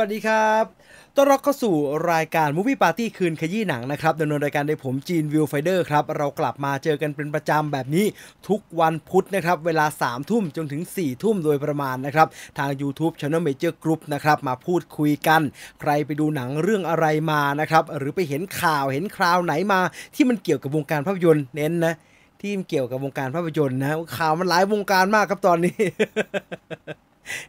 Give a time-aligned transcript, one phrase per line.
[0.00, 0.64] วัสดีครับ
[1.16, 1.74] ต้อนรับเข้าสู่
[2.12, 8.06] รายการ Movie Party คืนขยี้หนังนะครับดำเนินรายการโดยผมจีน Viewfinder ครับ เรากลับมาเจอกันเป็นประจำแบบนี้
[8.48, 15.40] ทุกวันพุธนะครับ เวลา 3 ทุ่มจนถึง 4 ทุ่มโดยประมาณนะครับ ทาง YouTube Channel Major Group นะครับ มาพูดคุยกัน
[15.80, 19.80] ใครไปดูหนังเรื่องอะไรมานะครับ หรือไปเห็นข่าวเห็นคราวไหนมา
[20.14, 21.94] ที่มันเกี่ยวกับวงการภาพยนตร์เน้นนะ
[22.40, 25.76] ที่เกี่ยวกับวงการภาพยนตร์นะข่าวมันหลายวงการมากครับตอนนี้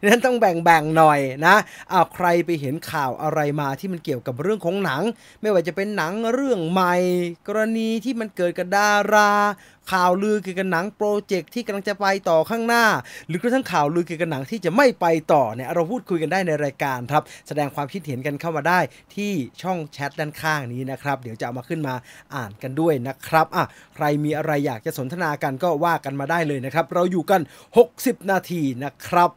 [0.06, 1.56] นั้นต้องแบ่งๆหน่อยนะ
[1.92, 5.02] อาใครไปเห็นข่าวอะไรมาที่มันเกี่ยวกับเรื่องของหนัง
[5.40, 6.94] ไม่ว่าจะเป็นหนังเรื่องใหม่
[7.48, 9.30] กรณีที่มันเกิดกับดารา
[9.92, 12.84] ข่าวลือเกี่ยวกับหนังโปรเจกต์ที่กำลังจะไปต่อข้างหน้า
[13.26, 18.80] หรือกระทั่งข่าวลือเกี่ยวกับหนังที่จะไม่ไปต่อเนี่ยเราพูดคุยกันได้ในรายการครับ แสดงความคิดเห็นกันเข้ามาได้
[19.14, 21.94] ที่ช่องแชทด้านข้างนี้นะครับ เดี๋ยวจะเอามาขึ้นมา
[22.34, 27.40] อ่านกันด้วยนะครับอะใครมีอะไรอยากจะสนทนากันก็ว่ากันมาได้เลยนะครับ เราอยู่กัน
[27.86, 29.30] 60 นาทีนะครับ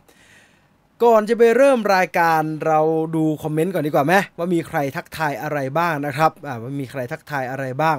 [1.04, 2.80] ก่อนจะไปเริ่มรายการเรา
[3.16, 7.98] ดูคอมเมนต์ก่อนดีกว่าไหมว่ามีใครทักทายอะไรบ้างนะครับอ่าว่ามีใครทักทายอะไรบ้าง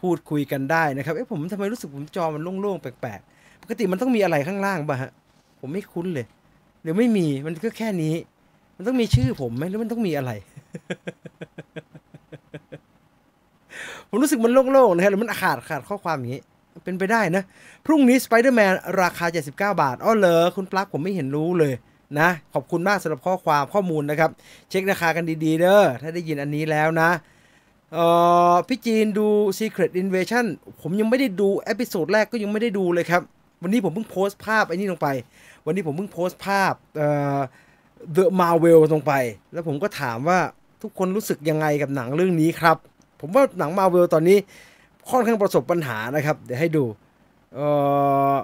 [0.00, 5.10] พูดคุยกันได้นะครับเอ๊ะผมทำไมรู้สึกผมจอมันโล่งๆแปลกๆปกติมันต้องมีอะไรข้างล่างป่ะฮะ
[5.60, 6.26] ผมไม่คุ้นเลย
[6.82, 8.14] เดี๋ยวไม่มีมันก็แค่นี้
[8.76, 10.30] มันต้องมีชื่อผมไหมหรือมันต้องมีอะไร
[14.08, 16.42] ผมรู้สึกมันโล่งๆนะครับหรือมันขาดขาดข้อความอย่างนี้
[16.84, 17.42] เป็นไปได้นะ
[17.86, 21.74] พรุ่งนี้ Spider-Man ราคา 79 บาท อ้อเหรอคุณปลั๊กผมไม่เห็นรู้เลย
[22.18, 24.30] นะ ขอบคุณมากสำหรับข้อความข้อมูลนะครับ
[24.68, 27.10] เช็คราคากันดีๆ เด้อถ้าได้ยินอันนี้แล้วนะ
[27.94, 28.06] เอ่
[28.52, 30.44] อพี่จีนดู Secret Invasion
[30.80, 33.22] ผมยังไม่ได้ดู episode แรกก็ยังไม่ได้ดูเลยครับ
[33.62, 35.08] วันนี้ผมเพิ่งโพสต์ภาพไอ้นี่ลงไป
[35.66, 37.40] วันนี้ผมเพิ่งโพสต์ภาพเอ่อ
[38.16, 39.12] The Marvel ลงไป
[39.52, 40.38] แล้วผมก็ถามว่า
[40.82, 42.76] ทุกคนรู้สึกยังไงกับหนังเรื่องนี้ครับ
[43.20, 44.38] ผมว่าหนัง Marvel ตอนนี้
[45.10, 46.84] ค่อนข้างประสบปัญหานะครับ เดี๋ยวให้ดู
[47.54, 47.66] เอ่
[48.32, 48.36] อ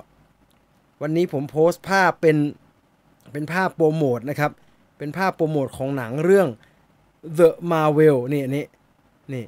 [1.03, 2.37] วันนี้ผมโพสต์ภาพเป็น
[3.33, 4.51] เป็นภาพโปรโมทนะครับ
[4.99, 6.49] เป็นภาพโปรโมทของหนังเรื่อง
[7.39, 8.65] The Marvel นี่นนี้
[9.33, 9.45] นี่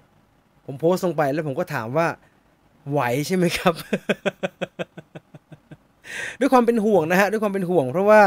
[0.64, 2.08] ผมโพสต์ลงไปแล้วผมก็ถามว่า
[2.90, 3.74] ไหวใช่ไหมครับ
[6.40, 8.22] ด้วยความเป็นห่วงนะฮะ ด้วยความเป็นห่วง เพราะว่า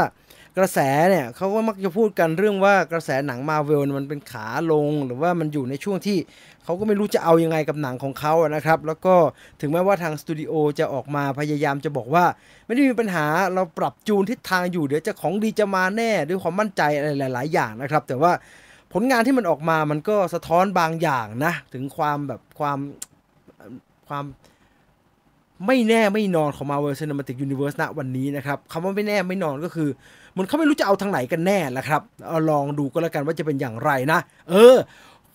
[0.58, 0.78] กระแส
[1.10, 6.18] เนี่ยเขาก็มักจะพูดกันเรื่องว่ากระแสหนังมาเวลมันเป็นขาลง หรือว่ามันอยู่ในช่วงที่
[6.64, 9.14] เขาก็ไม่รู้จะเอายังไงกับหนังของเขาอะนะครับ แล้วก็
[9.60, 12.24] ถึงแม้ว่าทางสตูดิโอจะออกมาพยายามจะบอกว่า
[12.66, 13.24] ไม่ได้มีปัญหา
[13.54, 18.32] เราปรับจูนทิศทางอยู่เดี๋ยวจะของดีจะมาแน่ด้วยความมั่นใจอะไรหลาย ๆ อย่างนะครับ แต่ว่า
[18.92, 22.78] ผลงานที่มันออกมามันก็สะท้อนบางอย่างนะ ถึงความแบบความ
[24.08, 24.24] ความ
[25.66, 29.88] ไม่แน่ไม่นอนของ Marvel Cinematic Universe ณวันนี้นะครับคำว่าไม่แน่ไม่นอนก็คือ
[30.36, 34.18] มันเขาไม่รู้จะเอาทางไหนกันแน่แหละครับเอาลองดูก็แล้วกันว่าจะเป็นอย่างไรนะ
[34.50, 34.76] เออ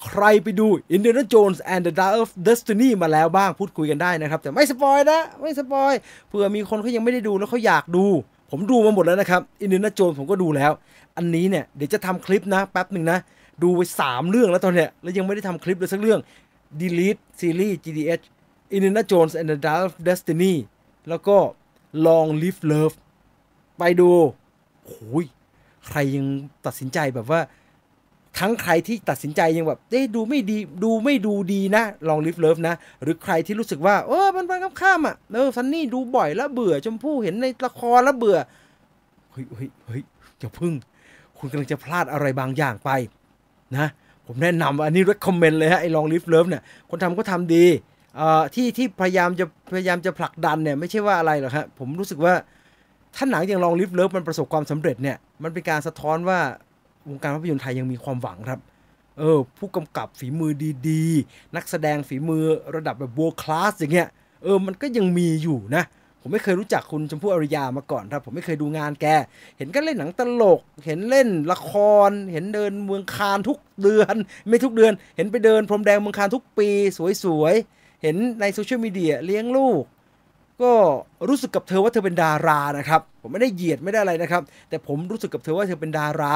[0.05, 5.93] ใครไปดู Indiana Jones and the Dial of Destiny มาแล้วบ้างพูดคุยกันได้นะครับ แต่ไม่สปอยนะ ไม่สปอย
[6.27, 8.05] เผื่อมีคนเขายังไม่ได้ดูแล้วเขาอยากดู
[8.51, 10.71] ผมดูมาหมดแล้วนะครับ Indiana Jones ผมก็ดูแล้ว
[11.17, 13.19] อันนี้เนี่ยเดี๋ยวจะทำคลิปนะแป๊บหนึ่งนะ
[13.63, 16.19] ดูไป 3 เรื่องแล้วตอนเนี้ยแล้วยังไม่ได้ทำคลิปเลยสักเรื่อง
[16.81, 18.23] Delete Series GDH
[18.75, 20.53] Indiana Jones and the Dial of Destiny
[21.09, 21.37] แล้วก็
[22.05, 22.95] Long Live Love
[23.77, 24.09] ไปดู
[24.85, 25.25] โอ้ย
[25.87, 26.25] ใครยัง
[26.65, 27.41] ตัดสินใจแบบว่า
[28.39, 38.37] ทั้งใครที่ตัดสินใจยังแบบเอ๊ะดูไม่ดีดูไม่ดูดีนะ Long Live Love นะ หรือใครที่รู้สึกว่าเออมันไปข้ามอะเออซันนี่ดูบ่อยแล้วเบื่อชมพู่เห็นในละครแล้วเบื่อ
[39.31, 40.01] เฮ้ยเฮ้ยเฮ้ย
[40.39, 40.73] อย่าพึ่ง
[41.37, 42.89] คุณกำลังจะพลาดอะไรบางอย่างไป
[43.77, 43.87] นะ
[44.25, 47.65] ผมแนะนำอันนี้ recommend เลยฮะไอ้ Long Live Love เนี่ยคนทำก็ทำดี
[48.17, 52.33] เอ่อที่ที่พยายามจะพยายามจะผลักดันเนี่ยไม่ใช่ว่าอะไรหรอกฮะผมรู้สึกว่า
[53.15, 56.39] ถ้าหนังอย่างลองลิฟเลิฟมันประสบความสำเร็จเนี่ยมันเป็นการสะท้อนว่า
[57.09, 58.59] วงการภาพยนตร์ไทยยังมีความหวังครับ
[59.19, 60.51] เออ ผู้กำกับฝีมือ
[60.89, 62.43] ดีๆ นักแสดงฝีมือ
[62.75, 64.07] ระดับแบบ world class อย่างเงี้ย
[64.43, 65.83] เออ มันก็ยังมีอยู่นะ
[66.21, 69.05] ผมไม่เคยรู้จักคุณชมพู่อริยามาก่อนครับ ผมไม่เคยดูงานแก
[69.57, 71.71] เห็นก็เล่นหนังตลก เห็นเล่นละค
[72.09, 74.15] ร เห็นเดินเมืองคานทุกเดือน
[74.47, 76.69] ไม่ทุกเดือน เห็นไปเดินพรมแดงเมืองคานทุกปี
[77.23, 79.83] สวยๆ เห็นในโซเชียลมีเดียเลี้ยงลูก
[80.61, 80.73] ก็
[81.27, 86.35] รู้สึกกับเธอว่าเธอเป็นดารานะครับ ผมไม่ได้เหยียดไม่ได้อะไรนะครับ แต่ผมรู้สึกกับเธอว่าเธอเป็นดารา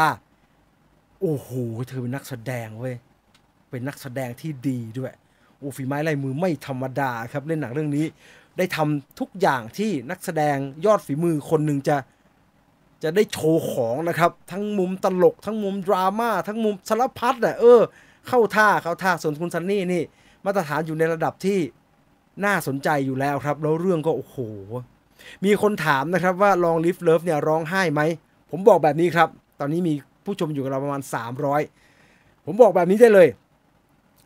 [1.21, 1.50] โอ้โห
[1.88, 2.95] เธอเป็นนักแสดงเว้ย
[3.69, 5.13] เป็นนักแสดงที่ดีด้วย
[5.57, 8.06] โอ้ฝีไม้ลายมือไม่ธรรมดาครับเล่นหนังเรื่องนี้
[8.57, 11.97] ได้ทำทุกอย่างที่นักแสดงยอดฝีมือคนหนึ่งจะ
[13.03, 17.81] จะได้โชว์ของนะครับ ทั้งมุมตลก ทั้งมุมดราม่าทั้งมุมสารพัดอะเออ
[18.27, 20.03] เข้าท่าเข้าท่าส่วนคุณซันนี่นี่
[20.45, 21.59] มาตรฐานอยู่ในระดับที่
[22.45, 24.38] น่าสนใจอยู่แล้วครับ แล้วเรื่องก็โอ้โห
[25.45, 28.01] มีคนถามนะครับว่า Long Live Love เนี่ยร้องไห้ไหม
[28.51, 29.29] ผมบอกแบบนี้ครับ
[29.59, 29.94] ตอนนี้มี
[30.25, 31.01] ผู้ชมอยู่กับเราประมาณ
[31.73, 33.27] 300 ผมบอกแบบนี้ได้เลย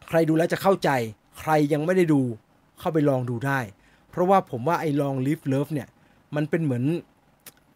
[0.08, 0.90] ใครดูแล้วจะเข้าใจ
[1.40, 2.22] ใครยังไม่ได้ดู
[2.80, 3.60] เข้าไปลองดูได้
[4.10, 5.88] เพราะว่าผมว่าไอ้ Long Live Love เนี่ย
[6.36, 6.84] มันเป็นเหมือน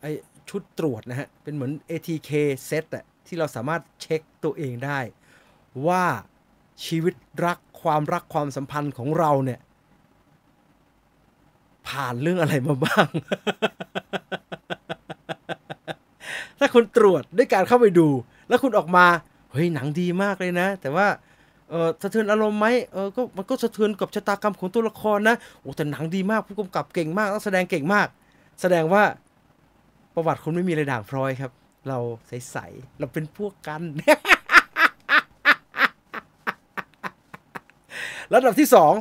[0.02, 0.12] ไอ้
[0.50, 2.30] ชุดตรวจนะฮะ เป็นเหมือน ATK
[2.66, 5.00] set อะที่เราสามารถเช็คตัวเองได้
[5.88, 6.06] ว่า
[6.86, 7.14] ชีวิต
[7.46, 9.60] รักความรักความสัมพันธ์ของเราเนี่ย
[11.88, 13.08] ผ่านเรื่องอะไรมาบ้าง
[16.60, 18.08] ถ้าคุณตรวจด้วยการเข้าไปดู
[18.48, 19.06] แล้วคุณออกมา
[19.52, 21.08] เฮ้ยหนังดีมากเลยนะ แต่ว่า
[21.70, 28.08] เออสะเทือนอารมณ์ไหมเออก็มันก็สะเทือนกับชะตากรรมของตัวละครนะโอ้แต่หนังดีมากผู้กำกับเก่งมากนักแสดงเก่งมาก
[28.62, 29.04] แสดงว่า
[30.14, 31.52] ประวัติคุณไม่มีอะไรด่างพร้อยครับ
[31.88, 33.82] เราใสๆเราเป็นพวกกัน
[38.34, 38.94] ระดับที่สอง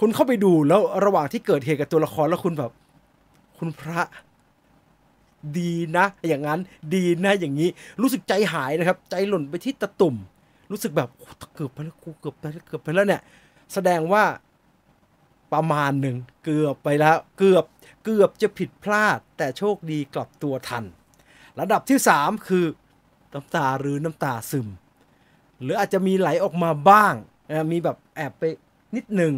[0.00, 2.72] คุณเข้าไปดูแล้วระหว่างที่เกิดเหตุกับตัวละครแล้วคุณแบบ
[3.58, 4.00] คุณพระ
[5.58, 6.60] ดีนะ อย่างนั้น
[6.94, 7.68] ดีนะอย่างนี้
[8.00, 10.16] รู้สึกใจหายนะครับ ใจหล่นไปที่ตะตุ่ม
[10.70, 11.08] รู้สึกแบบ
[11.54, 13.22] เกือบไปแล้วกูเกือบไปแล้วเกือบไปแล้วเนี่ย
[13.72, 14.24] แสดงว่า
[15.52, 17.64] ประมาณหนึ่งเกือบไปแล้ว เกือบ
[18.04, 20.84] เกือบจะผิดพลาด แต่โชคดีกลับตัวทัน
[21.60, 22.64] ระดับที่สามคือ
[23.34, 24.68] น้ำตาหรือน้ำตาซึม
[25.62, 27.14] หรืออาจจะมีไหลออกมาบ้าง
[27.70, 28.42] มีแบบแอบไป
[28.96, 29.34] นิดหนึ่ง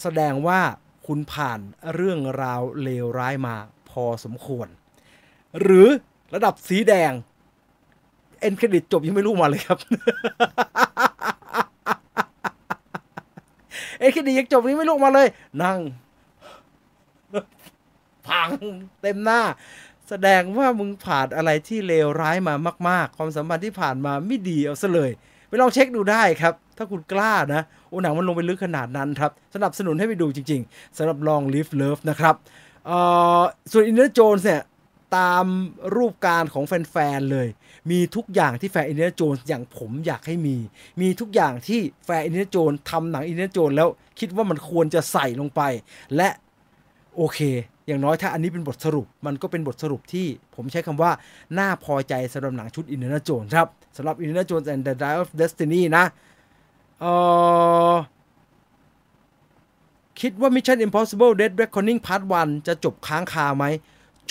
[0.00, 0.60] แสดงว่า
[1.06, 1.60] คุณผ่าน
[1.94, 3.56] เรื่องราวเลวร้ายมา
[3.90, 4.68] พอสมควร
[5.60, 5.86] หรือ
[6.34, 7.12] ระดับสีแดง
[8.40, 9.78] เอ็นเครดิตจบยังไม่รู้มาเลยครับ
[13.98, 15.28] เอ็นเครดิตยังจบนี้ไม่รู้มาเลย
[15.62, 15.80] นั่ง
[18.26, 18.48] พัง
[19.02, 19.40] เต็มหน้า
[20.08, 22.54] แสดงว่ามึงผ่านอะไรที่เลวร้ายมา
[22.88, 25.10] มาก ๆ ความสัมพันธ์ที่ผ่านมาไม่ดีเอาซะเลย
[25.48, 32.34] ไปลองเช็คดูได้ครับ ถ้าคุณกล้านะ โอ้หนังมันลงไปลึกขนาดนั้นครับ สนับสนุนให้ไปดูจริง ๆสำหรับลอง Live Love นะครับ
[32.86, 32.90] เอ
[33.40, 33.42] อ
[33.72, 34.62] ส่วน Indiana Jones เนี่ย
[35.16, 35.44] ตาม
[35.96, 37.48] รูปการของแฟนๆเลย
[37.90, 40.56] มีทุกอย่างที่แฟน Indiana Jones อย่างผมอยากให้มี
[41.00, 43.88] มีทุกอย่างที่แฟน Indiana Jones ทำหนัง Indiana Jones แล้ว
[44.20, 45.60] คิดว่ามันควรจะใส่ลงไป
[46.16, 46.28] และ
[47.16, 47.40] โอเค
[47.86, 51.10] อย่างน้อยถ้าอันนี้เป็นบทสรุป มันก็เป็นบทสรุปที่ผมใช้คำว่า
[51.58, 53.66] น่าพอใจสำหรับหนังชุดอินเดียโจนครับ
[53.96, 56.04] สำหรับอินเดียโจนส์ and the Dial of Destiny นะ
[57.00, 57.06] เอ
[57.92, 63.64] คิดว่า Mission Impossible Dead Reckoning Part 1 จะจบค้างคาไหม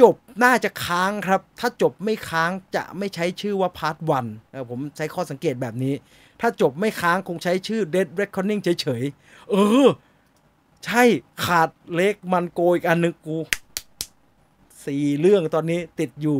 [0.01, 4.25] จบน่าจะค้างครับ ถ้าจบไม่ค้างจะไม่ใช้ชื่อว่า Part One
[4.69, 5.93] ผมใช้ข้อสังเกตแบบนี้
[6.41, 9.55] ถ้าจบไม่ค้างคงใช้ชื่อ Dead Reckoning เฉยๆ เอ
[9.85, 9.87] อ
[10.85, 11.03] ใช่
[11.45, 13.37] ขาด Lake Mungo อีกอันหนึ่งกู
[14.85, 16.39] สี่เรื่องตอนนี้ติดอยู่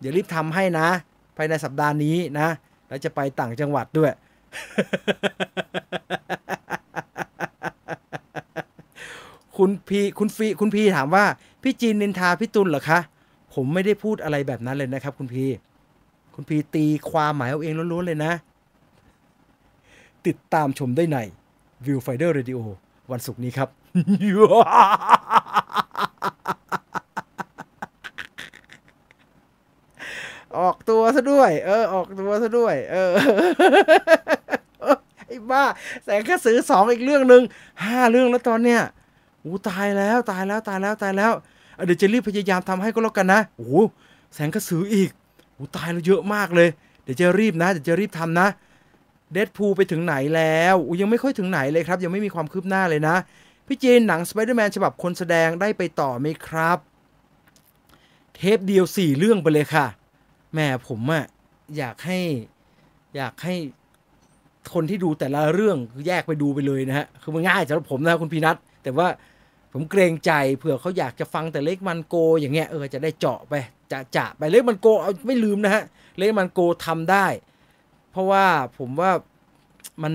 [0.00, 0.88] เดี๋ยวรีบทำให้นะ
[1.36, 2.48] ภายในสัปดาห์นี้นะ
[2.88, 4.10] แล้วจะไปต่างจังหวัดด้วย
[9.56, 11.24] คุณพีคุณฟีคุณพีถามว่า
[11.62, 12.98] พี่จีนนินทาพี่ตุลเหรอคะ
[13.54, 15.44] ผมไม่ได้พูดอะไรแบบนั้นเลยนะครับ คุณพี
[16.34, 18.32] คุณพีตีความหมายเอาเองล้วนๆเลยนะ
[20.26, 21.18] ติดตามชมได้ใน
[21.84, 22.58] Viewfinder Radio
[23.10, 23.68] วันศุกร์นี้ครับ
[30.58, 33.10] ออกตัวซะด้วย เออ ออกตัวซะด้วย เออ
[35.26, 35.64] ไอ้บ้า
[36.04, 37.42] แสงกระสือสองอีกเรื่องหนึ่ง
[37.84, 38.80] ห้าเรื่องแล้วตอนเนี้ย
[39.44, 41.32] อู้ตายแล้วตายแล้วตายแล้วตายแล้ว
[41.86, 43.80] เดี๋ยวจะรีบพยายามทำให้ก็แล้วกันนะโอ้
[44.34, 45.10] แสงกระสืออีก
[45.54, 46.68] โอ้ตายแล้วเยอะมากเลย
[47.02, 48.48] เดี๋ยวจะรีบนะ เดี๋ยวจะรีบทำนะ
[49.32, 53.16] Deadpool ไปถึงไหนแล้วอู้ยังไม่ค่อยถึงไหนเลยครับ ยังไม่มีความคืบหน้าเลยนะ
[53.66, 56.78] พี่เจนหนังสไปเดอร์แมนฉบับคนแสดงได้ไปต่อไหมครับ
[58.34, 59.86] เทปเดียวสี่เรื่องไปเลยค่ะ
[60.54, 61.24] แม่งผมอะ
[61.76, 62.20] อยากให้
[63.16, 63.54] อยากให้
[64.74, 65.76] คนที่ดูแต่ละเรื่อง
[66.06, 69.08] แยกไปดูไปเลยนะฮะ คือมันง่ายสำหรับผมนะคุณพีนัทแต่ว่า
[69.72, 73.54] ผมเกรงใจเผื่อเขาอยากจะฟังแต่ Lake Mungo อย่างเงี้ยเออจะได้เจาะไป
[73.90, 75.84] จะจะไป Lake Mungo เอาไม่ลืมนะฮะ
[76.18, 77.26] Lake Mungo ทำได้
[78.10, 78.44] เพราะว่า
[78.78, 79.10] ผมว่า
[80.02, 80.12] มัน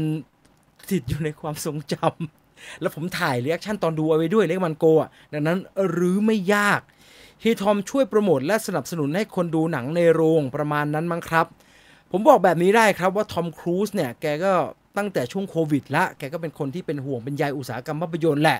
[0.92, 5.58] ติดอยู่ในความทรงจำแล้วผมถ่าย reaction ตอนดูเอาไว้ด้วย Lake Mungo อะดังนั้น
[5.92, 6.82] หรือไม่อยาก
[7.44, 11.46] ให้ทอมช่วยโปรโมทและสนับสนุนให้คนดูหนังในโรงประมาณนั้นมั้งครับ
[12.12, 14.54] ผมบอกแบบนี้ได้ครับว่าทอมครูซเนี่ยแกก็
[14.98, 18.60] ตั้งแต่ช่วงโควิดละแกก็เป็นคนที่เป็นห่วงเป็นใยอุตสาหกรรมภาพยนตร์แหละ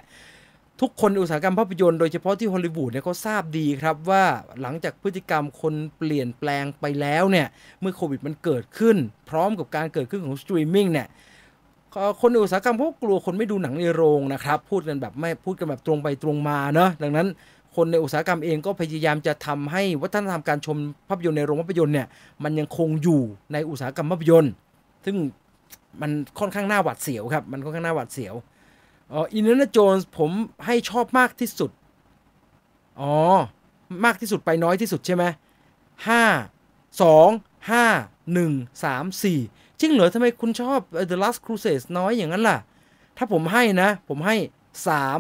[0.82, 4.24] ทุกคนอุตสาหกรรมภาพยนตร์โดยเฉพาะที่ฮอลลีวูดเนี่ยเขาทราบดีครับว่า
[4.62, 7.48] หลังจากพฤติกรรมคนเปลี่ยนแปลงไปแล้วเนี่ย
[7.82, 8.98] เมื่อโควิดมันเกิดขึ้น
[9.30, 11.08] พร้อมกับการเกิดขึ้นของสตรีมมิ่งเนี่ย
[12.22, 17.28] คนอุตสาหกรรมพวกกลัวคนไม่ดูหนังในโรงนะครับ พูดกันแบบไม่พูดกันแบบตรงไปตรงมาเนาะดังนั้น
[17.76, 20.78] คนในอุตสาหกรรมเองก็พยายามจะทำให้วัฒนธรรมการชม
[21.10, 22.08] ภาพยนตร์ในโรงภาพยนตร์เนี่ย
[22.44, 23.22] มันยังคงอยู่
[23.54, 24.54] ในอุตสาหกรรมภาพยนตร์
[25.06, 25.16] ซึ่ง
[26.02, 28.36] มันค่อนข้างน่าหวาดเสียวครับมันค่อนข้างน่าหวาดเสียว
[29.12, 30.32] อ๋ออินเนอร์โจนส์ผม
[30.66, 31.72] ให้ชอบมากที่สุด
[33.00, 33.14] อ๋อ
[34.06, 35.24] มากที่สุดไปน้อยที่สุดใช่ไหม
[36.08, 36.24] ห้า
[37.02, 37.30] สอง
[37.72, 37.86] ห้า
[38.34, 38.52] หนึ่ง
[38.84, 39.40] สามสี่
[39.80, 42.60] จริงเหรอทำไมคุณชอบ The Last Crusade น้อยอย่างนั้นล่ะ
[43.18, 44.36] ถ้าผมให้นะ ผมให้
[44.88, 45.20] สาม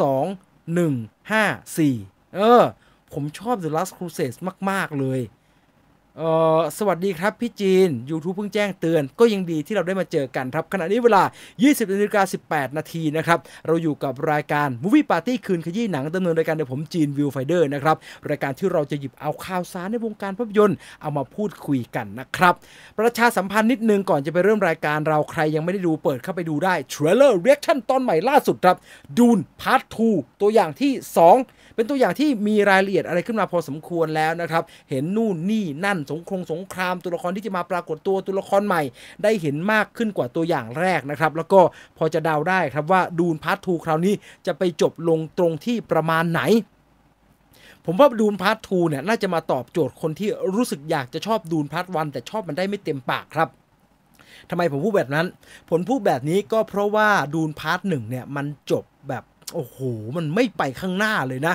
[0.00, 0.24] สอง
[0.74, 0.94] หนึ่ง
[1.32, 1.44] ห้า
[1.78, 1.94] สี่
[2.36, 2.62] เออ
[3.12, 4.38] ผมชอบ The Last Crusade
[4.70, 5.20] มาก ๆ เลย
[6.22, 6.26] เอ
[6.58, 11.22] อสวัสดีครับพี่จีน YouTube เพิ่งแจ้งเตือน ก็ยังดีที่เราได้มาเจอกันครับ ขณะนี้เวลา
[11.56, 17.96] 20นาฬิกา18 นาทีนะครับ เราอยู่กับรายการ Movie Party คืนขยี้หนังดำเนินรายการโดยผมจีนวิวไฟเดอร์นะครับ
[18.30, 22.54] รายการที่เราจะหยิบเอาข่าวสารในวงการภาพยนตร์เอามาพูดคุยกันนะครับ
[22.98, 28.76] ประชาสัมพันธ์นิดนึงก่อนจะไปเริ่มรายการเราใครยังไม่ได้ดูเปิดเข้าไปดูได้ Trailer Reaction ตอนใหม่ล่าสุดครับ
[29.18, 29.80] Dune Part
[30.14, 30.92] 2ตัวอย่างที่
[31.28, 38.82] 2 เป็นตัวอย่างที่มีรายละเอียดอะไรขึ้นมาพอสมควรแล้วนะครับ เห็นนู่นนี่นั่นสงครงสงครามตัวละครที่จะมาปรากฏตัวตัวละครใหม่
[39.22, 41.60] ได้เห็นมากขึ้นกว่าตัวอย่างแรกนะครับ แล้วก็
[41.98, 44.14] พอจะเดาได้ครับว่า Dune Part 2คราวนี้
[44.46, 46.40] จะไปจบลงตรงที่ประมาณไหน
[47.86, 53.48] ผมว่า Dune Part 2เนี่ยน่าจะมาตอบโจทย์คนที่รู้สึกอยากจะชอบ Dune Part 1แต่ชอบมันได้ไม่เต็มปากครับ
[54.50, 55.26] ทำไมผมพูดแบบนั้น
[55.70, 59.78] ผมพูดแบบนี้ก็เพราะว่า Dune Part หนึ่งเนี่ยมันจบแบบ โอ้โห
[60.16, 61.54] มันไม่ไปข้างหน้าเลยนะ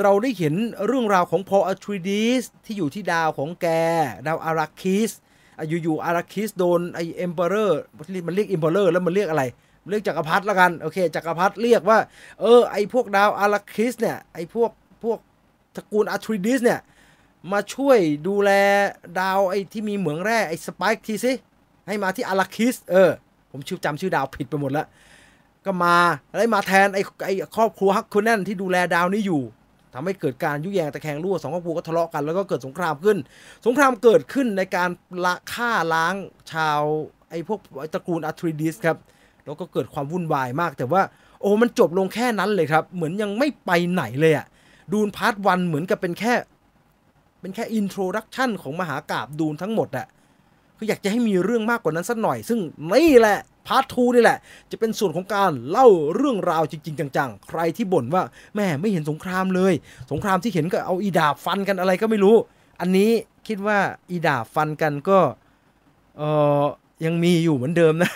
[0.00, 0.54] เราได้เห็น
[0.86, 3.66] เรื่องราวของ Paul Atreides ที่อยู่ที่ดาวของแก
[4.26, 5.10] ดาว Arrakis
[5.68, 7.80] อยู่ๆ Arrakis โดนไอ Emperor
[8.26, 9.44] มันเรียก Emperor แล้วมันเรียกอะไร
[9.90, 11.98] เรียกจักรพรรดิละกันโอเคจักรพรรดิเรียกว่า
[12.40, 14.70] เออไอพวกดาว Arrakis เนี่ยไอพวก
[15.02, 15.18] พวก
[15.76, 16.80] ตระกูลอัทริดิสเนี่ย
[17.52, 17.98] มาช่วย
[18.28, 18.50] ดูแล
[19.20, 21.32] ดาวไอที่มีเหมืองแร่ไอสไปค์ทีสิ
[21.86, 23.10] ให้มาที่อาราคิสเออ
[23.50, 24.86] ผมชื่อจำชื่อดาวผิดไปหมดแล้ว
[25.66, 25.96] ก็มา
[26.38, 29.42] ได้วมาแทนไอ้ไอ้ครอบครัวฮักคุนแนนที่ดูแลดาวนี้อยู่
[29.94, 33.18] ทำให้เกิดการยุแยงตะแคงรั่วสองครอบครัวก็ทะเลาะกันแล้วก็เกิดสงครามขึ้น
[33.66, 34.88] สงครามเกิดขึ้นในการ
[35.24, 36.14] ละฆ่าล้าง
[36.52, 36.80] ชาว
[37.30, 37.60] ไอ้พวก
[37.94, 38.96] ตระกูลอัทริดิสครับ
[39.44, 41.02] แล้วก็เกิดความวุ่นวายมาก แต่ว่า
[41.40, 44.46] โอ้มันจบลงแค่นั้นเลยครับ เหมือนยังไม่ไปไหนเลยอะ
[44.92, 46.34] Dune Part One เหมือนกับเป็นแค่
[47.40, 50.06] เป็นแค่ introduction ของมหากาพย์ Dune ทั้งหมดอะ
[50.76, 52.58] คืออยากจะให้มีเรื่องมากกว่านั้นสักหน่อย ซึ่ง
[52.92, 54.38] นี่แหละ Part Two นี่แหละ
[54.70, 58.22] จะเป็นส่วนของการเล่าเรื่องราวจริง ๆ จังๆ ใครที่บ่นว่า
[58.56, 59.74] แม่งไม่เห็นสงครามเลย
[60.10, 62.36] สงครามที่เห็นก็เอาอีดาบฟันกันอะไรก็ไม่รู้
[62.80, 63.10] อันนี้
[63.48, 63.78] คิดว่า
[64.10, 65.18] อีดาบฟันกันก็
[66.16, 66.22] เอ
[66.62, 68.10] ยังมีอยู่เหมือนเดิมนะ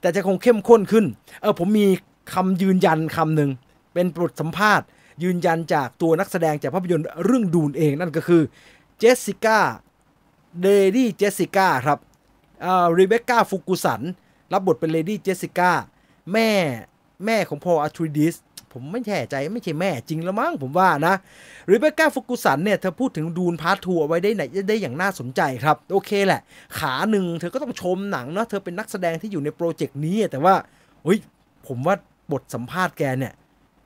[0.00, 1.04] แต่จะคงเข้มข้นขึ้น
[1.40, 1.86] เออผมมี
[2.32, 3.50] คำยืนยันคำหนึ่ง
[3.94, 4.86] เป็นบทสัมภาษณ์
[5.22, 8.42] ยืนยันจากตัวนักแสดงจากภาพยนตร์เรื่อง Dune เองนั่นก็คือ
[8.98, 11.98] Jessica Lady Jessica ครับ
[12.98, 14.02] Rebecca Ferguson
[14.52, 15.72] รับบทเป็น Lady Jessica
[16.32, 16.50] แม่
[17.26, 18.34] แม่ของ Paul Atreides
[18.72, 21.14] ผมไม่แน่ใจไม่ใช่แม่จริงแล้วมั้งผมว่านะ
[21.70, 26.40] Rebecca Ferguson เนี่ยเธอพูดถึง Dune Part Two ไว้ได้ไหนได้อย่างน่าสนใจครับ โอเคแหละ
[26.78, 30.54] ขาหนึ่งเธอก็ต้องชมหนังเนาะเธอเป็นนักแสดงที่อยู่ในโปรเจกต์นี้แต่ว่า
[31.04, 31.18] เฮ้ย
[31.66, 31.94] ผมว่า
[32.32, 33.32] บทสัมภาษณ์แกเนี่ย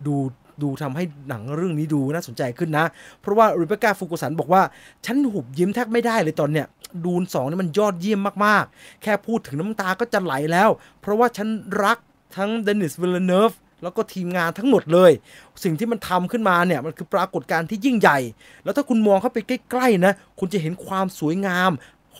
[0.06, 0.16] ดู
[0.62, 2.86] ดูทำให้หนังเรื่องนี้ดูน่าสนใจขึ้นนะ
[3.20, 4.62] เพราะว่า Rebecca Ferguson บอกว่า
[5.06, 6.66] ฉันหุบยิ้มแทบไม่ได้เลยตอนเนี้ย
[7.04, 10.68] Dune สองนี่มันยอดเยี่ยมมากๆ แค่พูดถึงน้ำตาก็จะไหลแล้ว
[11.00, 11.48] เพราะว่าฉัน
[11.84, 11.98] รัก
[12.36, 15.10] ทั้ง Denis Villeneuveแล้วก็ทีมงานทั้งหมดเลย
[15.64, 18.18] สิ่งที่มันทำขึ้นมาเนี่ย มันคือปรากฏการณ์ที่ยิ่งใหญ่
[18.64, 19.38] แล้วถ้าคุณมองเข้าไป
[19.70, 21.70] ใกล้ ๆ นะ คุณจะเห็นความสวยงาม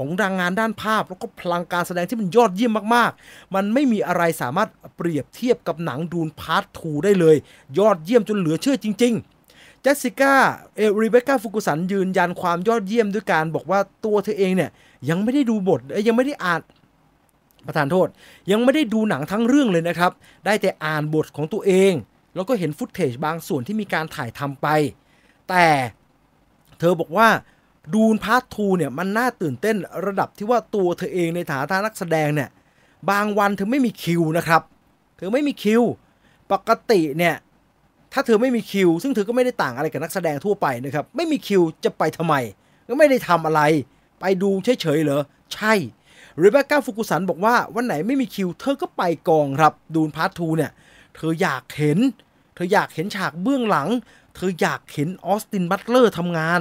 [0.02, 7.36] ของรางงานด้านภาพ แล้วก็พลังการแสดงที่มันยอดเยี่ยมมากๆ มันไม่มีอะไรสามารถเปรียบเทียบกับหนังดูนพาร์ททูได้เลย
[7.78, 10.34] ยอดเยี่ยมจนเหลือเชื่อจริงๆเจสสิก้า
[10.76, 14.70] เอริเบคก้าฟุกุสันยืนยันความยอดเยี่ยมด้วยการบอกว่าตัวเธอเองเนี่ย
[15.08, 16.60] ยังไม่ได้ดูบทยังไม่ได้อ่าน
[17.66, 18.08] ประทานโทษ
[18.50, 20.12] ยังไม่ได้ดูหนังทั้งเรื่องเลยนะครับ
[20.46, 21.92] ได้แต่อ่านบทของตัวเอง
[22.34, 24.66] แล้วก็เห็น footage บางส่วนที่มีการถ่ายทำไป
[25.48, 25.66] แต่
[26.78, 27.28] เธอบอกว่า
[27.94, 32.48] Dune Part Two เนี่ยมันน่าตื่นเต้นระดับที่ว่าตัวเธอเองในฐานะนักแสดงเนี่ย
[33.10, 34.62] บางวันเธอไม่มีคิวนะครับ
[35.16, 35.82] เธอไม่มีคิว
[36.52, 37.34] ปกติเนี่ย
[38.12, 42.34] ถ้าเธอไม่มีคิว ซึ่งเธอก็ไม่ได้ต่างอะไรกับนักแสดงทั่วไปนะครับ ไม่มีคิวจะไปทำไม
[42.88, 43.60] ก็ไม่ได้ทำอะไร
[44.20, 45.22] ไปดูเฉยๆเหรอ
[45.54, 45.72] ใช่
[46.38, 50.70] Rebecca Ferguson บอกว่าวันไหนไม่มีคิว เธอก็ไปกองครับ Dune Part Two เนี่ย
[51.16, 51.98] เธออยากเห็น
[52.54, 53.88] เธออยากเห็นฉากเบื้องหลัง
[54.34, 56.60] เธออยากเห็น Austin Butler ทำงาน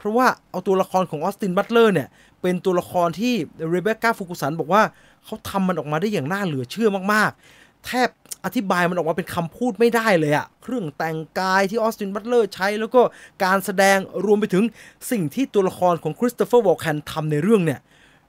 [0.00, 2.08] เพราะว่าเอาตัวละครของ Austin Butler เนี่ย
[2.42, 3.34] เป็นตัวละครที่
[3.70, 4.82] Rebecca Ferguson บอกว่า
[5.24, 8.08] เขาทำมันออกมาได้อย่างน่าเหลือเชื่อมากๆ แทบ
[8.44, 13.00] อธิบายมันออกมาเป็นคำพูดไม่ได้เลยอะเครื่องแต่งกายที่ Austin Butler ใช้แล้วก็
[13.44, 14.64] การแสดงรวมไปถึง
[15.10, 17.80] สิ่งที่ตัวละครของ Christopher Walken ทำในเรื่องเนี่ย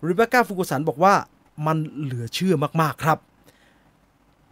[0.03, 1.13] Rebecca Ferguson บอกว่า
[1.65, 3.17] มันเหลือเชื่อมากๆครับ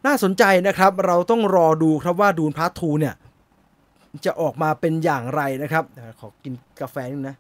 [0.06, 3.14] น่าสนใจนะครับ เราต้องรอดูครับว่า Dune Part Two เนี่ย
[4.26, 5.84] จะออกมาเป็นอย่างไรนะครับ
[6.20, 7.36] ขอกินกาแฟนึงนะ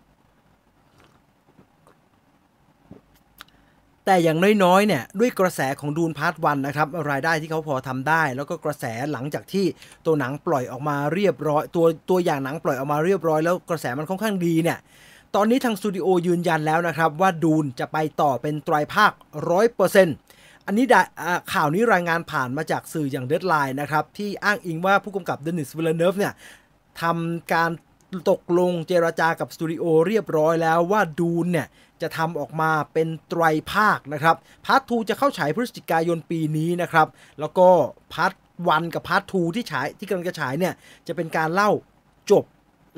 [4.05, 9.65] แต่อย่างน้อยๆเนี่ยด้วยกระแสของ Dune Part One นะครับ รายได้ที่เขาพอทำได้ แล้วก็กระแสหลังจากที่
[10.05, 14.77] ตัวหนังปล่อยออกมาเรียบร้อยตัวตัวอย่างหนังปล่อยออกมาเรียบร้อยแล้วกระแสมันค่อนข้างดีเนี่ย
[15.35, 19.11] ตอนนี้ทางสตูดิโอยืนยันแล้วนะครับ ว่าดูนจะไปต่อเป็นไตรภาค
[19.49, 20.15] ร้อยเปอร์เซ็นต์
[20.65, 20.85] อันนี้
[21.53, 26.33] ข่าวนี้รายงานผ่านมาจากสื่ออย่างเดดไลน์นะครับ ที่อ้างอิงว่าผู้กำกับเดนิสวิลเนฟเนี่ย
[27.01, 27.71] ทำการ
[28.29, 31.67] ตกลงเจรจากับสตูดิโอเรียบร้อยแล้วว่าดูนเนี่ย
[32.01, 34.35] จะทำออกมาเป็นไตรภาคนะครับ
[34.65, 37.07] Part Two จะเข้าฉายพฤศจิกายนปีนี้นะครับ
[37.39, 37.67] แล้วก็
[38.13, 38.33] Part
[38.67, 40.73] One กับ Part Two ที่ฉายที่กำลังจะฉายเนี่ย
[41.07, 41.71] จะเป็นการเล่า
[42.31, 42.43] จบ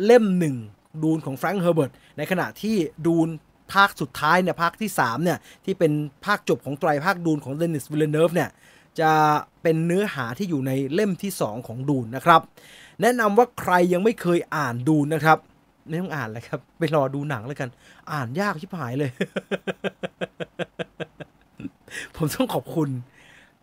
[0.05, 0.55] เล่มหนึ่ง
[1.03, 2.75] ดูนของแฟรงค์เฮอร์เบิร์ตในขณะที่
[3.07, 3.27] ดูน
[3.73, 5.91] ภาคสุดท้ายเนี่ยภาคที่ 3 เนี่ย ที่เป็น
[6.25, 8.49] ภาคจบของไตรภาคดูนของเดนิสวิลเลเนฟเนี่ย
[8.99, 9.11] จะ
[9.63, 12.41] เป็นเนื้อหาที่อยู่ในเล่มที่ 2 ของดูนนะครับ
[13.01, 15.37] แนะนำว่าใครยังไม่เคยอ่านดูนะครับ
[15.87, 17.69] ไม่ต้องอ่านเลยครับ ไปรอดูหนังแล้วกัน
[18.13, 19.11] อ่านยากชิบหายเลย
[22.15, 22.89] ผมต้องขอบคุณ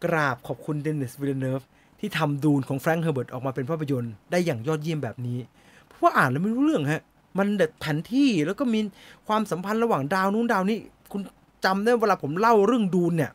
[0.04, 1.62] กราบขอบคุณเดนิสวิลเลเนฟ
[2.00, 5.38] ที่ทำดูนของแฟรงค์เฮอร์เบิร์ตออกมาเป็นภาพยนตร์ได้อย่างยอดเยี่ยมแบบนี้
[5.86, 7.02] เพราะว่าอ่านแล้วไม่รู้เรื่องฮะ
[7.38, 8.80] มันเปิดแผนที่แล้วก็มี
[9.26, 10.78] ความสัมพันธ์ระหว่างดาวนู้นดาวนี้
[11.12, 11.20] คุณ
[11.64, 13.30] จำได้เวลาผมเล่าเรื่องดูนเนี่ย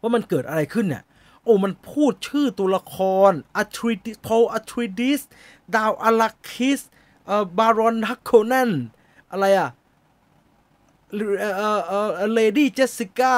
[0.00, 1.02] ว่ามันเกิดอะไรขึ้นเนี่ย
[1.44, 2.96] โอ้มันพูดชื่อตัวละค
[3.30, 5.20] รอะเทรดีสพอลอะเทรดีส
[5.76, 6.80] ดาวอาร์ราคิส
[7.26, 8.70] เอ่อบารอนฮาร์คอนเนน
[9.30, 9.70] อะไรอะ
[11.40, 11.48] เอ่
[11.78, 13.36] อเอ่อเลดี้เจสสิก้า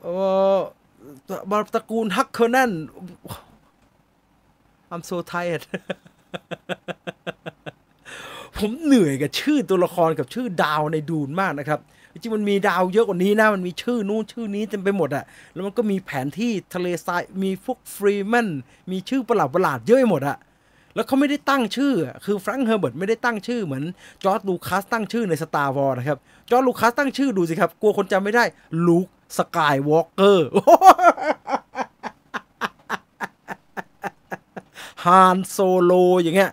[0.00, 0.12] เอ่
[0.56, 0.58] อ
[1.50, 2.72] บาตระกูลฮาร์คอนเนน
[4.92, 5.64] I'm so tired
[8.56, 11.80] ผมเหนื่อยกับชื่อตัวละครกับชื่อดาวในดูนมากนะครับ
[12.22, 18.48] จริงมันมีดาวเยอะกว่านี้นะมันมีชื่อนู้นชื่อนี้เต็มไปหมดอะแล้วมันก็มีแผนที่ทะเลทรายมีพวกเฟรเมน
[18.90, 20.36] มีชื่อประหลาดประหลาดเยอะหมดอะ
[20.94, 21.92] แล้วเขาไม่ได้ตั้งชื่อ
[22.24, 23.84] คือแฟรงค์เฮอร์เบิร์ตไม่ได้ตั้งชื่อเหมือน
[24.24, 26.18] จอร์จลูคัสตั้งชื่อในสตาร์วอร์สนะครับ
[26.50, 28.44] จอร์จลูคัสตั้งชื่อดูสิครับ กลัวคนจำไม่ได้
[28.86, 29.06] ลูค
[29.38, 30.48] สกายวอล์กเกอร์
[35.04, 35.92] ฮานโซโล
[36.22, 36.52] อย่างเงี้ย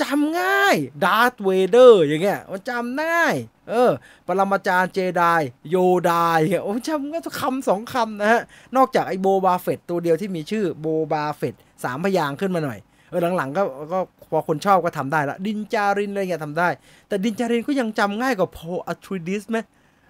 [0.00, 3.34] จำง่ายดาร์ธเวเดอร์อย่างเงี้ยมันจำง่าย
[3.72, 3.90] เออ
[4.26, 5.24] ปรมาจารย์เจได
[5.70, 5.76] โย
[6.10, 8.42] ดาโอ้จำง่ายคำสองคำนะฮะ
[8.76, 11.54] นอกจากไอโบบาเฟตตัวเดียวที่มีชื่อโบบาเฟต
[11.84, 12.78] สามพยางขึ้นมาหน่อย
[13.10, 13.98] เออหลังๆก็ก็
[14.30, 16.68] พอคนชอบก็ทำได้ละ ดินจารินอะไรเงี้ยทำได้
[17.08, 19.58] แต่ดินจารินก็ยังจำง่ายกว่าโพอัทริดิสไหม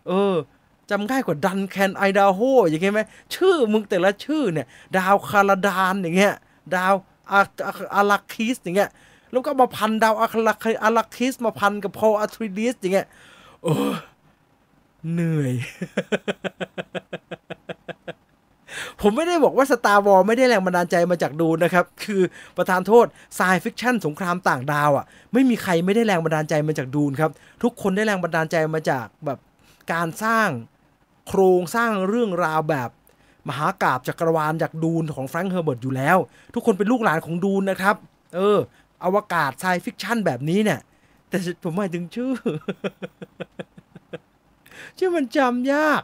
[0.09, 0.35] เออ
[0.91, 3.01] จำง่ายกว่าดันแคนไอดาโฮอย่างเงี้ยไหม
[3.35, 6.35] ชื่อมึงแต่ละชื่อเนี่ย ดาวคาราดานอย่างเงี้ย
[6.75, 6.95] ดาว
[7.33, 8.91] อาราคิสอย่างเงี้ย
[9.31, 13.07] แล้วก็มาพันดาวอาคาลักคิสมาพันกับโพออัทริดิสอย่างเงี้ย
[13.63, 13.75] โอ้
[15.13, 15.55] เหนื่อย
[19.01, 22.23] ผมไม่ได้บอกว่าสตาร์วอร์สไม่ได้แรงบันดาลใจมาจากดูนะครับ คือ
[22.57, 27.31] ประทานโทษ sci-fiction สงครามต่างดาวอะ่ะ ไม่มีใครไม่ได้แรงบันดาลใจมาจากดูนครับ
[27.63, 29.39] ทุกคนได้แรงบันดาลใจมาจากแบบ
[29.93, 30.49] การสร้าง
[31.29, 32.91] โครงสร้างเรื่องราวแบบ
[33.49, 36.17] มหากาพย์จักรวาลจากดูนของแฟรงค์เฮอร์เบิร์ตอยู่แล้ว
[36.55, 37.97] ทุกคนเป็นลูกหลานของดูนนะครับ
[38.35, 38.59] เออ
[39.05, 40.81] อวกาศ sci-fiction แบบนี้เนี่ย
[41.33, 42.33] แต่ผมหมายถึงชื่อ
[44.99, 46.03] ชื่อมันจำยาก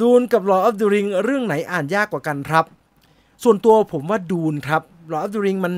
[0.00, 2.64] ดูนกับ Lord of the Ring เรื่องไหนอ่านยากกว่ากันครับ
[3.44, 5.74] ส่วนตัวผมว่าดูนครับ Lord of the Ring มัน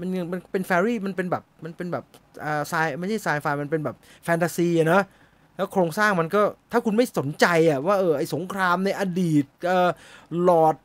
[0.00, 2.04] มันมันเป็น fairy มันเป็นแบบมันเป็นแบบ
[2.44, 5.02] อ่าไซไม่ใช่ไซไฟมันเป็นแบบแฟนตาซีอะเนาะ
[5.56, 9.88] แล้วโครงสร้างมันก็ถ้าคุณไม่สนใจอะว่าเออไอสงครามในอดีตเออ
[10.42, 10.76] หลอด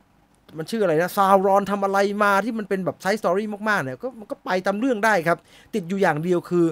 [0.58, 5.38] มันชื่ออะไรนะซาวรอนทำอะไรมาที่มันเป็นแบบ side story มากๆเนี่ยก็มันก็ไปตามเรื่องได้ครับ
[5.74, 6.66] ติดอยู่อย่างเดียวคือ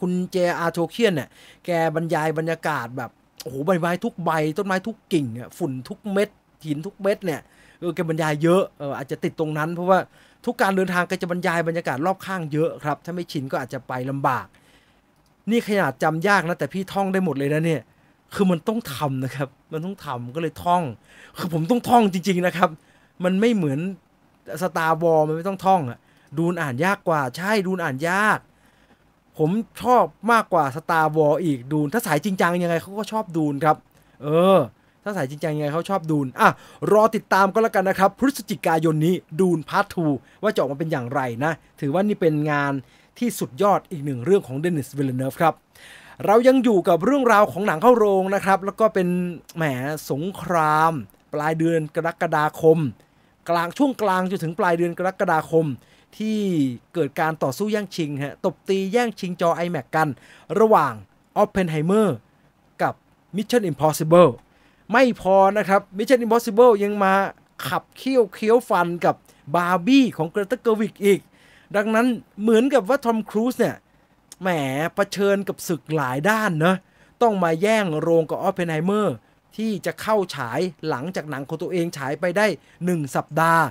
[0.00, 1.28] คุณเจอาโทเคียนเนี่ย
[1.66, 3.10] แกบรรยายบรรยากาศแบบ
[3.42, 5.26] โอ้โหใบไม้ทุกใบ ต้นไม้ทุกกิ่ง
[5.58, 6.28] ฝุ่นทุกเม็ด
[6.64, 7.40] หินทุกเม็ดเนี่ย
[7.80, 9.98] เออแกบรรยายเยอะเอออาจจะติดตรงนั้น เพราะว่า
[10.44, 14.46] ทุกการเดินทางแกจะบรรยายบรรยากาศรอบข้างเยอะครับ ถ้าไม่ชินก็อาจจะไปลำบาก
[15.50, 17.82] นี่ขนาดจำยากนะแต่พี่ท่องได้หมดเลยนะเนี่ย
[18.34, 20.82] คือมันต้องทำนะครับ มันต้องทำก็เลยท่อง
[21.38, 22.70] คือผมต้องท่องจริง ๆนะครับ
[23.24, 23.80] มันไม่เหมือน
[24.62, 25.98] สตาร์วอร์สมันไม่ต้องท่องอะ
[26.38, 28.38] ดูนอ่านยากกว่า ใช่ดูนอ่านยาก
[29.38, 29.50] ผม
[29.82, 33.76] ชอบมากกว่าสตาร์วอร์สอีกดูนถ้าสายจริงจังยังไงเขาก็ชอบดูนครับ
[34.22, 34.58] เออ
[35.04, 36.48] ถ้าสายจริงจังยังไงเขาชอบดูนอะ
[36.92, 40.06] รอติดตามก็แล้วกันนะครับ พฤศจิกายนนี้ดูน Part Two
[40.42, 42.72] ว่าจะออกมาเป็นอย่างไรนะ ถือว่านี่เป็นงาน
[43.18, 45.54] ที่สุดยอดอีกหนึ่งเรื่องของเดนิสวิลเลเนฟครับ
[46.26, 49.08] เรายังอยู่กับเรื่องราวของหนังเข้าโรงนะครับ แล้วก็เป็น
[49.56, 49.64] แหม
[50.10, 50.92] สงคราม
[51.34, 52.78] ปลายเดือนกรกฎาคม
[53.48, 55.66] กลางช่วงกลางจนถึงปลายเดือนกรกฎาคม
[56.18, 56.40] ที่
[56.94, 60.08] เกิดการต่อสู้แย่งชิงฮะตบตีแย่งชิงจอ iMac กัน
[60.60, 60.94] ระหว่าง
[61.42, 62.08] Oppenheimer
[62.82, 62.94] กับ
[63.36, 64.30] Mission Impossible
[64.92, 67.14] ไม่พอนะครับ Mission Impossible ยังมา
[67.68, 69.14] ขับเคี้ยวเคี้ยวฟันกับ
[69.54, 71.20] บาร์บี้ของเกรตเกอร์วิกอีก
[71.76, 72.06] ดังนั้น
[72.40, 73.76] เหมือนกับว่าทอมครูซเนี่ย
[74.40, 74.48] แหม
[74.94, 76.76] เผชิญกับศึกหลายด้านเนะ
[77.22, 79.16] ต้องมาแย่งโรงกับออปเพนไฮเมอร์
[79.56, 82.46] ที่จะเข้าฉายหลังจากหนังของตัวเองฉายไปได้
[82.80, 83.64] 1 สัปดาห์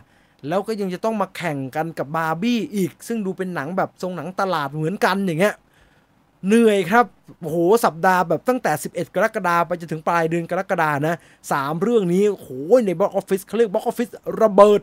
[0.48, 5.56] แล้วก็ยังจะต้องมาแข่งกันกับบาร์บี้อีก ซึ่งดูเป็นหนังแบบทรงหนังตลาดเหมือนกันอย่างเงี้ย
[6.48, 7.06] เหนื่อยครับ
[7.42, 11.16] โอ้โหสัปดาห์แบบตั้งแต่ 11 กรกฎาคมไปจนถึงปลายเดือนกรกฎานะ
[11.52, 12.50] สามเรื่องนี้โอ้โห
[12.86, 14.10] ใน box office เขาเรียก box office
[14.42, 14.82] ระเบิด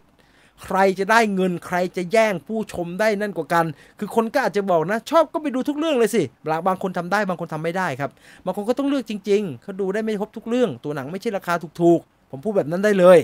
[0.65, 3.65] ใครจะได้เงินใครจะแย่งผู้ชมได้มากกว่ากัน
[3.99, 6.23] คือคนก็อาจจะบอกนะ ชอบก็ไปดูทุกเรื่องเลยสิ
[6.67, 8.11] บางคนทำได้บางคนทำไม่ได้ครับ
[8.45, 13.19] บางคนก็ต้องเลือกจริงๆเขาดูได้ไม่ครบทุกเรื่อง ตั๋วหนังไม่ใช่ราคาถูกๆ ผมพูดแบบนั้นได้เลย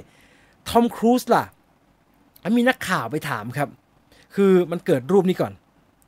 [0.68, 1.44] ทอมครูซล่ะ
[2.58, 3.68] มีนักข่าวไปถามครับ
[4.34, 5.52] คือมันเกิดรูปนี้ก่อน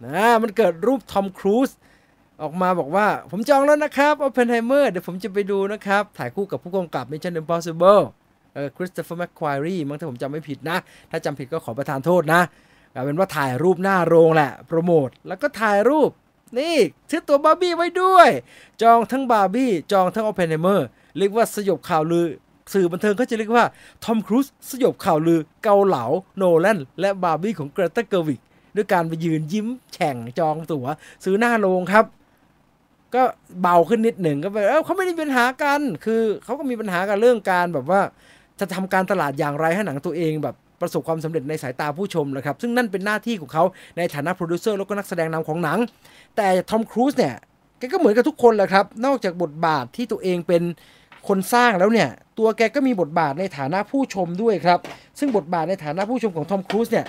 [0.07, 1.71] นะมันเกิดรูปทอมครูซ
[2.43, 8.03] ออกมาบอกว่าผมจองแล้วนะครับโอเพนไฮเมอร์เดี๋ยวผมจะไปดูนะครับ ถ่ายคู่กับผู้กำกับ Mission Impossible
[8.55, 10.79] เออคริสโตเฟอร์แมคควอรีมั้งถ้าผมจำไม่ผิดนะ
[11.11, 12.41] ถ้าจำผิดก็ขอประทานโทษนะ
[12.93, 16.11] เอาเป็นว่าถ่ายรูปหน้าโรงแหละ โปรโมท แล้วก็ถ่ายรูป
[16.59, 16.77] นี่
[17.11, 18.29] ซื้อตั๋วบาร์บี้ไว้ด้วย
[18.83, 20.87] จองทั้งบาร์บี้จองทั้งโอเพนไฮเมอร์
[21.19, 22.27] เรียกว่าสยบข่าวลือ
[22.73, 23.67] สื่อบันเทิงก็จะเรียกว่า
[24.05, 26.05] ทอมครูซสยบข่าวลือเกาเหลา
[26.37, 28.41] โนแลนและบาร์บี้ของเกรตาเกอร์วิก
[28.77, 30.87] ด้วยการไปยืนยิ้มแฉ่งจองตั๋ว
[31.25, 32.05] ซื้อหน้าโรงครับ
[33.15, 33.23] ก็
[33.63, 38.01] เบาขึ้นนิดหนึ่งก็ไปเออเขาไม่ได้มีปัญหากัน คือเขาก็มีปัญหากันเรื่องการแบบว่า
[38.61, 43.65] จะทำการตลาดอย่างไรให้หนังตัวเองแบบประสบความสำเร็จในสายตาผู้ชมนะครับ ซึ่งนั่นเป็นหน้าที่ของเขา
[43.97, 45.79] ในฐานะโปรดิวเซอร์แล้วก็นักแสดงนำของหนัง
[46.37, 47.35] แต่ทอมครูซเนี่ย
[47.93, 50.63] ก็เหมือนกับทุกคนแหละครับ นอกจากบทบาทที่ตัวเองเป็น
[51.29, 54.79] คนสร้างแล้วเนี่ย ตัวแกก็มีบทบาทในฐานะผู้ชมด้วยครับ
[55.19, 57.07] ซึ่งบทบาทในฐานะผู้ชมของทอมครูซเนี่ย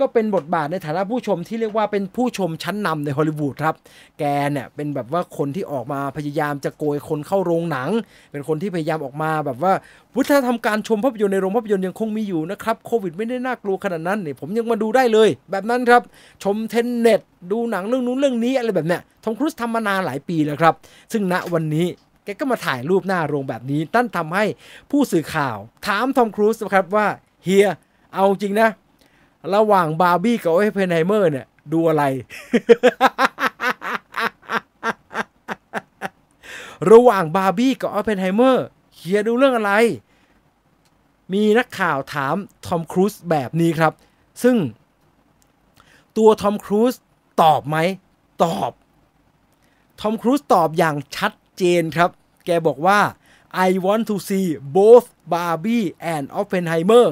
[0.00, 3.74] ก็เป็นบทบาทในฐานะผู้ชมที่เรียกว่าเป็นผู้ชมชั้นนำในฮอลลีวูดครับ
[4.18, 7.90] แกเนี่ยเป็นแบบว่าคนที่ออกมาพยายามจะโกยคนเข้าโรงหนัง
[8.32, 9.72] เป็นคนที่พยายามออกมาแบบว่า
[10.16, 16.02] วัฒนธรรมการชมภาพยนตร์ในโรงภาพยนตร์ยังคงมีอยู่นะครับโควิดไม่ได้น่ากลัวขนาดนั้นเนี่ยผมยังมาดูได้เลย แบบนั้นครับ
[16.42, 17.20] ชมเทนเน็ต
[17.52, 20.74] ดูหนังเรื่องนู้นเรื่องนี้อะไรแบบเนี้ยทอมครูซทำมานานหลายปีแล้วครับ
[21.12, 21.86] ซึ่งณวันนี้
[22.24, 24.44] แกก็มาถ่ายรูปหน้าโรงแบบนี้นั้นทำให้
[24.90, 25.56] ผู้สื่อข่าว
[25.86, 27.06] ถามทอมครูซนะครับว่า
[27.44, 27.68] เฮีย
[28.14, 28.68] เอาจริงนะ
[29.54, 32.04] ระหว่างบาร์บี้กับโอเพนไฮเมอร์เนี่ย ดูอะไร
[36.92, 38.64] ระหว่างบาร์บี้กับออปเพนไฮเมอร์
[38.96, 39.72] เฮียดูเรื่องอะไร
[41.32, 43.92] มีนักข่าวถามทอมครูซแบบนี้ครับ
[44.42, 44.56] ซึ่ง
[46.16, 46.94] ตัวทอมครูซ
[47.42, 47.76] ตอบไหม
[48.44, 48.72] ตอบ
[50.00, 51.32] ทอมครูซตอบอย่างชัด
[51.62, 52.10] เจนครับ
[52.46, 53.00] แกบอกว่า
[53.66, 54.46] I want to see
[54.76, 57.06] both Barbie and Oppenheimer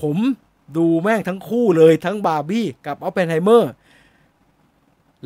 [0.00, 0.16] ผม
[0.76, 3.72] ดูแม่งทั้งคู่เลยทั้งบาร์บี้กับออปเพนไฮเมอร์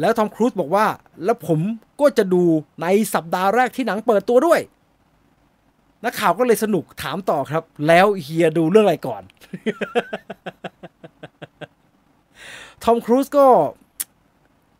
[0.01, 0.87] แล้วทอมครูซบอกว่า
[1.25, 1.61] แล้วผม
[2.01, 2.43] ก็จะดู
[2.83, 4.61] ในสัปดาห์แรกที่หนังเปิดตัวด้วย
[6.05, 9.23] นักข่าวก็เลยสนุกถามต่อครับ แล้วเฮียดูเรื่องอะไรก่อน
[12.85, 13.47] ทอมครูซก็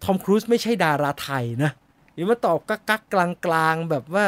[0.05, 1.71] ทอมครูซไม่ใช่ดาราไทยนะ
[2.21, 4.27] อย่ามาตอบกักกักกลางกลางแบบว่า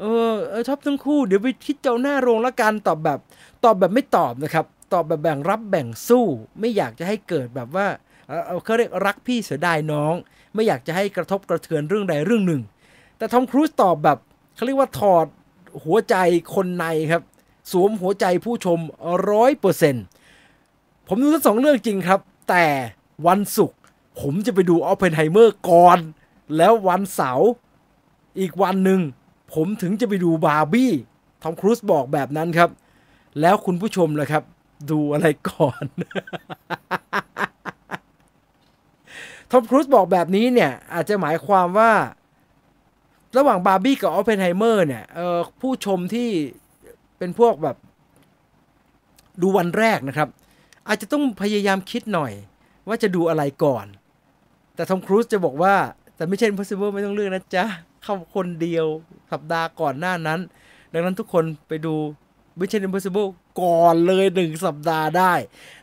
[0.00, 3.18] เออเออชอบทั้งคู่เดี๋ยวไปคิดเจ้าหน้าโรงละกันตอบแบบ
[3.64, 6.26] ตอบแบบไม่ตอบนะครับ ตอบแบบแบ่งรับแบ่งสู้
[6.60, 7.86] ไม่อยากจะให้เกิดแบบว่า
[8.64, 10.14] เขาเรียกรักพี่เสียดายน้อง
[10.54, 12.62] ไม่อยากจะให้กระทบกระเทือนเรื่องใดเรื่องหนึ่ง
[13.16, 14.18] แต่ทอมครูซตอบแบบ
[14.54, 15.26] เขาเรียกว่าถอด
[15.84, 16.16] หัวใจ
[16.54, 17.22] คนในครับ
[17.70, 18.78] สวมหัวใจผู้ชม
[19.30, 20.04] ร้อยเปอร์เซ็นต์
[21.08, 22.64] ผมดูทั้งสองเรื่องจริงครับ แต่
[23.26, 23.78] วันศุกร์
[24.20, 25.98] ผมจะไปดูออปเพนไฮเมอร์ก่อน
[26.56, 27.48] แล้ววันเสาร์
[28.40, 29.00] อีกวันหนึ่ง
[29.54, 30.92] ผมถึงจะไปดูบาร์บี้
[31.42, 32.70] ทอมครูซบอกแบบนั้นครับ
[33.40, 34.42] แล้วคุณผู้ชมล่ะครับ
[34.90, 35.84] ดูอะไรก่อน
[39.50, 41.92] ทอมครูซบอกแบบนี้เนี่ย อาจจะหมายความว่า
[43.36, 45.04] ระหว่างบาร์บี้กับออปเพนไฮเมอร์เนี่ย
[45.60, 46.28] ผู้ชมที่
[47.18, 47.76] เป็นพวกแบบ
[49.42, 50.28] ดูวันแรกนะครับ
[50.88, 52.32] อาจจะต้องพยายามคิดหน่อย
[52.88, 53.86] ว่าจะดูอะไรก่อน
[54.74, 55.74] แต่ทอมครูซจะบอกว่า
[56.22, 57.64] แต่ Mission Impossible ไม่ต้องเลือกนะจ๊ะ
[58.02, 58.86] เข้าคนเดียว
[59.32, 60.40] สัปดาห์ก่อนหน้านั้น
[60.92, 61.94] ดังนั้นทุกคนไปดู
[62.58, 63.28] Mission Impossible
[63.62, 65.32] ก่อนเลยหนึ่งสัปดาห์ได้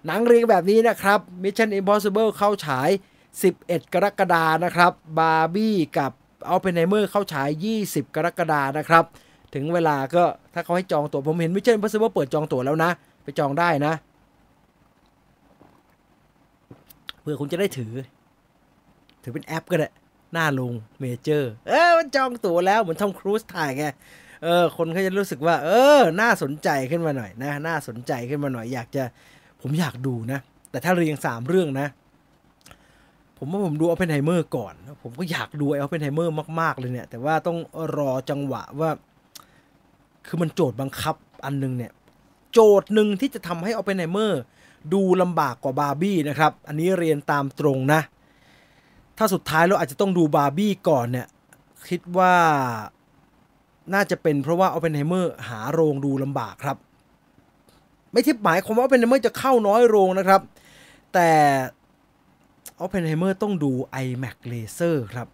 [0.06, 2.90] หนังเรียงแบบนี้นะครับ Mission Impossible เข้าฉาย
[3.42, 6.12] 11 กรกฎานะครับบาร์บี้กับ
[6.48, 7.50] ออปเพนไฮเมอร์เข้าฉาย
[7.86, 9.04] 20 กรกฎานะครับ
[9.54, 10.24] ถึงเวลาก็
[10.54, 12.92] ถ้าเขาให้จองตั๋วผมเห็น Mission Impossible เปิดจองตั๋วแล้วนะ
[13.24, 13.94] ไปจองได้นะ
[17.22, 17.94] เพื่อคุณจะได้ถือ
[19.24, 19.90] ถือเป็นแอปก็ได้
[20.34, 23.86] หน้าโรงเมเจอร์ เออมันจองตั๋วแล้วเหมือนทอมครูซถ่ายไง
[24.44, 29.04] เออคนเขาจะรู้สึกว่า เออ น่าสนใจขึ้นมาหน่อยนะน่าสนใจขึ้นมาหน่อยอยากจะ
[29.62, 30.40] ผมอยากดูนะ
[30.72, 31.88] แต่ถ้าเรียงสามเรื่องนะ
[33.38, 37.58] ผมว่าผมดูออปเพนไฮเมอร์ก่อน ผมก็อยากดูไอ้ออปเพนไฮเมอร์มาก ๆ เลยเนี่ย แต่ว่าต้อง
[37.98, 38.90] รอจังหวะว่า
[40.28, 41.16] คือมันโจทย์บังคับ
[41.46, 41.92] อันนึงเนี่ย
[42.54, 44.42] โจทย์หนึ่งที่จะทำให้ออปเพนไฮเมอร์
[44.94, 48.02] ดูลำบากกว่าบาร์บี้นะครับ อันนี้เรียนตามตรงนะ
[49.22, 51.28] ถ้าสุดท้ายเราอาจจะต้องดูบาร์บี้ก่อนเนี่ย
[51.90, 52.34] คิดว่า
[53.94, 56.78] น่าจะเป็นเพราะว่าออปเพนไฮเมอร์หาโรงดูลำบากครับ
[58.12, 60.42] ไม่ที่หมายความว่าออปเพนไฮเมอร์จะเข้าน้อยโรงนะครับ
[61.14, 61.30] แต่
[62.80, 63.72] ออปเพนไฮเมอร์ต้องดู
[64.06, 65.28] IMAX Laser ครับ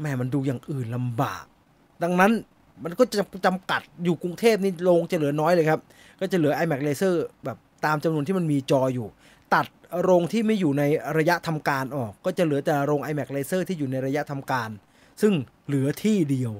[0.00, 1.44] แม่มันดูอย่างอื่นลำบาก
[2.02, 2.32] ดังนั้น
[2.84, 5.80] มันก็จะจำกัดอยู่กรุงเทพนี่โรงจะเหลือน้อยเลยครับ
[6.20, 7.14] ก็จะเหลือ iMac Laser
[7.44, 9.06] แบบตามจำนวนที่มันมีจออยู่
[9.54, 9.66] ตัด
[10.02, 10.82] โรงที่ไม่อยู่ใน
[11.18, 14.70] ระยะทำการออก ก็จะเหลือแต่โรง IMAX Laser ที่อยู่ในระยะทำการ
[15.22, 15.32] ซึ่ง
[15.66, 16.52] เหลือที่เดียว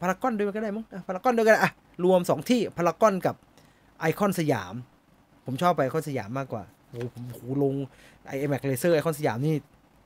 [0.00, 1.72] พารากอนด้วยก็ได้มั้งพารากอนด้วยก็ได้อะ
[2.04, 3.34] รวม 2 ที่พารากอนกับ
[4.00, 4.74] ไอคอนสยาม
[5.44, 7.74] ผมชอบไปไอคอนสยามมากกว่าโอ้โหผมโรง
[8.26, 9.54] IMAX Laser ไอคอนสยามนี่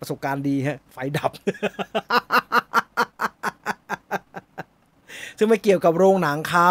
[0.00, 1.30] ประสบการณ์ดีฮะ ไฟดับ
[5.38, 6.70] ซึ่งไม่เกี่ยวกับโรงหนังเขา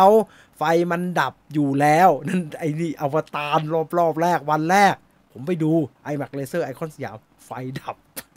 [0.57, 4.95] ไฟมันดับอยู่แล้ว นั่นไอ้นี่อวตารรอบรอบแรกวันแรก
[5.39, 5.71] ผมไปดู
[6.03, 7.49] IMAX Laser ไอคอนสยามไฟ
[7.79, 7.95] ดับ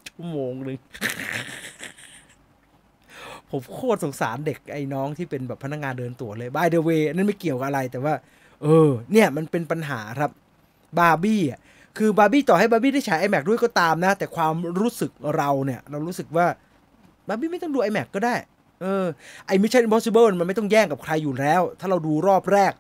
[0.09, 0.79] ชั่วโมงหนึ่ง
[3.51, 8.15] ผมโคตรสงสารเด็กไอ้น้องที่เป็นแบบพนักงานเดินตั๋วเลย by the way นั่นไม่เกี่ยวกับอะไร แต่ว่า
[8.63, 10.31] เออ เนี่ยมันเป็นปัญหาครับ
[10.99, 11.61] บาร์บี้อะ
[11.99, 16.47] คือบาร์บี้ต่อให้บาร์บี้ได้ฉาย IMAX ด้วยก็ตามนะ แต่ความรู้สึกเราเนี่ย เรารู้สึกว่า
[17.29, 18.35] บาร์บี้ไม่ต้องดู iMac ก็ได้
[18.83, 19.05] เออ
[19.47, 22.73] ไอ้ Mission Impossible มันไม่ต้องแย่งกับใครอยู่แล้ว ถ้าเราดูรอบแรก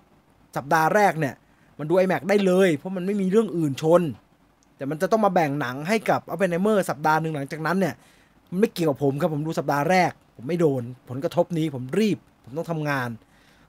[0.56, 1.34] สัปดาห์แรกเนี่ย
[1.82, 4.02] มันดู iMac ได้เลย เพราะมันไม่มีเรื่องอื่นชน
[4.76, 7.94] แต่มันจะต้องมาแบ่งหนังให้กับ Oppenheimer สัปดาห์หนึ่งหลังจากนั้นเนี่ย
[8.50, 13.08] มันไม่เกี่ยวกับผมครับผมดูสัปดาห์แรก ผมไม่โดน ผลกระทบนี้ผมรีบ ผมต้องทำงาน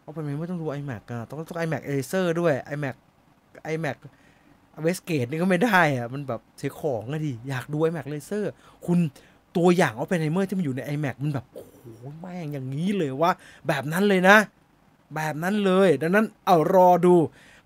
[0.05, 2.95] Oppenheimer ต้องดู iMac อะต้องต้อง iMac Acer ด้วย iMac
[3.73, 3.97] iMac
[4.81, 8.43] เวสเกตนี่ก็ไม่ได้อะมันแบบเสียของอะดิอยากดู iMac Laser
[8.85, 8.99] คุณ
[9.57, 11.79] ตัวอย่างเอาเป็นไอเมอร์ที่มันอยู่ใน iMac มันแบบโอ้โห
[12.19, 13.31] แม่งอย่างนี้เลยว่า
[13.67, 14.37] แบบนั้นเลยนะ
[15.15, 17.15] แบบนั้นเลย ดังนั้นเอารอดู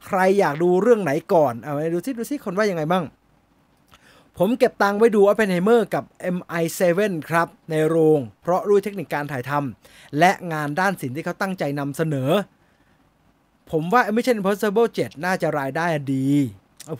[0.05, 3.05] ใครอยากดูเรื่องไหนก่อนเอาดูซิดูซิคนว่ายังไงบ้าง
[4.37, 6.03] ผมเก็บตังค์ไว้ดู Oppenheimer กับ
[6.35, 12.29] MI7 ครับ ในโรง เพราะด้วยเทคนิคการถ่ายทำและงานด้านศิลป์ที่เขาตั้งใจนำเสนอ
[13.71, 16.27] ผมว่า Mission Impossible 7 น่าจะรายได้ดี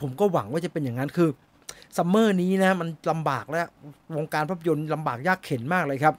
[0.02, 1.28] ผมก็หวังว่าจะเป็นอย่างนั้นคือ
[1.96, 3.66] ซัมเมอร์นี้นะมันลำบากแล้ว
[4.16, 6.14] วงการภาพยนตร์ลำบากยากเข็นมากเลยครับ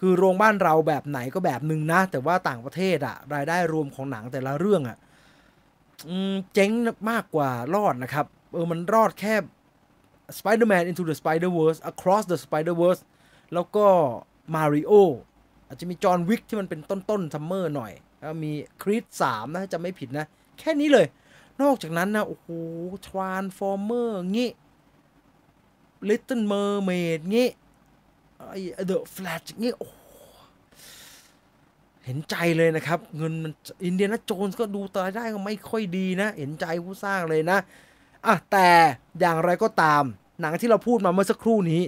[0.00, 4.98] คือโรงบ้านเราแบบไหนก็แบบหนึ่งนะ แต่ว่าต่างประเทศอะรายได้รวมของหนังแต่ละเรื่องอะ
[6.54, 6.70] เจ๊ง
[7.10, 9.34] มากกว่ารอดนะครับ เออมันรอดแค่
[10.38, 13.02] Spider-Man Into the Spider-Verse Across the Spider-Verse
[13.54, 13.86] แล้วก็
[14.54, 14.92] Mario
[15.66, 20.26] อาจจะมีจอห์นวิกที่มันเป็นต้นๆซัมเมอร์หน่อย แล้วมีครีดสามนะจะไม่ผิดนะ
[20.58, 21.06] แค่นี้เลย
[21.62, 22.46] นอกจากนั้นนะ โอ้โห
[23.06, 24.50] Transformer งี้
[26.08, 27.48] Little Mermaid งี้
[28.74, 29.88] ไอ้ The Flash งี้โอ้
[32.04, 33.52] เห็นใจเลยนะครับ เงินมัน
[33.84, 37.58] อินเดียนาโจนส์ก็ดูรายได้ก็ไม่ค่อยดีนะ เห็นใจผู้สร้างเลยนะ
[38.26, 38.68] อะแต่
[39.20, 40.02] อย่างไรก็ตาม
[40.40, 41.82] หนังที่เราพูดมาเมื่อสักครู่นี้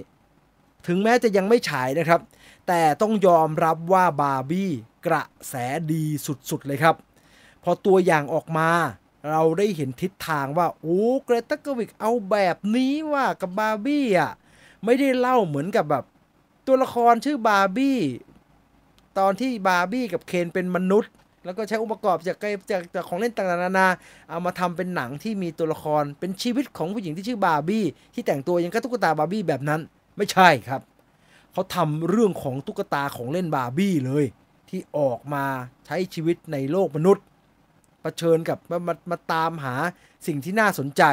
[0.87, 2.21] ถึงแม้จะยังไม่ฉายนะครับ
[2.67, 4.71] แต่ต้องยอมรับว่าบาร์บี้
[5.05, 5.53] กระแส
[5.91, 6.03] ดี
[6.49, 6.95] สุดๆเลยครับ
[7.63, 8.69] พอตัวอย่างออกมา
[9.29, 14.31] เราได้เห็นทิศทางว่า โอ้เกรตากวิกเอาแบบนี้ว่ากับบาร์บี้อะ
[14.85, 16.03] ไม่ได้เล่าเหมือนกับแบบ
[16.67, 17.97] ตัวละครชื่อบาร์บี้
[19.19, 21.11] ตอนที่บาร์บี้กับเคนเป็นมนุษย์
[21.45, 22.37] แล้วก็ใช้องค์ประกอบจาก
[22.71, 23.87] จากจากของเล่นต่างๆนานา
[24.29, 29.81] เอามาทำเป็นหนังที่มีตัวละครเป็นชีวิตของผู้หญิงที่ชื่อบาร์บี้ที่แต่งตัวยังกับตุ๊กตาบาร์บี้แบบนั้น
[30.17, 30.81] ไม่ใช่ครับ
[31.51, 34.25] เขาทำเรื่องของตุ๊กตาของเล่นบาร์บี้เลย
[34.69, 35.45] ที่ออกมา
[35.85, 37.23] ใช้ชีวิตในโลกมนุษย์
[38.01, 39.75] เผชิญกับมามามาตามหา
[40.27, 41.03] สิ่งที่น่าสนใจ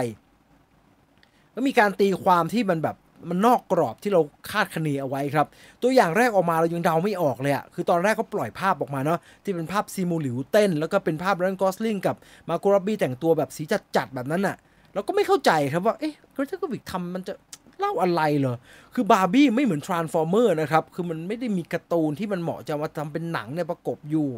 [1.55, 2.97] ก็มีการตีความที่มันแบบ
[3.31, 5.47] มันนอกกรอบที่เราคาดคะเนเอาไว้ครับ
[5.83, 12.17] ตัวอย่างแรกออกมาเรายังเดาไม่ออกเลยอะคือตอนแรกเขาปล่อยภาพออกมาเนาะที่เป็นภาพซีมูหลิวเต้น แล้วก็เป็นภาพรันกอสลิงกับ
[12.49, 13.63] มาโกรบี้แต่งตัวแบบสี
[13.97, 14.57] จัดๆแบบนั้นอะ
[14.95, 17.35] เราก็ไม่เข้าใจครับว่าเอ๊ะกรเทกวิกทำมันจะ
[17.79, 18.57] เล่าอะไรเหรอ
[18.95, 24.29] คือบาร์บี้ไม่เหมือนทรานส์ฟอร์เมอร์นะครับ คือมันไม่ได้มีการ์ตูนที่มันเหมาะจะมาทำเป็นหนังเนี่ยประกบอยู่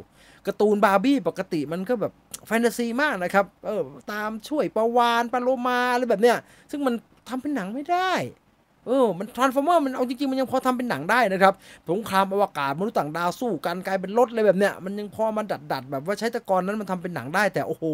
[0.47, 2.13] การ์ตูนบาร์บี้ปกติมันก็แบบ
[2.47, 6.37] แฟนตาซีมากนะครับ เออตามช่วยปลาวาฬปลาโลมาอะไรแบบเนี้ย
[6.71, 6.95] ซึ่งมัน
[7.29, 8.13] ทำเป็นหนังไม่ได้
[8.87, 11.55] เออมันทรานส์ฟอร์เมอร์มันเอาจริงๆ มันยังพอทำเป็นหนังได้นะครับ
[11.91, 17.85] สงครามอวกาศมนุษย์ต่างดาวสู้กันกลายเป็นรถอะไรแบบเนี้ยมันยังพอมาดัดดัดแบบว่าใช้ตะกอนนั้นมันทำเป็นหนังได้ แต่โอ้โห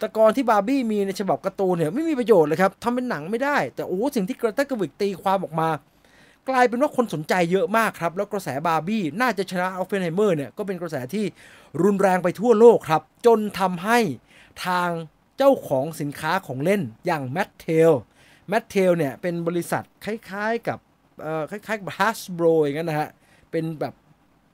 [0.00, 5.70] ตะกอนที่บาร์บี้มีในฉบับการ์ตูนเนี่ยไม่มีประโยชน์เลยครับทำเป็นหนังไม่ได้ แต่โอ้สิ่งที่ Greta Gerwig ตีความออกมา
[6.48, 11.24] กลายเป็นว่าคนสนใจเยอะมากครับ แล้วกระแสบาร์บี้น่าจะชนะอัลเฟนไฮเมอร์เนี่ยก็เป็นกระแสที่
[11.82, 13.98] รุนแรงไปทั่วโลกครับ จนทำให้
[14.66, 14.90] ทาง
[15.38, 17.92] เจ้าของสินค้าของเล่นอย่าง Mattel
[18.50, 20.78] Mattel เนี่ยเป็นบริษัทคล้ายๆกับ
[21.50, 23.08] คล้ายๆกับ Hasbro อย่างนั้นนะฮะ
[23.50, 23.94] เป็นแบบ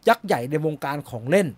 [0.08, 1.48] ยักษ์ใหญ่ในวงการของเล่น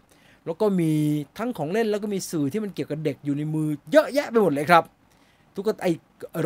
[0.45, 0.93] แล้วก็มี
[1.39, 4.85] ทั้งของเล่นแล้วก็มีสื่อที่มันเกี่ยวกับเด็กอยู่ในมือเยอะแยะไปหมดเลยครับ
[5.55, 5.87] ทุกไอ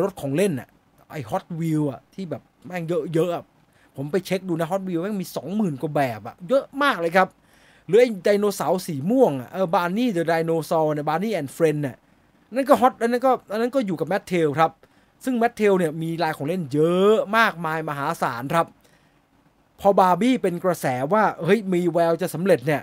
[0.01, 0.69] รถของเล่นอะ
[1.11, 7.27] ไอฮอตวิวอะที่แบบแม่งเยอะๆผมไปเช็คดูนะฮอตวิวแม่งมี 20,000 กว่าแบบอะเยอะมากเลยครับ
[7.87, 11.95] หรือไอไดโนเสาร์สีม่วงอะเออ Barney the ไดโนเสาร์เนี่ย Barney and Friends เนี่ย
[12.55, 14.71] นั่นก็ Hot อันนั้นก็อันนั้นก็อยู่กับ Mattel ครับ
[15.23, 18.65] ซึ่ง Mattel เนี่ยมีลายของเล่นเยอะมากมายมหาศาลครับ
[19.79, 22.81] พอบาร์บี้เป็นกระแสว่าเฮ้ยมีแววจะสำเร็จเนี่ย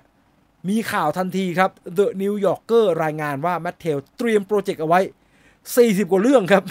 [0.68, 5.00] มีข่าวทันทีครับ The New Yorker รายงานว่า Mattel เตรียมโปรเจกต์เอาไว้
[5.56, 6.64] 40 กว่าเรื่องครับ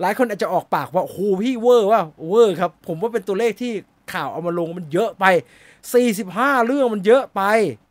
[0.00, 3.72] หลายคนอาจจะออกปากว่าโอ้โหพี่เวอร์ว่าเวอร์ครับ ผมว่าเป็นตัวเลขที่
[4.12, 5.24] ข่าวเอามาลงมันเยอะไป
[5.96, 7.42] 45 เรื่องมันเยอะไป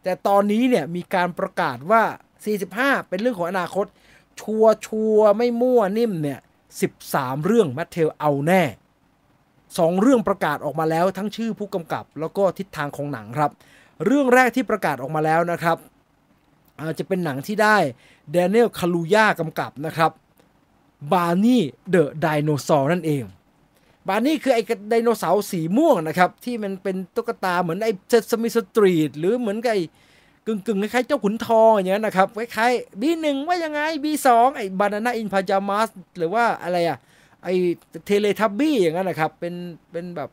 [0.03, 2.03] แต่ตอนนี้เนี่ยมีการประกาศว่า
[2.49, 3.85] 45 เป็นเรื่องของอนาคต
[4.41, 6.39] ชัวร์ชัวร์ไม่มั่วนิ่มเนี่ย
[6.91, 8.63] 13 เรื่อง Mattel เอาแน่
[9.31, 13.51] 2 เรื่องประกาศออกมาแล้วทั้งชื่อผู้กำกับ แล้วก็ทิศทางของหนังครับ
[14.05, 15.77] เรื่องแรกที่ประกาศออกมาแล้วนะครับ
[16.99, 17.77] จะเป็นหนังที่ได้
[18.31, 20.11] เดน i e l คาลูย่ากำกับนะครับ
[21.13, 23.23] Barney the ไดโนเสาร์นั่นเอง
[24.07, 29.83] Barney คือไอ้ไดโนเสาร์สีม่วงนะครับ ที่มันเป็นตุ๊กตาเหมือนไอ้ Sesame Street หรือเหมือนกับไอ้
[30.45, 36.97] กึ่งกึ่งๆคล้ายๆเจ้าขุนทองอย่างเงี้ยนะครับคล้ายๆ B1ว่ายังไง B2ไอ้ Bananas in Pyjamas หรือว่าอะไรอะ
[37.43, 37.53] ไอ้
[38.05, 39.53] Teletubbies อย่างนั้นนะครับ เป็น
[39.91, 40.29] เป็นแบบ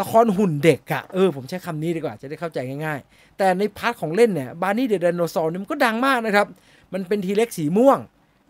[0.00, 6.46] ละครหุ่นเด็กอะเออผมใช้คำนี้ดีกว่าจะได้เข้าใจง่ายๆ แต่ใน part ของเล่นเนี่ย Barney the ไดโนเสาร์นี่มันก็ดังมากนะครับ
[6.92, 7.98] มันเป็น T-Rex สีม่วง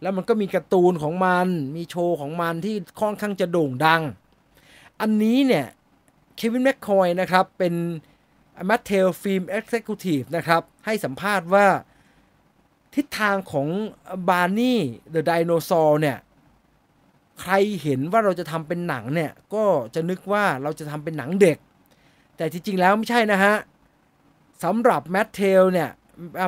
[0.03, 4.03] แล้วมันก็มีการ์ตูนของมัน มีโชว์ของมันที่ค่อนข้างจะโด่งดัง
[5.01, 5.67] อันนี้เนี่ย
[6.37, 7.75] Kevin McKeon นะครับ เป็น
[8.69, 11.67] Mattel Films executive นะครับ ให้สัมภาษณ์ว่า
[12.95, 13.69] ทิศทางของ
[14.29, 16.19] Barney the ไดโนเสาร์เนี่ย
[17.41, 21.59] ใครเห็นว่าเราจะทำเป็นหนังเนี่ย ก็จะนึกว่าเราจะทำเป็นหนังเด็ก
[22.37, 23.55] แต่จริง ๆ แล้วไม่ใช่นะฮะ
[24.65, 25.91] สำหรับ Mattel เนี่ย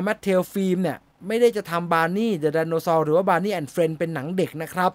[0.03, 0.97] Mattel Films เนี่ย
[1.27, 4.91] ไม่ได้จะทำ Barney the ไดโนเสาร์หรือว่า Barney and Friends เป็นหนังเด็กนะครับ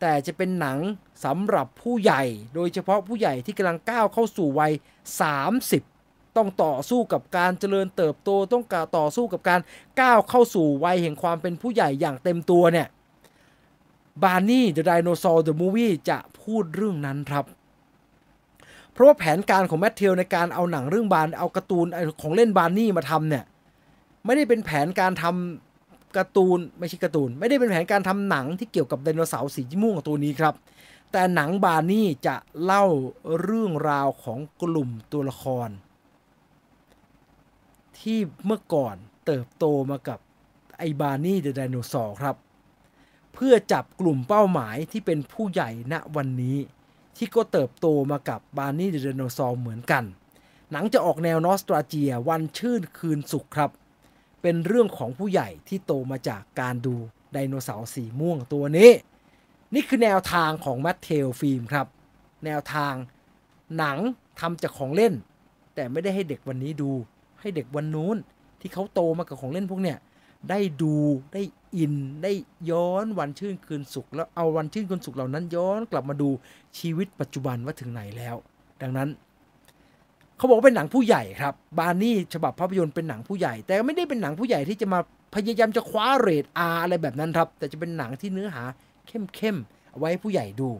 [0.00, 0.78] แต่จะเป็นหนัง
[1.24, 2.22] สำหรับผู้ใหญ่
[2.54, 4.72] โดยเฉพาะผู้ใหญ่ที่กำลังก้าวเข้าสู่วัย
[5.60, 5.99] 30
[6.36, 9.60] ต้องต่อสู้กับการเจริญเติบโตต้องการต่อสู้กับการ
[10.00, 12.88] ก้าวเข้าสู่วัยแห่งความเป็นผู้ใหญ่อย่างเต็มตัวเนี่ย
[14.22, 17.44] บาร์นี่เดอะไดโนเสาร์เดอะมูวี่จะพูดเรื่องนั้นครับ
[18.92, 21.86] เพราะว่าแผนการของแมทเทลในการเอาหนังเรื่องบานเอาการ์ตูน
[22.20, 23.44] ของเล่นบาร์นี่มาทำเนี่ย
[24.24, 25.24] ไม่ได้เป็นแผนการท
[25.70, 30.54] ทำการ์ตูนไม่ใช่การ์ตูน ไม่ได้เป็นแผนการทำหนังที่เกี่ยวกับไดโนเสาร์สีม่วงตัวนี้ครับ
[31.12, 32.84] แต่หนัง Barney จะเล่า
[33.42, 35.68] เรื่องราวของกลุ่มตัวละคร
[38.02, 40.18] ที่เมื่อก่อนเติบโตมากับ
[40.78, 42.36] ไอ Barney the ไดโนเสาร์ครับ
[43.34, 46.56] เพื่อจับกลุ่มเป้าหมายที่เป็นผู้ใหญ่ณวันนี้
[47.16, 50.04] ที่ก็เติบโตมากับ Barney the ไดโนเสาร์เหมือนกัน
[50.72, 53.70] หนังจะออกแนว nostalgia วันชื่นคืนสุขครับ
[54.42, 56.94] เป็นเรื่องของผู้ใหญ่ที่โตมาจากการดู
[57.32, 58.90] ไดโนเสาร์สีม่วงตัวนี้
[59.74, 61.86] นี่คือแนวทางของ Mattel Films ครับ
[62.44, 62.94] แนวทาง
[63.78, 63.98] หนัง
[64.40, 65.14] ทำจากของเล่น
[65.74, 66.90] แต่ไม่ได้ให้เด็กวันนี้ดู
[67.40, 68.16] ให้เด็กวันนู้น
[68.60, 69.98] ที่เขาโตมากับของเล่นพวกเนี้ย
[70.50, 70.94] ได้ดู
[71.32, 71.42] ได้
[71.76, 72.32] อินได้
[72.70, 76.28] ย้อนวันชื่นคืนสุข แล้วเอาวันชื่นคืนสุขเหล่านั้นย้อนกลับมาดู
[76.78, 78.36] ชีวิตปัจจุบันว่าถึงไหนแล้ว
[78.82, 79.08] ดังนั้น
[80.36, 85.00] เขาบอกว่าเป็นหนังผู้ใหญ่ครับ Barney ฉบับภาพยนตร์เป็นหนังผู้ใหญ่ แต่ไม่ได้เป็นหนังผู้ใหญ่ที่จะมา
[85.34, 88.62] พยายามจะคว้าเรท R อะไรแบบนั้นครับ แต่จะเป็นหนังที่เนื้อหา
[89.06, 90.70] เข้มๆเอาไว้ให้ผู้ใหญ่ดู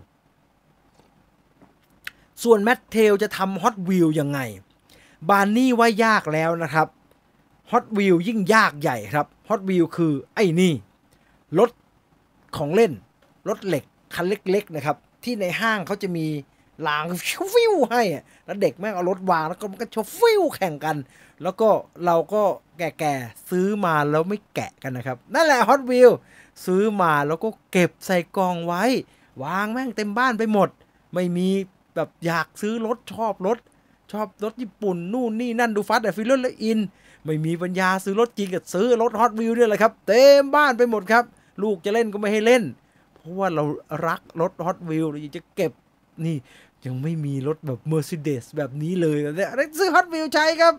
[2.42, 4.40] ส่วน Mattel จะทำฮอตวิวยังไง
[5.28, 6.86] Barney ว่ายากแล้วนะครับ
[7.70, 10.72] ฮอตวิวยิ่งยากใหญ่ครับฮอตวิวคือไอ้นี่
[11.58, 11.70] รถ
[12.56, 12.92] ของเล่น
[13.48, 16.26] รถเหล็ก คันเล็กๆนะครับ ที่ในห้างเขาจะมี
[16.86, 17.04] ราง
[17.54, 20.96] ฟิวให้อะแล้วเด็กแม่งเอารถวาง แล้วก็มันก็ชฟิวแข่งกัน
[21.42, 21.68] แล้วก็
[22.06, 22.42] เราก็
[22.78, 26.10] แก่ๆ ซื้อมาแล้วไม่แกะกันนะครับ นั่นแหละฮอตวิว
[26.66, 28.82] ซื้อมาแล้วก็เก็บใส่กล่องไว้
[29.44, 30.68] วางแม่งเต็มบ้านไปหมด
[31.14, 31.48] ไม่มี
[31.94, 33.58] แบบอยากซื้อรถชอบรถ
[34.12, 36.78] ชอบรถญี่ปุ่นนู่นนี่นั่นดู Fast and Furious แล้วอิน
[37.24, 41.24] ไม่มีปัญญาซื้อรถจริงกับซื้อรถฮอตวิวเนี่ยแหละครับ เต็มบ้านไปหมดครับ
[41.62, 42.62] ลูกจะเล่นก็ไม่ให้เล่น
[43.14, 43.64] เพราะว่าเรา
[44.06, 45.72] รักรถฮอตวิวเราอยากจะเก็บ
[46.24, 46.36] นี่
[46.84, 49.44] ยังไม่มีรถแบบ Mercedes แบบนี้เลยแต่
[49.78, 50.74] ซื้อฮอตวิวใช้ครับ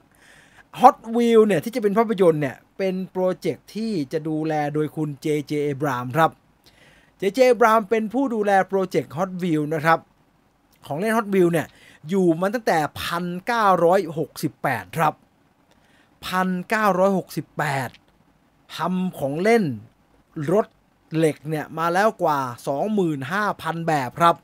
[0.79, 6.31] ฮอตวิวเนี่ยที่จะเป็นภาพยนตร์เนี่ย เป็นโปรเจกต์ที่จะดูแลโดยคุณ JJ Abrams ครับ
[7.21, 9.99] JJ Abrams เป็นผู้ดูแลโปรเจกต์ Hot Wheels นะครับ
[10.87, 11.67] ของเล่น Hot Wheels เนี่ย
[12.09, 12.77] อยู่มาตั้งแต่
[14.31, 15.13] 1968 ครับ
[16.29, 19.63] 1968ทำของเล่น
[20.51, 20.67] รถ
[21.17, 22.39] เหล็กเนี่ย มาแล้วกว่า
[23.09, 24.35] 25,000 แบบครับ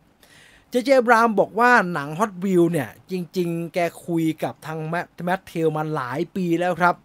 [0.69, 0.73] J.J.
[0.85, 4.79] Abrams บอกว่าหนัง Hot w h e e l เนี่ย จริง ๆ แกคุยกับทาง
[5.25, 6.95] Mattel มาหลายปีแล้วครับ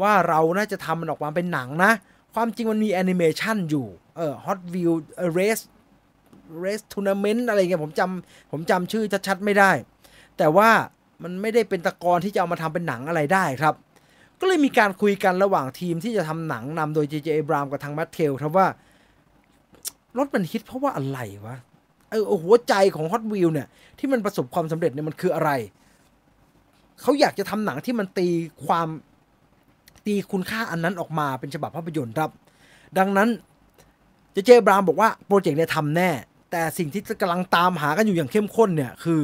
[0.00, 1.92] ว่าเราน่าจะทำมันออกมาเป็นหนังนะ
[2.34, 3.86] ความจริงมันมีแอนิเมชันอยู่
[4.16, 5.02] เออ Hot Wheels
[5.38, 5.64] Race
[6.64, 9.70] Race Tournament อะไรเงี้ยผมจำผมจำชื่อชัดๆไม่ได้
[10.38, 10.70] แต่ว่า
[11.22, 13.74] มันไม่ได้เป็นตะกอนที่จะเอามาทำเป็นหนังอะไรได้ครับ
[14.40, 17.28] ก็เลยมีการคุยกันระหว่างทีมที่จะทำหนังนำโดย J.J.
[17.36, 18.66] Abrams กับทางแมทเทลครับว่า
[20.18, 21.56] รถมันฮิตเพราะว่าอะไรวะ
[22.10, 23.66] เออหัวใจของฮอตวิวเนี่ย
[23.98, 25.50] ที่มันประสบความสำเร็จเนี่ยมันคืออะไร
[27.00, 28.28] เขาอยากจะทำหนังที่มันตี
[28.66, 28.88] ความ
[30.06, 32.30] ตีคุณค่าอันนั้นออกมาเป็นฉบับภาพยนตร์ครับ
[32.98, 33.28] ดังนั้น
[34.32, 36.10] เจเจบรามบอกว่าโปรเจกต์เนี่ยทำแน่
[36.50, 39.20] แต่สิ่งที่กำลังตามหากันอยู่อย่างเข้มข้นเนี่ยคือ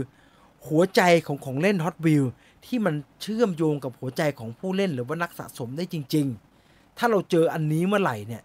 [0.69, 2.25] หัวใจของของเล่นฮอตวิว
[2.67, 6.27] ที่มันเชื่อมโยงกับหัวใจของผู้เล่นหรือว่านักสะสมได้จริง
[6.63, 8.43] ๆ ถ้าเราเจออันนี้เมื่อไหร่เนี่ย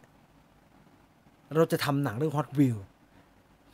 [1.56, 2.78] เราจะทำหนังเรื่องฮอตวิว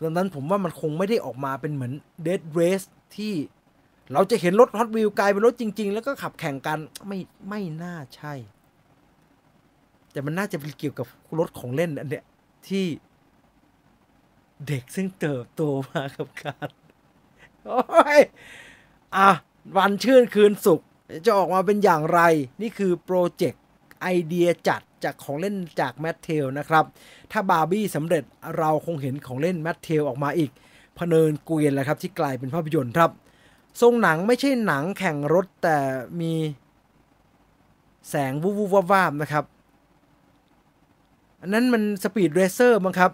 [0.02, 1.94] ดังนั้นผมว่ามันคงไม่ได้ออกมาเป็นเหมือน
[2.24, 2.82] เดดเรส
[3.16, 3.34] ที่
[4.14, 7.20] เราจะเห็นรถฮอตวิวกลายเป็นรถจริง ๆ แล้วก็ขับแข่งกันไม่
[7.50, 8.34] ไม่น่าใช่
[10.12, 11.08] แต่มันน่าจะเป็นเกี่ยวกับ
[11.40, 12.26] รถของเล่นอันเนี้ย
[12.68, 12.86] ที่
[14.68, 16.68] เด็กซึ่งเติบโตมากับการ
[17.68, 17.82] โอ้
[18.18, 18.20] ย
[19.16, 19.30] อะ
[19.78, 20.82] วันชื่นคืนสุข
[21.26, 22.22] จะออกมาเป็นอย่างไร
[22.62, 23.64] นี่คือโปรเจกต์
[24.02, 26.86] ไอเดียจัดจากของเล่นจาก Mattel นะครับ
[27.32, 28.24] ถ้าบาร์บี้สำเร็จ
[28.58, 30.52] เราคงเห็นของเล่น Mattel ออกมาอีก
[30.98, 33.12] พะเนินเกวียนแหละครับที่กลายเป็นภาพยนตร์ครับ
[33.82, 35.78] ทรงหนังไม่ใช่หนังแข่งรถแต่
[36.22, 36.34] มี
[38.10, 39.46] แสงวูบวูบวาบนะครับ
[41.42, 43.12] อันนั้นมัน Speed Racer มั้งครับ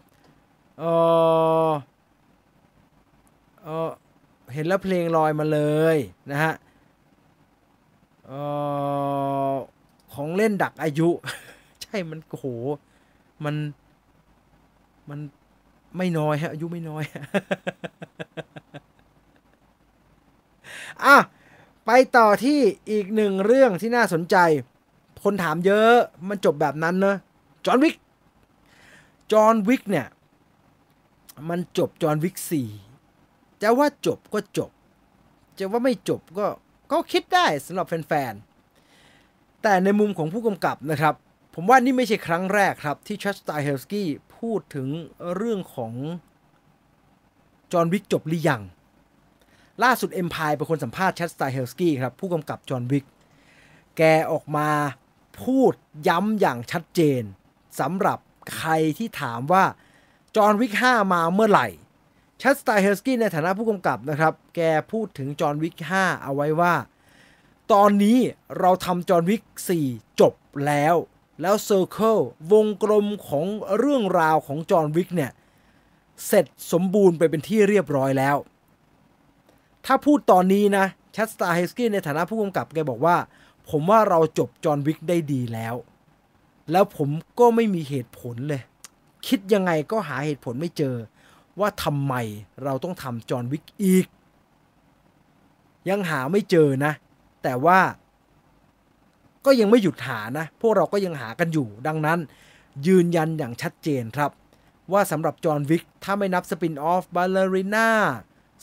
[0.80, 0.84] เอ
[1.68, 1.72] อ
[3.64, 3.90] เออ
[4.54, 5.60] เห็นแล้วเพลงลอยมาเล
[5.96, 5.98] ย
[6.32, 6.54] นะฮะ
[8.30, 8.32] อ
[9.52, 9.54] อ
[10.14, 11.10] ของเล่นดักอายุ
[11.82, 12.46] ใช่มันโห
[13.44, 13.56] มัน
[15.10, 15.20] มัน
[15.98, 17.04] ไม่น้อยฮะอายุไม่น้อย
[21.06, 21.18] อะ
[21.86, 22.60] ไปต่อที่
[22.92, 24.36] อีกหนึ่งเรื่องที่น่าสนใจ
[25.24, 25.94] คนถามเยอะ
[26.30, 27.18] มันจบแบบนั้นเนอะ
[27.66, 27.96] จอห์นวิก
[29.32, 30.08] จอห์นวิกเนี่ย
[31.50, 32.70] มันจบจอห์นวิกสี่
[33.64, 34.72] จะว่าจบก็จบ
[35.60, 36.48] จะว่าไม่จบก็
[36.92, 41.16] ก็คิดได้สำหรับแฟนๆ แต่ในมุมของผู้กำกับนะครับ
[41.56, 44.08] ผมว่านี่ไม่ใช่ครั้งแรกครับ ที่ Chad Stahelski
[44.38, 44.88] พูดถึง
[45.36, 45.94] เรื่องของ
[47.72, 48.62] John Wick จบหรือยัง
[49.84, 53.06] ล่าสุด Empire เป็นคนสัมภาษณ์ Chad Stahelski ครับ ผู้กำกับ John Wick
[53.98, 54.02] แก
[54.32, 54.70] ออกมา
[55.42, 55.74] พูด
[56.08, 57.22] ย้ำอย่างชัดเจน
[57.80, 58.20] สำหรับ
[58.58, 59.64] ใครที่ถามว่า
[60.36, 61.68] John Wick 5มาเมื่อไหร่
[62.46, 66.74] Chad Stahelski ในฐานะผู้กำกับนะครับ แกพูดถึง John Wick 5 เอาไว้ว่า
[67.74, 68.18] ตอนนี้
[68.60, 69.44] เราทำ John Wick
[69.82, 70.34] 4 จบ
[70.68, 70.96] แล้ว
[71.42, 72.18] แล้ว circle
[72.54, 73.46] วงกลมของ
[73.78, 75.32] เรื่องราวของ John Wick เนี่ย
[76.28, 78.36] เสร็จสมบูรณ์ไปเป็นที่เรียบร้อยแล้ว
[79.86, 80.86] ถ้าพูดตอนนี้นะ
[81.16, 83.18] Chad Stahelski ในฐานะผู้กำกับแกบอกว่า
[83.70, 85.76] ผมว่าเราจบ John Wick ได้ดีแล้ว
[86.72, 88.62] แล้วผมก็ไม่มีเหตุผลเลย
[89.28, 90.96] คิดยังไงก็หาเหตุผลไม่เจอ
[91.60, 92.14] ว่าทำไม
[92.64, 94.08] เราต้องทำ John Wick อีก
[95.90, 96.92] ยังหาไม่เจอนะ
[97.44, 97.80] แต่ว่า
[99.46, 102.20] ก็ยังไม่หยุดหานะ พวกเราก็ยังหากันอยู่ ดังนั้น
[102.88, 104.32] ยืนยันอย่างชัดเจนครับ
[104.92, 107.90] ว่าสำหรับจอห์นวิกถ้าไม่นับสปินออฟบาลเลริน่า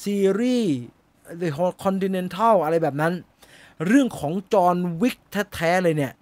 [0.04, 0.74] ซีรีส์
[1.40, 1.48] The
[1.84, 3.12] Continental อะไรแบบนั้น
[3.86, 5.16] เรื่องของจอห์นวิก
[5.54, 6.12] แท้ๆเลยเนี่ย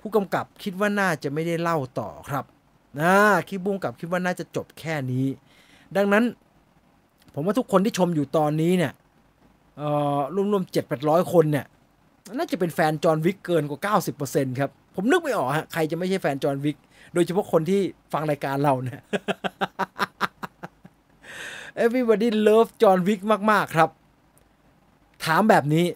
[0.00, 2.44] ผู้กำกับคิดว่าน่าจะไม่ได้เล่าต่อครับ
[3.00, 3.14] นะ
[3.48, 5.26] คิดบุ้งกับคิดว่าน่าจะจบแค่นี้
[5.96, 6.24] ดังนั้น
[7.34, 8.92] ผมว่าทุกคนที่ชมอยู่ตอนนี้เนี่ย
[10.52, 11.66] รวมๆเจ็ดแปดร้อยคนเนี่ย
[12.38, 16.76] น่าจะเป็นแฟนจอห์นวิกเกินกว่า 90%ครับ ผมนึกไม่ออกฮะใครจะไม่ใช่แฟนจอห์นวิก
[17.14, 17.80] โดยเฉพาะคนที่
[18.12, 19.00] ฟังรายการเราเนี่ย
[21.84, 23.20] everybody love จอห์นวิก
[23.50, 23.90] มาก ๆ ครับ
[25.24, 25.86] ถามแบบนี้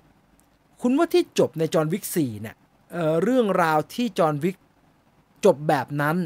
[0.83, 2.57] คุณว่าที่จบในจอห์นวิก4เนี่ย
[2.93, 4.57] เเรื่องราวที่จอห์นวิก
[5.45, 6.17] จบแบบนั้น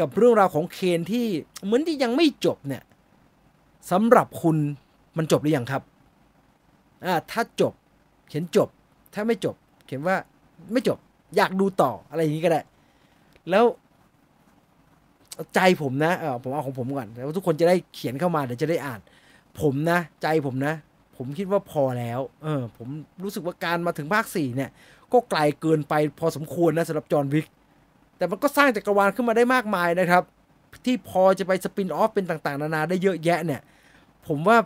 [0.00, 1.26] กับเรื่องราวของเคนที่
[1.64, 2.82] เหมือนที่ยังไม่จบเนี่ย
[3.90, 4.56] สำหรับคุณ
[5.16, 5.82] มันจบหรือยังครับ
[7.04, 7.72] อ่าถ้าจบ
[8.28, 8.68] เขียนจบ
[9.14, 9.54] ถ้าไม่จบ
[9.86, 10.16] เขียนว่า
[10.72, 10.98] ไม่จบ
[11.36, 12.60] อยากดูต่ออะไรอย่างนี้ก็ได้
[13.50, 13.64] แล้ว
[15.54, 19.00] ใจผมนะเออผมเอาของผมก่อนแล้วทุกคนจะได้เขียนเข้ามาเดี๋ยวจะได้อ่าน
[19.60, 20.74] ผมนะ ใจผมนะ
[21.16, 22.88] ผมคิดว่าพอแล้ว เออ ผม
[23.22, 24.70] รู้สึกว่าการมาถึงภาคสี่เนี่ย
[25.12, 27.46] ก็ไกลเกินไปพอสมควรนะสำหรับ John Wick
[28.22, 30.22] แต่มันก็สร้างจักรวาลขึ้นมาได้มากมายนะครับ
[30.84, 33.60] ที่พอจะไป spin-off เป็นต่างๆ นานาได้เยอะแยะเนี่ย
[34.26, 34.58] ผมว่า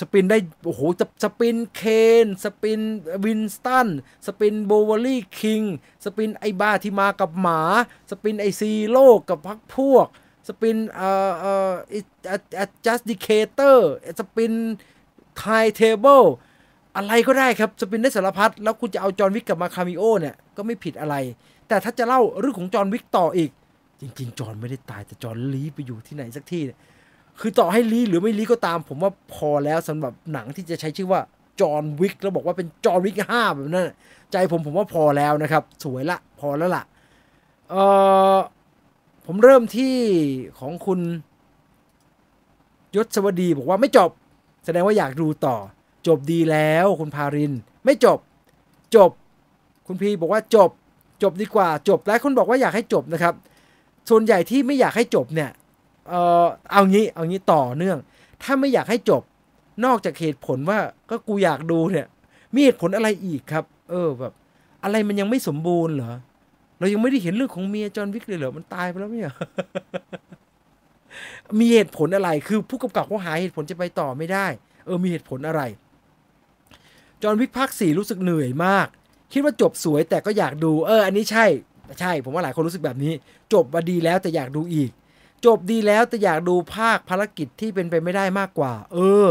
[0.00, 0.80] spin ได้ โอ้โห
[1.22, 2.80] spin Caine spin
[3.24, 3.88] Winston
[4.26, 5.62] spin Bowery King
[6.04, 7.60] spin ไอ้บ้าที่มากับหมา
[8.10, 8.98] spin ไอ้ Zero
[9.28, 10.06] กับพรรคพวก
[10.48, 11.72] spin เอ่อเอ่อ
[12.84, 14.52] Adjudicator spin
[15.36, 16.22] High Table
[16.96, 21.16] อะไรก็ได้ครับ spin ได้สารพัดแล้วคุณจะเอา John Wick กลับมา cameo เนี่ย ก็ไม่ผิดอะไร
[21.70, 23.50] แต่ถ้าจะเล่าเรื่องของ John Wick ต่ออีก
[24.00, 26.78] จริง ๆ จอห์นไม่ได้ตายแต่จอห์นลี้ไปอยู่ที่ไหนสักที่เนี่ย
[27.40, 31.20] คือต่อให้ลี้หรือไม่ลี้ก็ตาม ผมว่าพอแล้วสำหรับหนังที่จะใช้ชื่อว่า
[31.60, 33.90] John Wick แล้วบอกว่าเป็น John Wick ห้าแบบนั้น
[34.32, 36.84] ใจผมผมว่าพอแล้วนะครับ สวยละพอแล้วล่ะ
[37.70, 37.74] เอ
[38.36, 38.38] อ
[39.26, 39.94] ผมเริ่มที่
[40.58, 41.00] ของคุณ
[42.96, 44.10] ยศสวัสดีบอกว่าไม่จบ
[44.64, 45.56] แสดงว่าอยากดูต่อ
[46.06, 47.52] จบดีแล้วคุณพาริน
[47.84, 48.18] ไม่จบ
[48.96, 49.10] จบ
[49.86, 50.70] คุณพีบอกว่าจบ
[51.22, 53.34] จบดีกว่าจบหลายคนบอกว่าอยากให้จบนะครับ
[54.10, 55.50] ส่วนใหญ่ที่ไม่อยากให้จบเนี่ย
[56.08, 56.14] เอ
[56.44, 57.98] อเอางี้เอางี้ต่อเนื่อง
[58.42, 59.22] ถ้าไม่อยากให้จบ
[59.84, 60.78] นอกจากเหตุผลว่า
[61.10, 62.06] ก็กูอยากดูเนี่ย
[62.54, 64.32] มีเหตุผลอะไรอีกครับ เออแบบ
[64.84, 66.12] อะไรมันยังไม่สมบูรณ์เหรอ
[66.78, 69.32] เรายังไม่ได้เห็นเรื่องของเมีย John Wick เลยเหรอมันตายไปแล้วเนี่ย
[71.58, 74.46] มีเหตุผลอะไรคือผู้กำกับเขาหาเหตุผลจะไปต่อไม่ได้
[74.86, 75.62] เออมีเหตุผลอะไร
[77.22, 78.88] John Wick ภาคสี่รู้สึกเหนื่อยมาก
[79.32, 81.46] คิดว่าจบสวยแต่ก็อยากดู เออ อันนี้ใช่
[82.00, 83.12] ใช่ ผมว่าหลายคนรู้สึกแบบนี้
[83.52, 84.90] จบมาดีแล้วแต่อยากดูอีก
[85.46, 89.26] จบดีแล้วแต่อยากดูภาคภารกิจที่เป็นไปไม่ได้มากกว่า เออ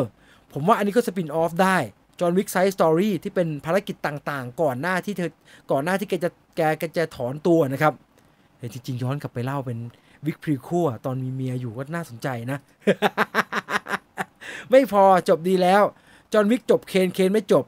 [0.53, 1.77] ผมว่าอันนี้ก็ spin-off ได้
[2.19, 5.31] John Wick side story ที่เป็นภารกิจต่างๆ ก่อนหน้าที่เธอ
[5.71, 7.93] ก่อนหน้าที่แกจะแกแกจะถอนตัวนะครับ
[8.57, 9.79] เฮ้ยจริงๆย้อนกลับไปเล่าเป็น
[10.25, 12.59] วิกพรีคัวตอนมีเมียอยู่ก็น่าสนใจนะ
[14.69, 15.83] ไม่พอจบดีแล้ว
[16.33, 17.65] จอห์นวิกจบเคนเคนไม่จบ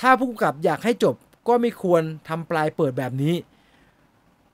[0.00, 1.14] ถ้าผู้กำกับอยากให้จบ
[1.48, 3.34] ก็ไม่ควรทำปลายเปิดแบบนี้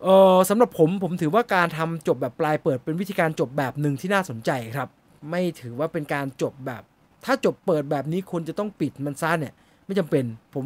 [0.02, 4.88] เออสำหรับผมผมถือว่าการทำจบแบบปลายเปิดเป็นวิธีการจบแบบหนึ่งที่น่าสนใจครับ
[5.30, 6.82] ไม่ถือว่าเป็นการจบแบบ
[7.24, 10.24] ถ้าจบเปิดแบบนี้คนจะต้องปิดมันซ่าเนี่ย ไม่จำเป็น
[10.54, 10.64] ผม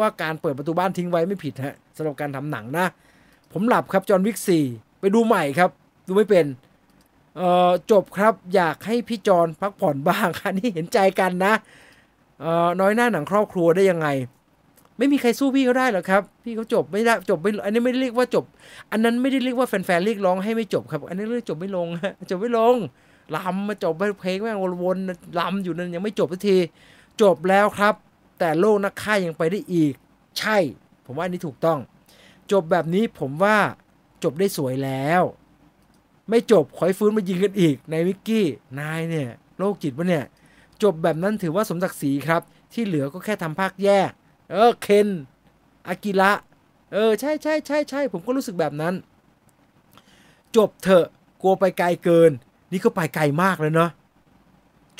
[0.00, 2.86] ว่าการเปิดประตูบ้านทิ้งไว้ไม่ผิดฮะสำหรับการทำหนังนะ
[3.52, 4.64] ผมหลับครับจอห์นวิกสี่
[5.00, 5.70] ไปดูใหม่ครับ
[6.06, 6.46] ดูไม่เป็น
[7.36, 11.54] เออจบครับอยากให้พี่จอนพักผ่อนบ้างอันนี้เห็นใจกันนะ
[12.40, 14.08] เออน้อยหน้าหนังครอบครัวได้ยังไง
[15.02, 18.44] ไม่มีใครสู้พี่เขาได้หรอกครับ พี่เขาจบไม่ได้จบไม่อันนี้ไม่ได้เรียกว่าจบ
[18.92, 21.88] อันนั้นไม่ได้เรียกว่าแฟนๆเรียกร้องให้ไม่จบครับ อันนี้เรียกจบไม่ลง
[22.30, 22.76] จบไม่ลง
[23.36, 26.56] ลำมาจบไปเพลงแม่งวนๆลำอยู่นั่นยังไม่จบสักที
[27.22, 27.94] จบแล้วครับ
[28.38, 29.94] แต่โลกนักฆ่ายังไปได้อีก
[30.38, 30.56] ใช่
[31.04, 31.78] ผมว่าอันนี้ถูกต้อง
[32.52, 33.56] จบแบบนี้ผมว่า
[34.24, 35.22] จบได้สวยแล้ว
[36.30, 38.46] ไม่จบขอยฟื้นมายิงกันอีกนายวิกกี้
[38.80, 39.28] นายเนี่ย
[39.58, 40.24] โรคจิตวะเนี่ย
[40.82, 42.42] จบแบบนั้นถือว่าสมศักดิ์ศรีครับ
[42.72, 44.10] ที่เหลือก็แค่ทำภาคแยก
[44.52, 45.08] เออเคน
[45.88, 46.32] อากิระ
[46.92, 48.94] เออใช่ใช่ใช่ใช่ผมก็รู้สึกแบบนั้น
[50.56, 51.06] จบเถอะ
[51.42, 52.30] กลัวไปไกลเกิน
[52.72, 53.90] นี่ก็ไปไกลมากเลยเนาะ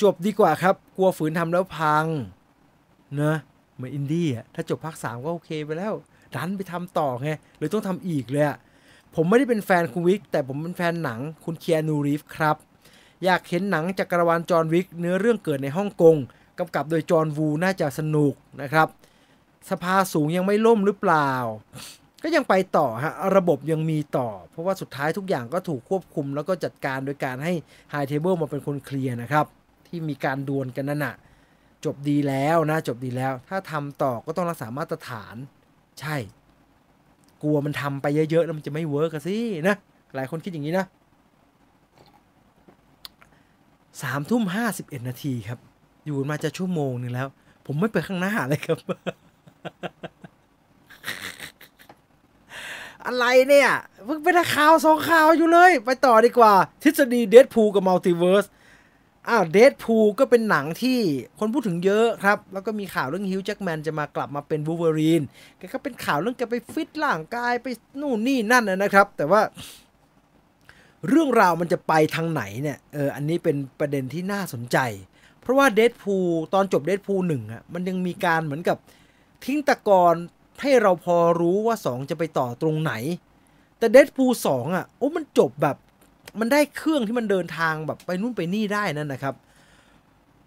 [0.01, 2.05] จบดีกว่าครับ กลัวฝืนทำแล้วพัง
[3.15, 3.37] เนะ
[3.75, 5.93] เหมือนอินดี้อะถ้าจบภาคสามก็โอเคไปแล้ว
[6.35, 8.57] ดันไปทำต่อไงเลยต้องทำอีกเลยอะ
[9.15, 12.55] ผมไม่ได้เป็นแฟนคุณ Wick แต่ผมเป็นแฟนหนังคุณ Keanu Reeves ครับ
[13.23, 16.15] อยากเห็นหนังจักรวาล John Wick เนื้อเรื่องเกิดในฮ่องกง
[16.59, 18.87] กำกับโดย John Woo น่าจะสนุกนะครับ
[19.69, 21.31] สภาสูงยังไม่ล่มหรือเปล่า
[22.23, 27.53] ก็ยังไปต่อฮะ ระบบยังมีต่อ เพราะว่าสุดท้ายทุกอย่างก็ถูกควบคุมแล้วก็จัดการโดยการให้
[27.91, 29.45] High Table มาเป็นคนเคลียร์นะครับ
[29.87, 31.15] ที่มีการดวลกันนั่นนะ
[31.85, 35.35] จบดีแล้วนะ จบดีแล้ว ถ้าทำต่อก็ต้องรักษามาตรฐาน
[35.99, 36.15] ใช่
[37.43, 39.37] กลัวมันทำไปเยอะๆแล้วมันจะไม่ work สิ
[39.67, 39.75] นะ
[40.15, 40.85] หลายคนคิดอย่างนี้นะ
[44.01, 45.59] สามทุ่มห้าสิบเอ็ดนาทีครับ
[46.05, 47.27] อยู่มาจะชั่วโมงหนึ่งแล้ว
[47.65, 48.77] ผมไม่ไปข้างหน้าเลยครับ
[53.05, 53.69] อะไรเนี่ย
[54.05, 56.53] เพิ่งเป็นข่าวสองข่าวอยู่เลย ไปต่อดีกว่า
[56.83, 58.45] ทฤษฎีเด p พูกับมัลติเวิร์ส
[59.29, 60.99] อ้าวเด p พูก็เป็นหนังที่
[61.39, 65.21] คนพูดถึงเยอะครับ แล้วก็มีข่าวเรื่อง Hugh Jackman จะมากลับมาเป็นวูเวอรีน
[65.57, 67.67] แกก็เป็นข่าวเรื่องแกไปฟิตร่างกายไป
[68.01, 69.41] นู่นนี่นั่นนะครับ แต่ว่า
[71.09, 74.77] เรื่องราวมันจะไปทางไหนเนี่ยเอออันนี้เป็นประเด็นที่น่าสนใจ
[75.41, 76.15] เพราะว่าเด p พู
[76.53, 78.77] ตอนจบเด p พูหนึ่งอะมันยังมีการเหมือนกับ
[79.45, 80.15] ทิ้งตะกอน
[80.61, 82.93] ให้เราพอรู้ว่า 2 จะไปต่อตรงไหน
[83.77, 85.75] แต่เด p พูสองอะโอ้มันจบแบบ
[86.39, 89.35] มันได้เครื่องที่มันเดินทางแบบไปนู่นไปนี่ได้นั่นนะครับ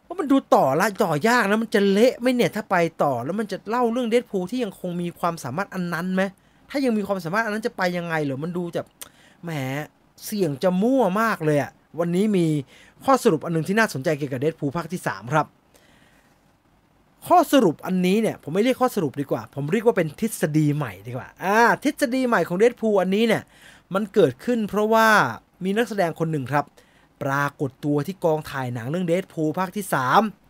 [0.07, 6.23] ว่ามันดูต่อละต่อยากแล้วมันจะเละไหมเนี่ยถ้าไปต่อแล้วมันจะเล่าเรื่องเด p พูที่ยังคงมีความสามารถอันนั้นไหม
[6.71, 8.83] ถ้ายังมีความสามารถอันนั้นจะไปยังไงเหรอมันดูจะ
[9.45, 9.51] แหม
[10.25, 12.47] เสี่ยงจะมั่วมากเลยอะวันนี้มี
[13.05, 15.47] ข้อสรุปอันหนึงที่น่าสนใจเกี่ยวกับเด p พูภาคที่ 3 ครับ
[17.29, 23.43] ข้อสรุปอันนี้เนี่ยผมไม่เรียกข้อสรุปดีกว่า ผมเรียกว่าเป็นทฤษฎีใหม่ดีกว่าอ่าทฤษฎีใหม่ของเด p พูอันนี้เนี่ย
[23.95, 25.09] มันเกิดขึ้นเพราะว่า
[25.65, 26.65] มีนักแสดงคนหนึ่งครับ
[27.23, 29.85] ปรากฏตัวที่กองถ่ายหนังเรื่องเด p พูภาคที่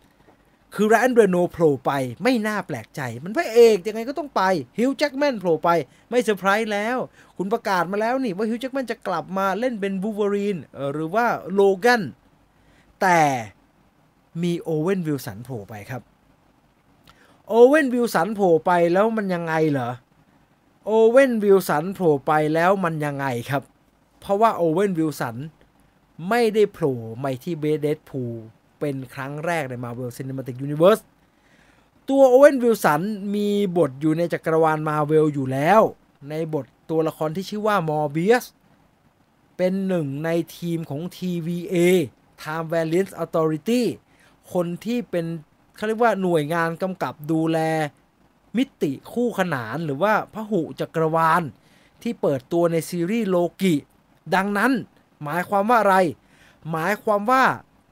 [0.05, 1.91] 3 คือแรนเรโนโผล่ไป
[2.23, 4.41] ไม่น่าแปลกใจ มันพระเอกยังไงก็ต้องไป
[4.79, 5.69] Hugh Jackman โผล่ไป
[6.09, 6.97] ไม่เซอร์ไพรส์แล้ว
[7.37, 10.57] คุณประกาศมาแล้วนี่ว่า Hugh Jackman จะกลับมาเล่นเป็นบูเวอรีน
[10.93, 12.01] หรือว่า Logan
[13.01, 13.19] แต่
[14.43, 16.01] มี Owen Wilson โผล่ไปครับ
[17.49, 19.89] Owen Wilson โผล่ไปแล้วมันยังไงเหรอ
[20.85, 23.63] Owen Wilson โผล่ไปแล้วมันยังไงครับ
[24.19, 25.35] เพราะว่า Owen Wilson
[26.29, 28.23] ไม่ได้โผล่มาที่เบ Deadpool
[28.79, 31.01] เป็นครั้งแรกใน Marvel Cinematic Universe
[32.09, 33.01] ตัวโอเวนวิลสัน
[33.35, 35.81] มีบทอยู่ในจักรวาลมาเวลอยู่แล้ว
[36.29, 38.45] ในบทตัวละครที่ชื่อว่ามอร์เบียส
[39.57, 41.77] เป็นหนึ่งในทีมของ TVA
[42.41, 43.81] Time Variance Authority
[44.53, 45.25] คนที่เป็น
[45.77, 47.59] เขาเรียกว่าหน่วยงานกำกับดูแล
[48.57, 51.41] มิติคู่ขนานหรือว่าพหุจักรวาล
[52.01, 53.75] ที่เปิดตัวในซีรีส์โลกิ
[54.35, 54.71] ดังนั้น
[55.23, 55.95] หมายความว่าอะไร
[56.71, 57.43] หมายความว่า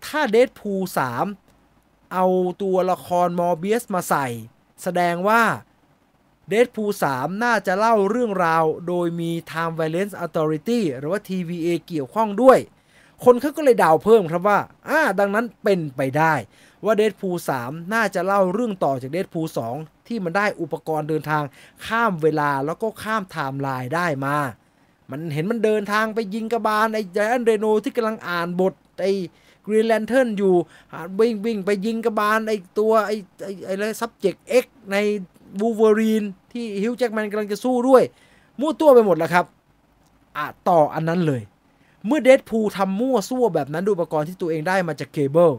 [0.06, 0.74] ถ้าเด p พู
[1.44, 2.26] 3เอา
[2.62, 4.28] ตัวละครมอร์เบียสมาใส่
[4.84, 5.44] แสดงว่า
[6.50, 12.60] เด p พู3น่าจะเล่าเรื่องราวโดยมี Time Valence Authority หรือว่า TVA เกี่ยวข้องด้วย
[13.26, 16.34] คนเขาก็เลยดาวเพิ่มครับว่าอ่าดังนั้นเป็นไปได้
[16.86, 17.30] ว่าเด p พู
[17.62, 19.42] 3น่าจะเล่าเรื่องต่อจากเด p พู
[19.74, 21.44] 2ที่มันได้อุปกรณ์เดินทาง
[21.86, 24.36] ข้ามเวลาแล้วก็ข้ามไทม์ไลน์ได้มา
[25.12, 29.14] มันเห็นมันเดินทางไปยิงกระบาลไอ้แจนเรโนที่กำลังอ่านบทไอ้
[29.66, 30.54] Green Lantern อยู่
[31.20, 34.98] วิ่งวิ่งไปยิงกระบาลไอ้ตัวไอ้ไอ้ไอ้อะไร subject X ใน
[35.60, 38.04] บูเวอรีนที่ฮิวจ์แจ็คแมนกำลังจะสู้ด้วย
[38.60, 39.46] มั่วตัวไปหมดแล้วครับ
[40.38, 41.42] อะต่ออันนั้นเลย
[42.08, 45.52] เมื่อ Deadpool ทำมั่วซั่วแบบนั้นด้วยอุปกรณ์ที่ตัวเองได้มาจากเคเบิล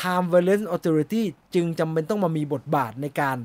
[0.00, 1.22] Time Valence Authority
[1.54, 3.36] จึงจำเป็นต้องมามีบทบาทในการ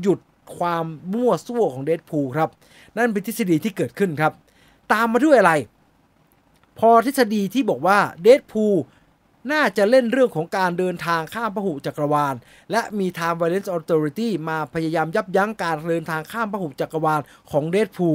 [0.00, 0.20] หยุด
[0.56, 2.50] ความมั่วซั่วของเดดพูครับ
[2.96, 4.32] นั่นเป็นทฤษฎีที่เกิดขึ้นครับ
[4.92, 5.52] ตามมาด้วยอะไร
[6.78, 8.64] พอทฤษฎีที่บอกว่าเดดพู
[9.52, 12.34] น่าจะเล่นเรื่องของการเดินทางข้ามพหุจักรวาล
[12.70, 17.20] และมี Time Valence Authority มาพยายามยับยั้งการเดินทางข้ามพหุจักรวาล
[17.50, 18.10] ของเดดพู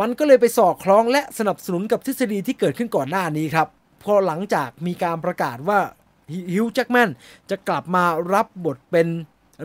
[0.00, 3.68] มันก็เลยไปสอดคล้องและสนับสนุนกับทฤษฎีที่เกิดขึ้นก่อนหน้านี้ครับ
[4.02, 5.80] พอหลังจากมีการประกาศว่า
[6.52, 7.10] ฮิวจ์แจ็คแมน
[7.50, 9.06] จะกลับมารับบทเป็น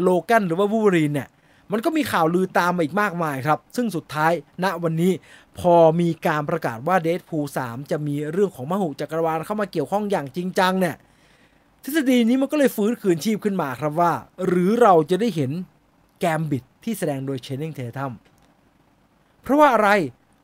[0.01, 1.30] โลแกนหรือว่าวูรีนเนี่ย
[1.72, 4.32] มันก็มีข่าวลือตามมาอีกมากมายครับ ซึ่งสุดท้าย
[4.64, 5.12] ณวันนี้
[5.60, 10.95] พอมีการประกาศว่าเด p พู3จะมีเรื่องของมหุจักรวาลเข้ามาเกี่ยวข้องอย่างจริงจังเนี่ย
[11.84, 14.14] ทฤษฎีนี้มันก็เลยฟื้นคืนชีพขึ้นมาครับว่า
[14.47, 15.51] หรือเราจะได้เห็น
[16.20, 18.12] แกมบิดที่แสดงโดยเชนนิงเททัม
[19.43, 19.89] เพราะว่าอะไร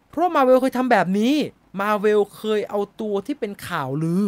[0.10, 1.34] เพราะมาเวลเคยทำแบบนี้
[1.80, 4.26] มาเวลเคยเอาตัวที่เป็นข่าวลือ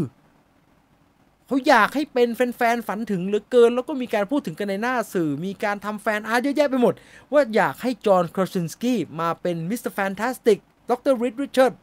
[1.48, 6.94] เขาอยากให้เป็นแฟนๆฝันถึงเหลือเกิน แล้วก็มีการพูดถึงกันในหน้าสื่อ มีการทำ fan art เยอะแยะไปหมด
[7.34, 11.16] ว่าอยากให้ John Krasinski มาเป็น Mister Fantastic ดร.
[11.22, 11.74] Reed Richards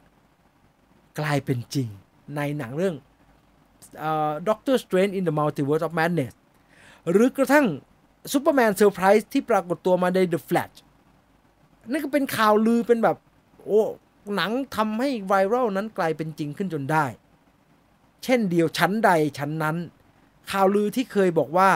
[1.18, 1.88] กลายเป็นจริง
[2.36, 2.96] ในหนังเรื่อง
[4.48, 6.32] ด็อกเตอร์สเตรน in the Multiverse of Madness
[7.10, 7.66] หรือกระทั่ง
[8.32, 10.76] ซูเปอร์แมนเซอร์ไพรส์ที่ปรากฏตัวมาใน The Flash
[11.90, 13.16] นั่นก็เป็นข่าวลือเป็นแบบ
[13.64, 13.82] โอ้
[14.36, 17.06] หนังทำให้ไวรัลนั้นกลายเป็นจริงขึ้นจนได้
[18.24, 19.76] เช่นเดียวชั้นใดชั้นนั้น
[20.50, 21.70] ข่าวลือที่เคยบอกว่า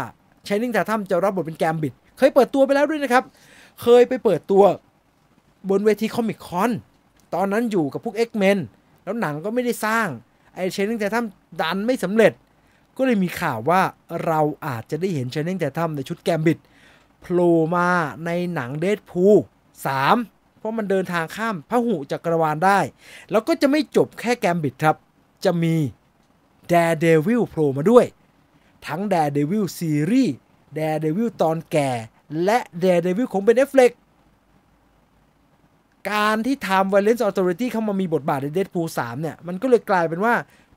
[0.46, 3.24] ชายนิ่งทาทัมจะรับบทเป็นแกมบิด เคยเปิดตัวไปแล้วด้วยนะครับ
[3.82, 4.64] เคยไปเปิดตัว
[5.70, 6.70] บนเวทีคอมิคคอน
[7.34, 8.58] ตอนนั้นอยู่กับพวก X-Men
[9.04, 10.08] แล้วหนังก็ไม่ได้สร้าง
[10.54, 12.32] ไอเชนนิ่งแต่ถ้ำดันไม่สำเร็จ
[12.96, 13.80] ก็เลยมีข่าวว่า
[14.26, 16.58] เราอาจจะได้เห็นเชนนิ่งแต่ถ้ำในชุดแกมบิด
[17.20, 17.88] โผล่มา
[18.26, 19.26] ในหนังเด p พู
[19.92, 22.78] 3เพราะมันเดินทางข้ามพระหุจักรวาลได้
[23.30, 24.96] แล้วก็จะไม่จบแค่แกมบิดครับ
[25.44, 25.74] จะมี
[26.72, 28.04] Daredevil โผล่มาด้วย
[28.86, 30.34] ทั้ง Daredevil ซีรีส์
[30.78, 31.90] Daredevil ตอนแก่
[32.44, 33.92] และ Daredevil ของ Ben Affleck
[36.10, 40.34] การที่ Time Valence Authority เข้ามามีบทบาทใน Deadpool 3 เนี่ย มันก็เลยกลายเป็นว่า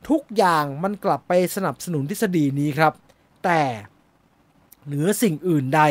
[0.09, 2.93] ทุกอย่างมันกลับไปสนับสนุนทฤษฎีนี้ครับ
[3.43, 3.61] แต่
[4.85, 5.81] เหนือสิ่งอื่นใด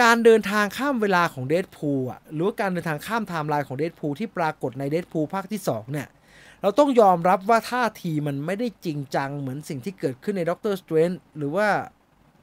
[0.00, 6.08] การเดินทางข้ามเวลาของเด p พูอะหรือการเดินทางข้ามไทม์ไลน์ของเด p พูที่ปรากฏในเด p พูภาคที่ 2 เนี่ย
[6.62, 11.68] เราต้องยอมรับว่าท่าทีมันไม่ได้จริงจังเหมือนสิ่งที่เกิดขึ้นใน Doctor Strange หรือว่า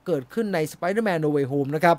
[0.05, 1.97] เกิดขึ้นใน Spider-Man No Way Home นะครับ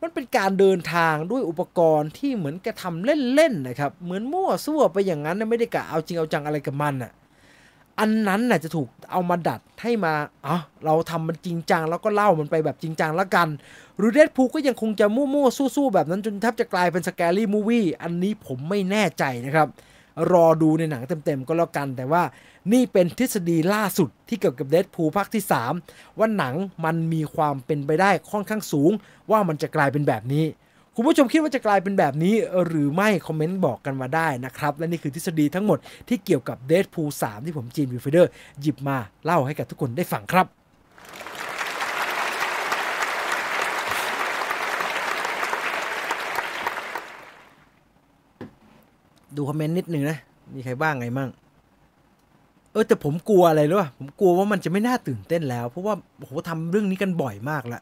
[0.00, 7.12] มันเป็นการเดินทางด้วยอุปกรณ์ที่เหมือนกระทำเล่นๆนะครับ เหมือนมั่วซั่วไปอย่างนั้นไม่ได้กะเอาจริงเอาจังอะไรกับมันอะ
[8.00, 10.14] อันนั้นน่ะจะถูกเอามาดัดให้มา
[10.46, 13.48] อ๋อเราทำมันจริงจังแล้วก็เล่ามันไปแบบจริงจังแล้วกัน
[13.98, 19.68] หรือเดดพูก็ยังคงจะมั่วๆสู้ๆแบบนั้นจนแทบจะกลายเป็นสแกรี่มูวี่อันนี้ผมไม่แน่ใจนะครับ
[20.32, 22.22] รอดูในหนังเต็มๆก็แล้วกัน แต่ว่า
[22.72, 25.42] นี่เป็นทฤษฎีล่าสุดที่เกี่ยวกับเดดพูภาคที่
[25.80, 26.54] 3 ว่าหนัง
[26.84, 28.90] มันมีความเป็นไปได้ค่อนข้างสูง
[29.30, 30.44] ว่ามันจะกลายเป็นแบบนี้
[30.96, 32.34] คุณผู้ชมคิดว่าจะกลายเป็นแบบนี้
[32.66, 40.61] หรือไม่คอมเมนต์บอกกันมาได้นะครับ และนี่คือทฤษฎีทั้งหมดที่เกี่ยวกับ Deadpool 3ที่ผมจีน Viewfinder หยิบมาเล่าให้กับทุกคนได้ฟังครับ
[49.36, 50.18] ดูคอมเมนต์นิดนึงนะ
[50.54, 51.30] มีใครบ้างไงมั่ง
[52.72, 57.80] เออแต่ผมกลัวอะไรรู้ป่ะ ผมกลัวว่ามันจะไม่น่าตื่นเต้นแล้ว เพราะว่าโอ้โหทำเรื่องนี้กันบ่อยมากละ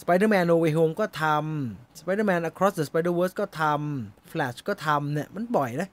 [0.00, 5.88] Spider-Man No Way Home ก็ทำ Spider-Man Across the Spider-Verse ก็ทำ Flash ก็ทำเนี่ย มันบ่อยนะ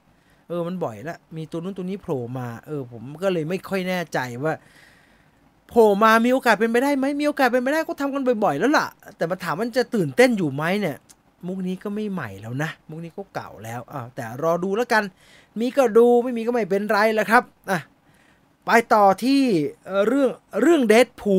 [0.48, 4.54] เออ มันบ่อยละ มีตัวนู้นตัวนี้โผล่มา เออ ผมก็เลยไม่ค่อยแน่ใจว่า
[5.68, 8.86] โผล่มามีโอกาสเป็นไปได้ไหมมีโอกาสเป็นไปได้ก็ทำกันบ่อยๆ แล้วล่ะ
[9.16, 10.96] แต่มาถามมันจะตื่นเต้นอยู่ไหมเนี่ย
[11.46, 15.04] มุกนี้ก็ไม่ใหม่แล้วนะ มุกนี้ก็เก่าแล้วอ่าแต่รอดูแล้วกัน
[15.58, 17.80] มีก็ดูไม่มีก็ไม่เป็นไรแล้วครับอะ
[18.64, 19.42] ไปต่อที่
[20.06, 20.30] เรื่อง
[20.62, 21.36] เรื่องเดดพู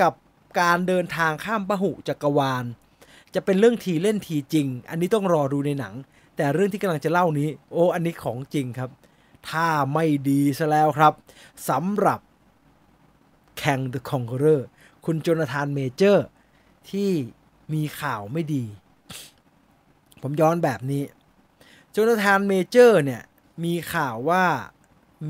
[0.00, 0.12] กับ
[0.60, 2.64] การเดินทางข้ามปะหุจักรวาล
[3.34, 5.94] จะเป็นเรื่องทีเล่นทีจริง อันนี้ต้องรอดูในหนัง
[6.36, 8.90] แต่เรื่องที่กำลังจะเล่านี้ โอ้ อันนี้ของจริงครับ
[9.50, 11.12] ถ้าไม่ดีซะแล้วครับ
[11.68, 12.20] สำหรับ
[13.58, 14.60] แข่ง The Conqueror
[15.04, 16.26] คุณโจนาธานเมเจอร์
[16.90, 17.10] ที่
[17.72, 18.64] มีข่าวไม่ดี
[20.28, 21.04] ผมย้อนแบบนี้
[21.90, 23.22] โจนาธานเมเจอร์เนี่ย
[23.64, 24.44] มีข่าวว่า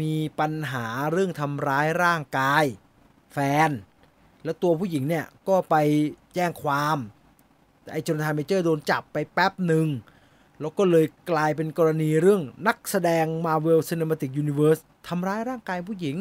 [0.01, 2.64] มีปัญหาเรื่องทำร้ายร่างกาย
[3.32, 3.38] แฟ
[3.68, 3.70] น
[4.44, 5.74] แล้วตัวผู้หญิงเนี่ยก็ไป
[6.34, 6.97] แจ้งความ
[7.92, 9.86] ไอ้โจนาธานเมเจอร์โดนจับไปแป๊บหนึ่ง
[10.61, 16.16] แล้วก็เลยกลายเป็นกรณีเรื่องนักแสดง Marvel Cinematic Universe ทำร้ายร่างกายผู้หญิง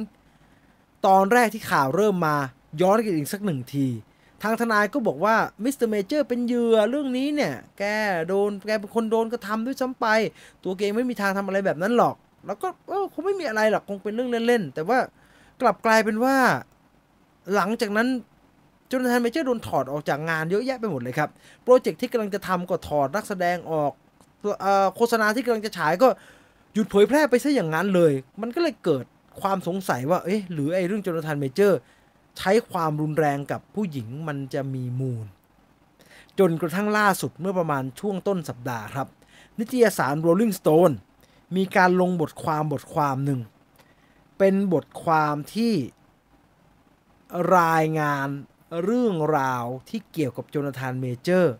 [1.05, 2.35] ตอนแรกที่ข่าวเริ่มมา
[2.81, 3.87] ย้อนกันอีกสักหนึ่งที
[4.45, 7.83] ทางทนายก็บอกว่ามิสเตอร์เมเจอร์เป็นเหยื่อเรื่องนี้เนี่ย แก
[8.27, 10.05] โดนแกเป็นคนโดนกระทำด้วยซ้ำไป
[10.63, 12.15] ตัวแกเองไม่มีทางทำอะไรแบบนั้นหรอก
[12.45, 14.99] แล้วก็เออคงไม่มีอะไรหรอกคงเป็นเรื่องเล่นๆ แต่ว่า
[15.61, 16.35] กลับกลายเป็นว่า
[17.55, 18.07] หลังจากนั้น
[18.91, 21.29] โจนาธานเมเจอร์โดนถอดออกจากงานเยอะแยะไปหมดเลยครับ
[21.63, 23.91] โปรเจกต์ที่กำลังจะทำก็ถอดนักแสดงออก
[24.95, 26.07] โฆษณาที่กำลังจะฉายก็
[26.73, 29.05] หยุดเผยแพร่ไปซะอย่างนั้นเลย มันก็เลยเกิด
[29.41, 31.79] ความสงสัยว่า เอ๊ะ หรือไอ้เรื่องโจนาธานเมเจอร์
[32.37, 35.25] ใช้ความรุนแรงกับผู้หญิงมันจะมีมูล
[36.39, 39.07] จนกระทั่งล่าสุดเมื่อประมาณช่วงต้นสัปดาห์ครับ
[39.59, 40.95] นิตยสาร Rolling Stone
[41.55, 43.41] มีการลงบทความบทความหนึ่ง
[44.37, 45.73] เป็นบทความที่
[47.57, 48.27] รายงาน
[48.83, 51.53] เรื่องราวที่เกี่ยวกับโจนาธานเมเจอร์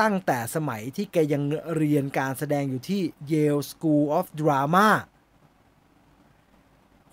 [0.00, 1.42] ตั้งแต่สมัยที่แกยัง
[1.76, 4.88] เรียนการแสดงอยู่ที่ Yale School of Drama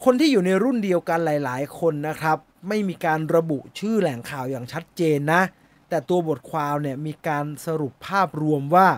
[0.03, 2.38] คนที่อยู่ในรุ่นเดียวกันหลาย ๆ คนนะครับ
[2.68, 5.41] ไม่มีการระบุชื่อแหล่งข่าวอย่างชัดเจนนะ
[5.89, 8.89] แต่ตัวบทความเนี่ยมีการสรุปภาพรวมว่า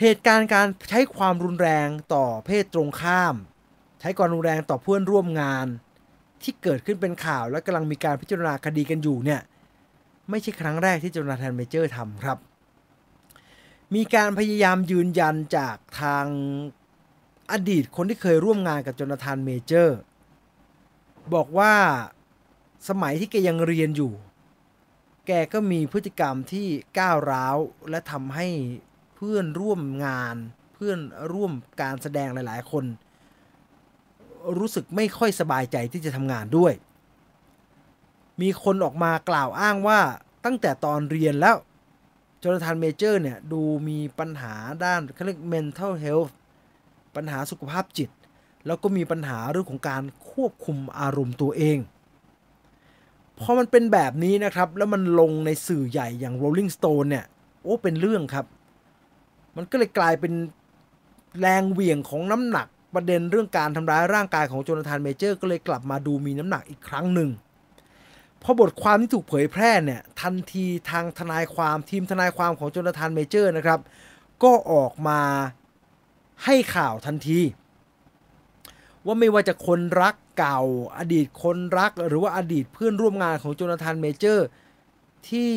[0.00, 3.34] เหตุการณ์การใช้ความรุนแรงต่อเพศตรงข้าม
[4.00, 5.66] ใช้ความรุนแรงต่อเพื่อนร่วมงาน
[6.42, 9.40] ที่เกิดขึ้นเป็นข่าวและกำลังมีการพิจารณาคดีกันอยู่เนี่ย
[10.30, 12.38] ไม่ใช่ครั้งแรกที่โจนาธานเมเจอร์ทำครับ
[13.94, 16.26] มีการพยายามยืนยันจากทาง
[17.52, 19.98] อดีตคนที่เคยร่วมงานกับโจนาธานเมเจอร์
[21.34, 21.74] บอกว่า
[22.88, 24.12] สมัยที่แกยังเรียนอยู่
[25.26, 26.66] แกก็มีพฤติกรรมที่
[26.98, 27.56] ก้าวร้าว
[27.90, 28.48] และทำให้
[29.16, 30.36] เพื่อนร่วมงาน
[30.74, 30.98] เพื่อน
[31.32, 32.84] ร่วมการแสดงหลายๆ คน
[34.58, 36.72] รู้สึกไม่ค่อยสบายใจที่จะทำงานด้วย
[38.40, 40.00] มีคนออกมากล่าวอ้างว่า
[40.44, 41.56] ตั้งแต่ตอนเรียนแล้ว
[42.38, 44.54] โจนาธานเมเจอร์เนี่ย ดูมีปัญหา
[44.84, 46.32] ด้านเขาเรียก mental health
[47.16, 48.10] ปัญหาสุขภาพจิต
[48.66, 51.78] แล้วก็มีปัญหาเรื่องของการควบคุมอารมณ์ตัวเอง
[53.38, 57.24] พอมันเป็นแบบนี้นะครับ แล้วมันลงในสื่อใหญ่อย่าง Rolling Stone เนี่ย
[57.62, 58.46] โอ้ เป็นเรื่องครับ
[59.56, 60.32] มันก็เลยกลายเป็น
[61.40, 67.30] แรงเหวี่ยงของน้ำหนัก ประเด็นเรื่องการทำร้ายร่างกายของโจนาธานเมเจอร์ ก็เลยกลับมาดูมีน้ำหนักอีกครั้งหนึ่ง
[68.42, 73.80] พอบทความที่ถูกเผยแพร่เนี่ย ทันทีทางทนายความทีมทนายความของโจนาธานเมเจอร์นะครับ
[74.42, 75.20] ก็ออกมา
[76.44, 77.40] ให้ข่าวทันที
[79.06, 80.60] ว่าไม่ว่าจะคนรักเก่า
[80.98, 84.46] อดีตคนรักหรือว่าอดีตเพื่อนร่วมงานของโจนาธานเมเจอร์
[85.28, 85.52] ที่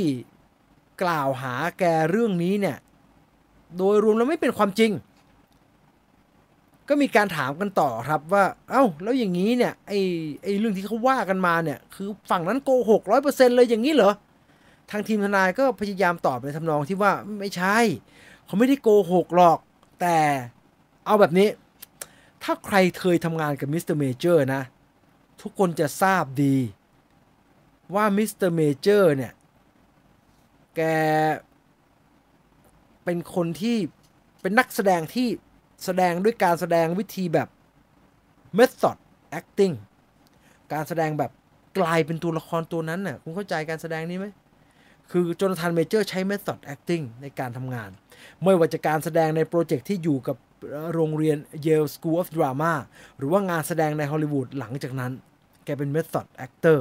[1.04, 2.78] กล่าวหาแกเรื่องนี้เนี่ย
[3.78, 4.92] โดยรวมแล้วไม่เป็นความจริง
[6.90, 10.00] ก็มีการถามกันต่อครับว่าเอา้าแล้วอย่างนี้เนี่ยไอ้
[10.44, 14.12] ไอ้เรื่องที่เขาว่ากันมาเนี่ย คือฝั่งนั้นโกหกร้อยเปอร์เซ็นต์เลยอย่างนี้เหรอ
[14.92, 17.78] ทางทีมทนายก็พยายามตอบในทำนองที่ว่าไม่ใช่
[18.46, 19.60] เขาไม่ได้โกหกหรอก
[20.02, 20.18] แต่
[21.06, 21.48] เอาแบบนี้
[22.44, 24.62] ถ้าใครเคยทำงานกับมิสเตอร์เมเจอร์นะ
[25.42, 26.56] ทุกคนจะทราบดี
[27.96, 29.34] ว่ามิสเตอร์เมเจอร์เนี่ย
[30.76, 30.82] แก
[33.04, 33.78] เป็นคนที่
[34.42, 35.28] เป็นนักแสดงที่
[35.86, 37.48] แสดงด้วยการแสดงวิธีแบบ
[38.60, 38.98] method
[39.40, 39.76] acting
[40.74, 41.32] การแสดงแบบ
[41.78, 44.28] กลายเป็นตัวละครตัวนั้นน่ะคุณเข้าใจการแสดงนี้ไหม
[45.12, 47.90] คือโจนาธานเมเจอร์ใช้ method acting ในการทำงาน
[48.44, 50.38] ไม่ว่าจะการแสดงในโปรเจกต์ที่อยู่กับ
[50.94, 52.74] โรงเรียน Yale School of Drama
[53.18, 55.12] หรือว่างานแสดงในฮอลลีวูดหลังจากนั้น
[55.66, 56.80] แกเป็น method actor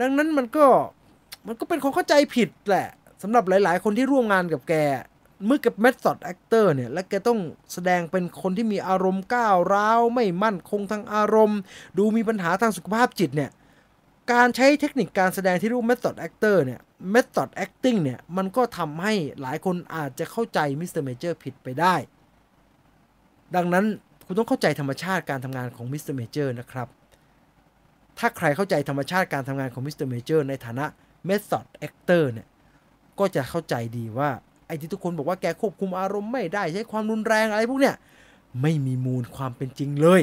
[0.00, 0.66] ดังนั้นมันก็
[1.46, 2.88] มันก็เป็นความเข้าใจผิดแหละ
[3.22, 4.74] สำหรับหลาย ๆ คนที่ร่วมงานกับแก
[5.46, 7.40] เมื่อกับ method actor เนี่ย และแกต้อง
[7.72, 11.60] แสดงเป็นคนที่มีอารมณ์ก้าวร้าว ไม่มั่นคงทางอารมณ์
[11.98, 13.50] ดูมีปัญหาทางสุขภาพจิตเนี่ย
[14.32, 16.80] การใช้เทคนิคการแสดงที่เรียก method actor เนี่ย
[17.14, 21.94] method acting เนี่ย มันก็ทำให้หลายคนอาจจะเข้าใจมิสเตอร์เมเจอร์ผิดไปได้
[23.56, 23.84] ดังนั้น
[24.26, 26.88] คุณต้องเข้าใจธรรมชาติการทำงานของมิสเตอร์เมเจอร์นะครับ
[28.18, 30.84] ถ้าใครเข้าใจธรรมชาติการทำงานของมิสเตอร์เมเจอร์ในฐานะ
[31.26, 32.46] เม method actor เนี่ย
[33.18, 34.30] ก็จะเข้าใจดีว่า
[34.66, 37.94] ไอ้ที่ทุกคนบอกว่าแกควบคุมอารมณ์ไม่ได้ใช้ความรุนแรงอะไรพวกเนี้ย
[38.62, 40.22] ไม่มีมูลความเป็นจริงเลย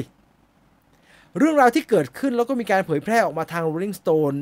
[1.38, 4.38] เรื่องราวที่เกิดขึ้นแล้วก็มีการเผยแพร่ออกมาทาง Rolling Stone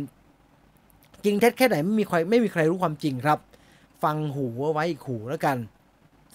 [1.24, 3.38] จริงเท็จแค่ไหนไม่มีใครไม่มีใครรู้ความจริงครับ
[4.02, 5.56] ฟังหูเอาไว้อีกหูแล้วกัน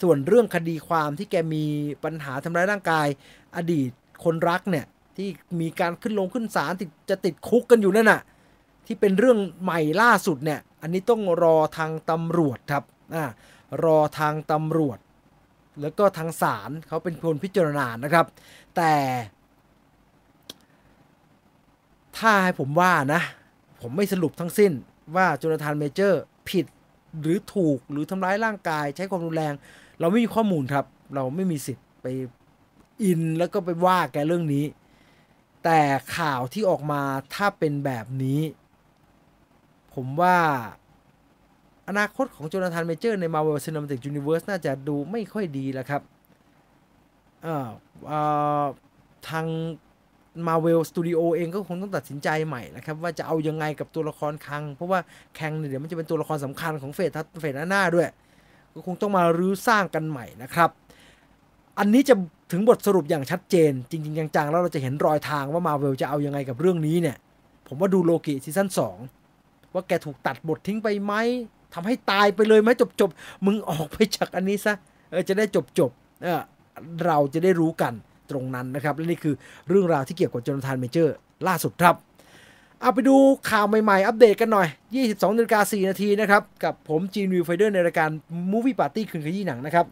[0.02, 1.66] ส่วนเรื่องคดีความที่แกมี
[2.04, 3.08] ปัญหาทำร้ายร่างกาย
[3.56, 3.90] อดีต
[4.24, 4.86] คนรักเนี่ย
[5.18, 5.30] ที่
[5.62, 8.22] มีการขึ้นลงขึ้นศาลติดจะติดคุกกันอยู่นั่นน่ะ
[8.86, 12.84] ที่เป็นเรื่องใหม่ล่าสุดเนี่ย อันนี้ต้องรอทางตำรวจครับ
[13.16, 13.26] อ่า
[13.84, 15.00] รอทางตำรวจ
[15.82, 18.26] แล้วก็ทางศาลเขาเป็นคนพิจารณานะครับ
[18.76, 18.94] แต่
[22.18, 23.22] ถ้าให้ผมว่านะ
[23.82, 24.72] ผมไม่สรุปทั้งสิ้น
[25.16, 26.66] ว่าโจนาธานเมเจอร์ผิด
[27.22, 29.54] หรือถูกหรือทำร้ายร่างกายใช้ความรุนแรง
[30.02, 30.86] เราไม่มีข้อมูลครับ
[31.16, 32.08] เราไม่มีสิทธิ์ไป
[33.04, 34.66] อินแล้วก็ไปว่าแกเรื่องนี้
[35.64, 35.82] แต่
[36.18, 37.02] ข่าวที่ออกมา
[37.36, 38.42] ถ้าเป็นแบบนี้
[39.94, 40.38] ผมว่า
[41.88, 46.02] อนาคตของโจนาธานเมเจอร์ใน Marvel Cinematic Universe น่าจะดูไม่ค่อยดีแล้วครับ
[49.30, 49.46] ทาง
[50.48, 55.00] Marvel Studio เองก็คงต้องตัดสินใจใหม่นะครับ ว่าจะเอายังไงกับตัวละครคัง เพราะว่า
[55.36, 58.08] แคงเนี่ยเดี๋ยวมันจะเป็นตัวละครสำคัญของเฟสเฟสหน้าด้วย
[58.74, 60.70] ก็คงต้องมารื้อสร้างกันใหม่นะครับ
[61.80, 62.16] อันนี้จะ
[62.52, 67.18] ถึงบทสรุปอย่างชัดเจน จริง ๆ จังๆ แล้วเราจะเห็นรอยทางว่ามาเวลจะเอายังไงกับเรื่องนี้เนี่ย
[67.68, 68.70] ผมว่าดูโลกิซีซั่น
[69.22, 71.14] 2ว่าแกถูกตัดบททิ้งไปไหม
[71.74, 72.70] ทำให้ตายไปเลยไหม
[73.02, 74.74] จบๆ มึงออกไปจากอันนี้ซะ
[75.12, 75.46] เออจะได้
[75.80, 76.42] จบๆเออ
[77.06, 77.94] เราจะได้รู้กัน
[78.32, 79.36] ตรงนั้นนะครับ และนี่คือ
[79.70, 81.16] เรื่องราวที่เกี่ยวกับโจนาธานเมเจอร์
[81.48, 81.96] ล่าสุดครับ
[82.82, 83.16] เอาไปดู
[83.50, 84.68] ข่าวใหม่ๆ อัปเดตกันหน่อย
[85.02, 88.10] 22นาฬิกา4นาทีนะครับ กับผมจีน Viewfinder ในรายการ
[88.52, 89.86] Movie Party คืนขยี้หนังนะครับ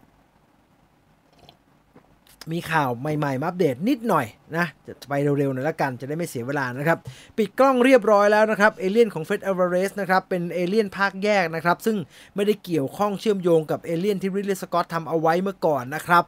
[2.52, 4.26] มีข่าวใหม่ๆ มาอัปเดตนิดหน่อย
[4.56, 6.98] นะ จะไปเร็วๆหน่อยละกันจะได้ไม่เสียเวลานะครับ
[7.36, 11.96] ปิดกล้องเรียบร้อยแล้วนะครับ เอเลี่ยนของเฟเดอัลวาเรซนะครับ เป็นเอเลี่ยนภาคแยกนะครับ ซึ่ง
[12.34, 16.24] ไม่ได้เกี่ยวข้องเชื่อมโยงกับเอเลี่ยนที่ริดลีย์สกอตทำเอาไว้เมื่อก่อนนะครับ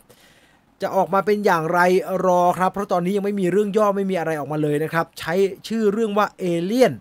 [0.83, 1.81] จะออกมาเป็นอย่างไร
[2.27, 5.35] รอครับ เพราะตอนนี้ยังไม่มีเรื่องย่อไม่มีอะไรออกมาเลยนะครับ ใช้
[5.69, 6.93] ชื่อเรื่องว่าเอเลียน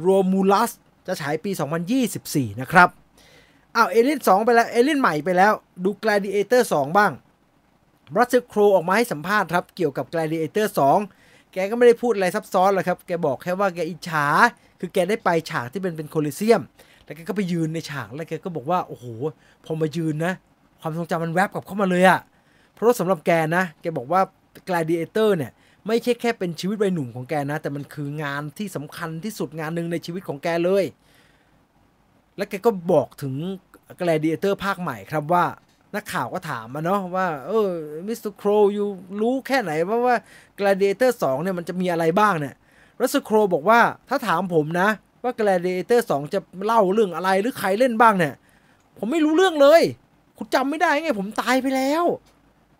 [0.00, 0.70] โรมูลัส
[1.06, 1.50] จะฉายปี
[2.06, 2.88] 2024 นะครับ
[3.76, 5.52] อ้าวเอเลียน2ไปแล้วเอเลียนใหม่ไปแล้ว
[5.84, 7.12] ดู Gladiator 2 บ้าง
[8.16, 10.66] รัสเซลโครออกมาให้สัมภาษณ์ครับ เกี่ยวกับ Gladiator
[11.10, 14.26] 2 แกก็ไม่ได้พูดอะไรซับซ้อนหรอกครับ แกบอกแค่ว่าแกอิจฉา
[14.80, 16.62] คือแกได้ไปฉากที่เป็นเป็นโคลิเซียม
[17.04, 19.06] แล้วแกก็ไปยืนในฉาก แล้วแกก็บอกว่า โอ้โห
[19.64, 20.32] พอมายืนนะ
[20.80, 22.20] ความทรงจำมันแวบกลับเข้ามาเลยอะ
[22.74, 24.20] เพราะสำหรับแกนะแกบอกว่า
[24.68, 25.52] Gladiator เนี่ย
[25.86, 30.84] ไม่ใช่แค่เป็นชีวิตวัยหนุ่มของแกนะ แต่มันคืองานที่สำคัญที่สุดงานหนึ่งในชีวิตของแกเลย
[32.36, 33.34] และแกก็บอกถึง
[34.00, 35.44] Gladiator ภาคใหม่ครับว่า
[35.94, 37.70] นักข่าวก็ถามมาเนาะว่า เออ
[38.06, 38.88] มิสเตอร์โครอยู่
[39.20, 40.16] รู้แค่ไหนว่าว่า
[40.58, 42.54] Gladiator 2เนี่ยมันจะมีอะไรบ้างเนี่ย
[43.00, 44.88] รัสเซลโครว์บอกว่าถ้าถามผมนะ
[45.22, 48.34] ว่า Gladiator 2 จะเล่าเรื่องอะไรหรือใครเล่นบ้างเนี่ย
[48.98, 49.82] ผมไม่รู้เรื่องเลย
[50.38, 52.04] คุณจำไม่ได้ไงผมตายไปแล้ว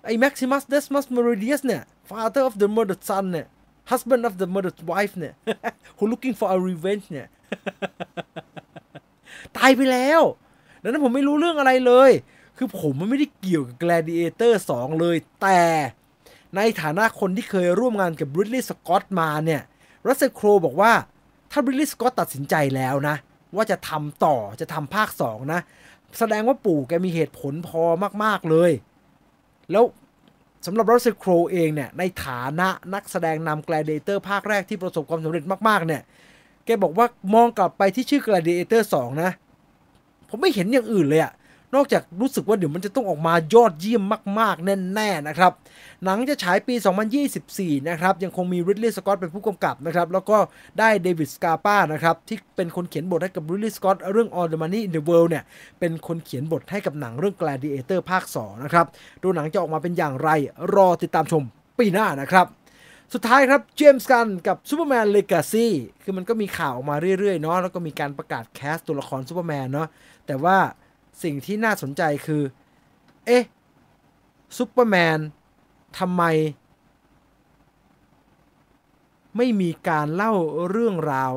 [0.04, 3.46] ไอ้ Maximus Decimus Meridius เนี่ย father of the murdered son เนี่ย
[3.90, 5.34] husband of the murdered wife เนี่ย
[5.96, 7.28] who looking for a revenge เนี่ย
[9.56, 10.22] ตายไปแล้ว
[10.82, 12.10] ดังนั้นผมไม่รู้เรื่องอะไรเลย
[12.56, 15.60] คือผมมันไม่ได้เกี่ยวกับ Gladiator 2 เลย แต่
[16.56, 19.62] ในฐานะคนที่เคยร่วมงานกับ Ridley Scott มาเนี่ย
[20.06, 20.92] รัสเซลโครบอกว่า
[21.50, 23.16] ถ้า Ridley Scott ตัดสินใจแล้วนะ
[23.56, 25.60] ว่าจะทำต่อจะทำภาค 2 นะ
[26.18, 27.82] แสดงว่าปู่แกมีเหตุผลพอ
[28.24, 28.72] มาก ๆ เลย
[29.72, 29.84] แล้ว
[30.66, 36.02] สำหรับรัสเซโครเองเนี่ย ในฐานะนักแสดงนำ Gladiator ภาคแรกที่ประสบความสำเร็จมากๆ เนี่ย
[36.64, 39.30] แกบอกว่ามองกลับไปที่ชื่อ Gladiator 2นะ
[40.28, 41.32] ผมไม่เห็นอย่างอื่นเลยอะ
[41.74, 44.02] นอกจากรู้สึกว่าเดี๋ยวมันจะต้องออกมายอดเยี่ยม
[44.38, 44.64] มาก ๆ
[44.94, 45.52] แน่ ๆ นะครับ
[46.04, 46.74] หนังจะฉายปี
[47.30, 50.38] 2024 นะครับ ยังคงมีริดลีย์สกอตเป็นผู้กำกับนะครับ แล้วก็
[50.78, 55.44] ได้เดวิดสการ์ปานะครับ ที่เป็นคนเขียนบทให้กับริดลีย์สกอตเรื่อง All the Money in the World เนี่ย
[55.80, 58.86] เป็นคนเขียนบทให้กับหนังเรื่อง Gladiator ภาค 2 นะครับ
[59.22, 60.30] ดูหนังจะออกมาเป็นอย่างไร
[60.74, 61.42] รอติดตามชม
[61.78, 62.46] ปีหน้านะครับ
[63.12, 65.66] สุดท้ายครับเจมส์กันกับ Superman Legacy
[66.02, 69.88] คือมันก็มีข่าวออกมาเรื่อยๆเนาะแล้วก็มีการประกาศ cast ตัวละครซูเปอร์แมนเนาะ
[70.26, 70.58] แต่ว่า
[71.22, 72.42] สิ่งที่น่าสนใจคือ
[73.26, 73.44] เอ๊ะ
[74.56, 75.18] ซูเปอร์แมน
[75.98, 76.22] ทำไม
[79.36, 80.32] ไม่มีการเล่า
[80.70, 81.32] เรื่องราว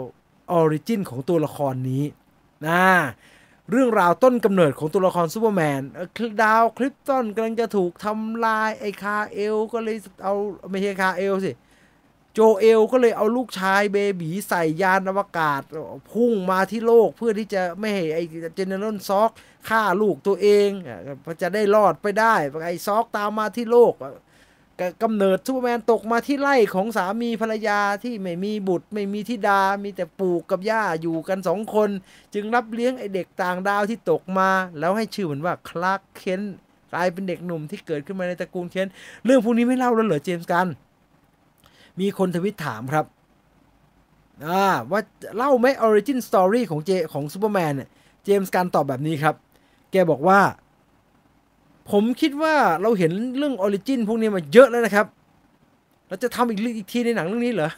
[0.52, 2.04] origin ของตัวละครนี้
[2.68, 2.84] นะ
[3.72, 5.82] เรื่องราวต้นกำเนิดของตัวละครซูเปอร์แมน
[6.44, 10.34] ดาวคริปตันกำลังจะถูกทำลายไอคาเอลก็เลยเอา
[10.70, 11.52] ไม่ใช่คาเอลสิ
[12.38, 15.62] โจเอลก็เลยเอาลูกชาย baby ใส่ยานอวกาศ
[16.12, 18.20] พุ่งมาที่โลกเพื่อที่จะไม่ให้ไอ
[18.56, 19.30] General ซอด
[19.70, 20.70] ฆ่าลูกตัวเอง
[21.42, 23.94] จะได้รอดไปได้ไอซอดตามมาที่โลก
[25.04, 31.90] กำเนิดซูเปอร์แมนตกมาที่ไร่ของสามีภรรยาที่ไม่มีบุตร ไม่มีธิดา มีแต่ปู่กับย่าอยู่กันสองคน
[32.34, 36.42] จึงรับเลี้ยงไอเด็กต่างดาวที่ตกมา แล้วให้ชื่อมันว่าคลาร์กเคนต์
[36.94, 38.88] กลายเป็นเด็กหนุ่มที่เกิดขึ้นมาในตระกูลเคนต์
[39.26, 40.68] เรื่องพวกนี้ไม่เล่าแล้วเหรอเจมส์กัน
[42.00, 43.06] มีคนทวิตถามครับ
[44.92, 45.02] ว่า
[45.38, 47.90] เล่าไหม origin story ของเจของซูเปอร์แมนเนี่ย
[48.24, 49.36] เจมส์กันตอบแบบนี้ครับ
[49.92, 50.40] แกบอกว่า
[51.92, 55.06] ผมคิดว่าเราเห็นเรื่อง origin พวกนี้มาเยอะแล้วนะครับ
[56.08, 57.70] เราจะทำอีกอีกทีในหนังเรื่องนี้เหรอ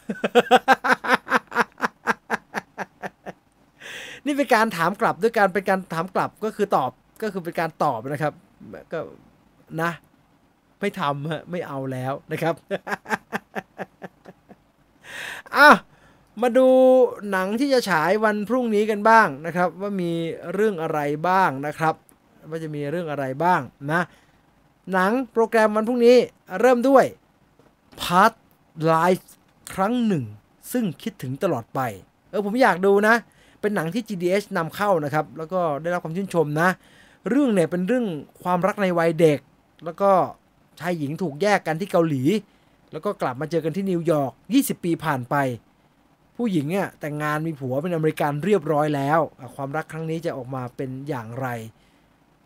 [4.26, 6.92] นี่เป็นการถามกลับด้วยการเป็นการถามกลับก็คือตอบ
[7.22, 8.34] ก็คือเป็นการตอบนะครับ
[8.92, 9.00] ก็
[9.82, 9.92] นะ
[10.80, 12.56] ไม่ทำฮะไม่เอาแล้วนะครับ
[15.58, 15.70] อะ
[16.42, 16.68] มาดู
[17.32, 20.12] หนังที่จะฉายวันพรุ่งนี้กันบ้างนะครับ ว่ามี
[20.54, 21.94] เรื่องอะไรบ้างนะครับ
[22.50, 23.62] ว่าจะมีเรื่องอะไรบ้าง
[23.92, 24.02] นะ
[24.94, 26.18] หนังโปรแกรมวันพรุ่งนี้
[26.60, 27.06] เริ่มด้วย
[28.02, 28.34] Part
[28.94, 29.26] Life
[29.74, 30.24] ครั้งหนึ่ง
[30.72, 31.80] ซึ่งคิดถึงตลอดไป
[32.30, 33.16] เออผมอยากดูนะ
[33.62, 36.70] เป็นหนังที่ GDH นำเข้านะครับ แล้วก็ได้รับความชื่นชมนะ
[37.30, 38.06] เรื่องเนี่ยเป็นเรื่อง
[38.44, 39.40] ความรักในวัยเด็ก
[39.86, 40.12] แล้วก็
[40.80, 42.24] ชายหญิงถูกแยกกันที่เกาหลี
[42.92, 45.36] แล้วก็กลับมาเจอกันที่นิวยอร์ก 20 ปีผ่านไป
[46.36, 49.20] ผู้หญิงเนี่ยแต่งงานมีผัวเป็นอเมริกันเรียบร้อยแล้ว
[49.56, 51.48] ความรักครั้งนี้จะออกมาเป็นอย่างไร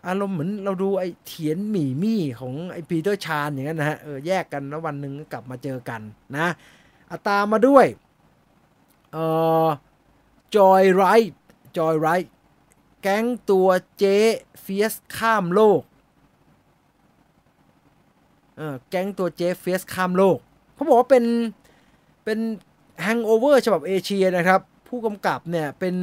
[0.08, 6.02] อารมณ์เหมือนเราดูไอ้เถียนหมี่มี่ของไอ้ปีเตอร์ชานอย่างนั้นนะฮะเออแยกกันแล้ววันหนึ่งกลับมาเจอกัน
[6.38, 6.48] นะ
[7.10, 7.86] อาตามมาด้วย
[9.12, 9.26] เอ่
[9.66, 9.68] อ
[10.56, 12.32] Joy Ride Joy Ride
[13.02, 13.68] แก๊งตัว
[13.98, 14.18] เจ๊
[14.62, 15.82] เฟียสข้ามโลก
[18.62, 20.38] ออแก๊งตัวเจ๊เฟียสข้ามโลก
[20.74, 21.26] เขาบอกว่าเป็น
[22.26, 22.40] เป็น
[23.02, 25.96] Hangover ฉบับเอเชียนะครับ ผู้กำกับเนี่ย เป็น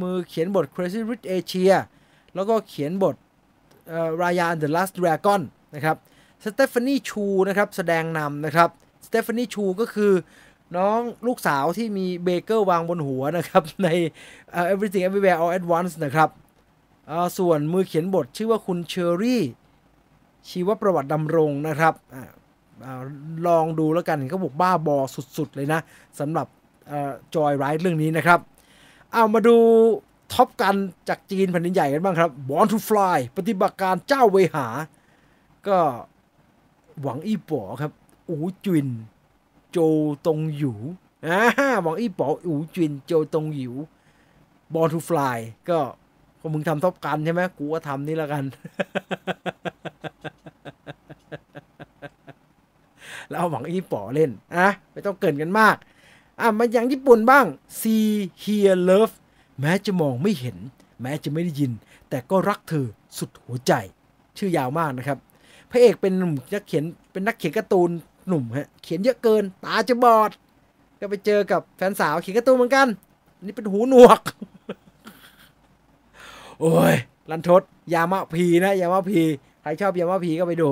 [0.00, 1.72] มือเขียนบท Crazy Rich Asians
[2.34, 3.14] แล้วก็เขียนบท
[4.22, 5.40] รายาน The Last Dragon
[5.74, 5.96] นะครับ
[6.44, 8.68] สเตฟานีชูนะครับ แสดงนำนะครับ
[9.06, 10.12] สเตฟานีชูก็คือ
[10.76, 13.88] น้องลูกสาวที่มีเบเกิลวางบนหัวนะครับ ใน
[14.58, 16.28] uh, Everything Everywhere All at Once นะครับ
[17.38, 19.42] ส่วนมือเขียนบทชื่อว่าคุณเชอรี่
[20.50, 22.16] ชีวประวัติดำรงนะครับอ
[23.46, 24.96] ลองดูแล้วกันเขาบอกบ้าบอ
[25.36, 25.80] สุดๆเลยนะ
[26.18, 26.46] สำหรับ
[27.34, 28.38] Joy Ride เรื่องนี้นะครับ
[29.12, 29.56] เอามาดู
[30.32, 30.74] ท็อปกัน
[31.08, 34.66] จากจีนแผ่นดินใหญ่กันบ้างครับ Born to Fly ปฏิบัติการเจ้าเวหา
[35.68, 35.78] ก็
[37.02, 37.92] หวังอี้ป๋อครับ
[38.30, 38.88] อูจิน
[39.70, 39.78] โจ
[40.26, 40.72] ตงหยู
[41.26, 41.38] อ่า
[41.82, 43.70] หวังอี้ป๋ออูจินโจตงหยู
[44.74, 45.38] Born to Fly
[45.68, 45.78] ก็
[46.46, 48.44] ก็มึงทำท็อปกันใช่ไหมกูก็ทำนี่แล้วกัน
[53.28, 55.76] แล้วเอาหวังอี้ป๋อเล่นอะไม่ต้องเกินกันมาก
[56.40, 57.46] อะมาอย่างญี่ปุ่นบ้าง
[57.80, 58.08] See
[58.42, 59.14] Hear Love
[59.60, 60.56] แม้จะมองไม่เห็น
[61.02, 61.72] แม้จะไม่ได้ยิน
[62.08, 62.86] แต่ก็รักเธอ
[63.18, 63.72] สุดหัวใจ
[64.38, 65.18] ชื่อยาวมากนะครับ
[65.70, 67.90] พระเอกเป็นหนุ่มนักเขียนเป็นนักเขียนการ์ตูน
[68.28, 70.30] หนุ่มฮะเขียนเยอะเกิน ตาจะบอด
[71.00, 72.88] ก็ไปเจอกับแฟนสาวเขียนการ์ตูนเหมือนกัน
[73.42, 74.20] นี่เป็นหูหนวก
[76.60, 76.94] โอ้ย
[77.30, 77.62] ลันทด
[77.94, 79.22] ยามาพีนะยามาพี
[79.62, 80.70] ใครชอบยามาพีก็ไปดู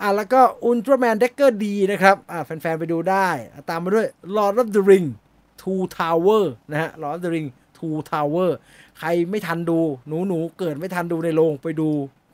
[0.00, 3.28] อะแล้วก็อุลตร้าแมนเด็กเกอร์ดีนะครับอะแฟนๆไปดูได้
[3.68, 4.06] ตามมาด้วย
[4.36, 5.06] Lord of the Ring
[5.60, 8.50] Two Tower นะฮะ Lord of the Ring Two Tower
[8.98, 11.88] ใครไม่ทันดู หนูหนูเกิดไม่ทันดูในโรงไปดู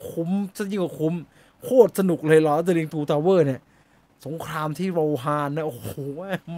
[0.08, 1.14] คุ้มซะยิ่งกว่าคุ้ม
[1.62, 3.60] โคตรสนุกเลยเหรอ The Ring Two Tower เนี่ย
[4.26, 5.90] สงครามที่โรฮานนะ โอ้โห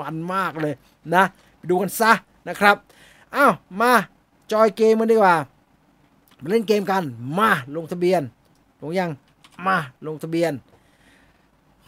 [0.00, 0.74] มันมากเลย
[1.14, 1.24] นะ
[1.58, 2.12] ไปดูกันซะ
[2.48, 2.76] นะครับ
[3.34, 3.92] อ้าว มา
[4.52, 5.36] จอยเกมกันดีกว่า
[6.46, 7.04] มาเล่นเกมกัน
[7.38, 8.22] มาลงทะเบียน
[8.80, 9.10] ลงยัง
[9.66, 9.76] มา
[10.06, 10.52] ลงทะเบียน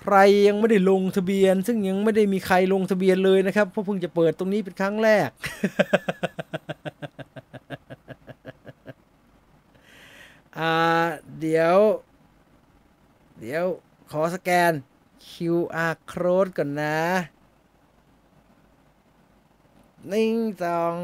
[0.01, 5.31] ใครยังไม่ได้ลงทะเบียน ซึ่งยังไม่ได้มีใครลงทะเบียนเลยนะครับ เพราะเพิ่งจะเปิดตรงนี้เป็นครั้งแรก
[10.59, 10.75] อ่า
[11.41, 11.79] เดี๋ยว
[13.39, 13.65] เดี๋ยว
[14.11, 14.73] ขอสแกน
[15.29, 16.99] QR code ก่อนนะ
[20.13, 20.97] นิ่งสอง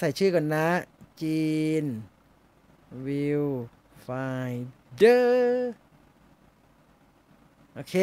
[0.00, 0.68] ใส่ชื่อก่อนนะ
[1.22, 1.48] จี
[1.82, 1.84] น
[3.06, 3.44] วิว
[4.02, 4.08] ไฟ
[4.98, 5.72] เดอร์
[7.74, 7.94] โอเค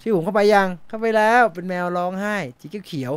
[0.00, 3.12] ชื่อผมเข้าไปยัง เข้าไปแล้วเป็นแมวร้องไห้สีเขียว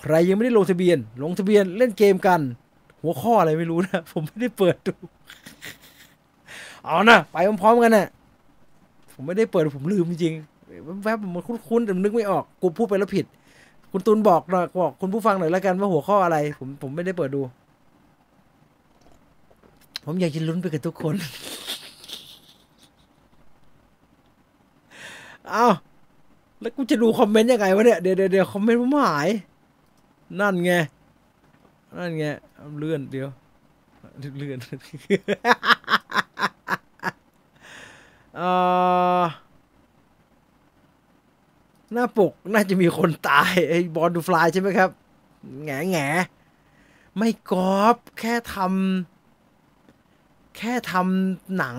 [0.00, 2.40] ใครยังไม่ได้ลงทะเบียน ลงทะเบียนเล่นเกมกัน
[3.00, 4.92] หัวข้ออะไรไม่รู้นะ ผมไม่ได้เปิดดู
[6.84, 8.08] เอานะไปพร้อมๆกันนะ
[9.12, 10.34] ผมไม่ได้เปิดผมลืมจริง
[11.04, 13.26] แวบๆมันคุ้นๆแต่นึกไม่ออก กูพูดไปแล้วผิด
[13.90, 17.40] คุณตูนบอกหน่อยบอกคุณผู้ฟังหน่อยแล้วกันว่าหัวข้ออะไร ผมผมไม่ได้เปิดดู
[20.04, 21.14] ผมอยากจะลุ้นไปกับทุกคน
[25.50, 25.66] เอา
[26.60, 29.28] แล้วกูจะดูคอมเมนต์ยังไงวะเนี่ยเดี๋ยวเดี๋ยวคอมเมนต์ผมหาย
[30.40, 30.72] นั่นไง
[31.96, 32.24] นั่นไง
[32.78, 33.28] เลื่อนเดี๋ยว
[34.38, 34.58] เลื่อน
[38.36, 38.48] เอ่
[39.20, 39.22] อ
[41.92, 44.90] หน้าปกน่าจะมีคนตายไอ้บอลดูฟลายใช่ไหมครับ
[45.64, 46.08] แง่แง่
[47.18, 51.78] ไม่กอบแค่ทำแค่ทำหนัง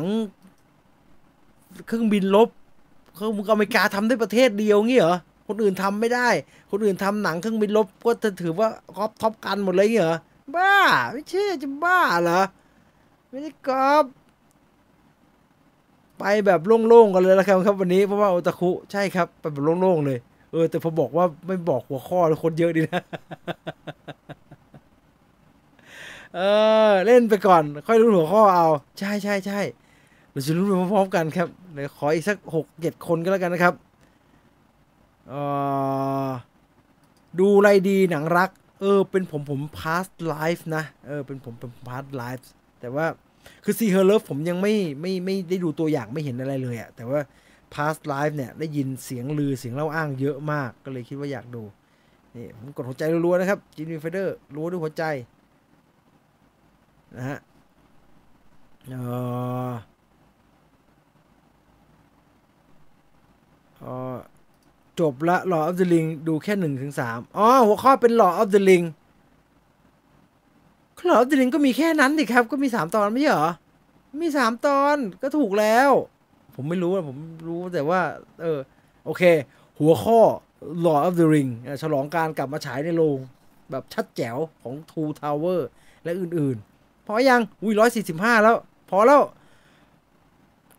[1.88, 2.49] เครื่องบินลบ
[3.16, 6.30] เครื่องอเมริกาทำได้ประเทศเดียวงี้เหรอคนอื่นทำไม่ได้
[6.72, 10.18] คนอื่นทำหนังเครื่องบินลบก็จะถือว่าก๊อปท็อปกันหมดเลยงี้เหรอ
[10.55, 10.74] บ้า
[11.12, 12.41] ไม่เชื่อจะบ้าเหรอ
[13.30, 14.03] ไม่ได้ก๊อป
[16.20, 20.18] ไปแบบโล่งๆกันเลยแล้วครับครับวันนี้เพราะว่าโอตาคุใช่ครับไปแบบโล่งๆเลย
[20.51, 23.03] เออ แต่พอบอกว่าไม่บอกหัวข้อเลยคนเยอะดีนะ
[26.36, 26.39] เอ
[26.89, 28.68] อเล่นไปก่อน ค่อยรู้หัวข้อเอา
[28.99, 29.59] ใช่ใช่ใช่
[30.32, 33.74] เราจะรู้ไปพร้อมๆกันครับเดี๋ยวขออีกสักหกเจ็ดคนก็แล้วกันนะครับ
[35.30, 35.34] เอ
[36.28, 36.30] อ
[37.39, 38.49] ดูอะไรดีหนังรัก
[38.82, 42.45] เออ เป็นผมผม Past Lives นะ เออ เป็นผมเป็น Past Lives
[42.80, 43.05] แต่ว่า
[43.63, 47.19] คือ See Her Love ผมยังไม่ไม่ไม่ได้ดูตัวอย่างไม่เห็นอะไรเลยอะแต่ว่า
[47.73, 51.63] Past Lives เนี่ย ได้ยินเสียงลือเสียงเล่าอ้างเยอะมากก็เลยคิดว่าอยากดู
[52.35, 55.03] นี่ผมกดหัวใจรัวๆนะครับจีน Viewfinder รัวด้วยหัวใจ
[57.15, 57.39] นะฮะ
[58.89, 58.95] เอ
[59.69, 59.71] อ
[63.83, 64.17] ออ
[64.99, 68.47] จบละ Law of the Ring ดูแค่หนึ่งถึงสามอ๋อ หัวข้อเป็น Law of
[70.99, 73.51] the Ring Law of the Ring ก็มีแค่นั้นดิครับ ก็มีสามตอนไม่ใช่เหรอ
[74.21, 75.91] มีสามตอนก็ถูกแล้ว
[76.55, 77.17] ผมไม่รู้อะผม
[77.47, 78.01] รู้แต่ว่า
[78.41, 78.59] เออ
[79.05, 79.23] โอเค
[79.79, 80.19] หัวข้อ
[80.85, 83.19] Law of the Ring ฉลองการกลับมาฉายในโรง
[83.71, 85.59] แบบชัดแจ๋วของ Two Tower
[86.03, 88.57] และอื่นๆ พอยังอุ้ยร้อยสี่สิบห้าแล้ว
[88.89, 89.21] พอแล้ว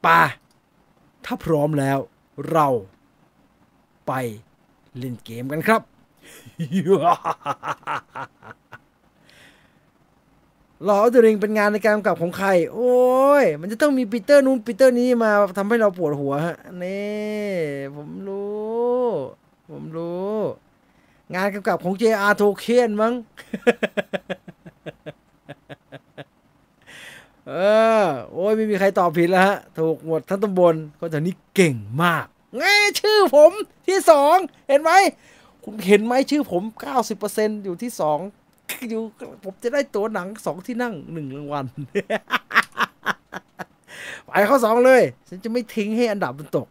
[0.06, 0.20] ป่า
[1.24, 1.98] ถ้าพร้อมแล้ว
[2.52, 2.68] เรา
[4.06, 4.12] ไป
[4.98, 5.82] เล่นเกมกันครับ
[10.86, 12.96] ลอเดริงเป็นงานในการกำกับของใคร โอ้
[13.42, 17.52] ย มันจะต้องมีปีเตอร์นู้นปีเตอร์นี้มาทำให้เราปวดหัวฮะนี่
[17.96, 19.04] ผมรู้
[19.70, 20.34] ผมรู้
[21.34, 22.34] งานกำกับของ J.R.
[22.40, 23.14] Tolkien มั้ง
[27.48, 27.52] เอ
[28.00, 28.02] อ
[28.32, 32.24] โอ้ยไม่มีใครตอบผิดแล้วฮะ ถูกหมดทั้งตำบลคนแถวนี้เก่งมาก
[32.56, 32.62] ไง
[33.00, 33.52] ชื่อผม
[33.88, 34.36] ที่สอง
[34.68, 34.90] เห็นไหม
[35.64, 36.62] คุณเห็นไหมชื่อผม
[37.14, 38.18] 90%อยู่ที่สอง
[38.90, 39.02] อยู่
[39.44, 41.64] ผมจะได้ตัวหนังสองที่นั่งหนึ่งรางวัล
[44.26, 46.66] ไปข้อสองเลย ฉันจะไม่ทิ้งให้อันดับมันตก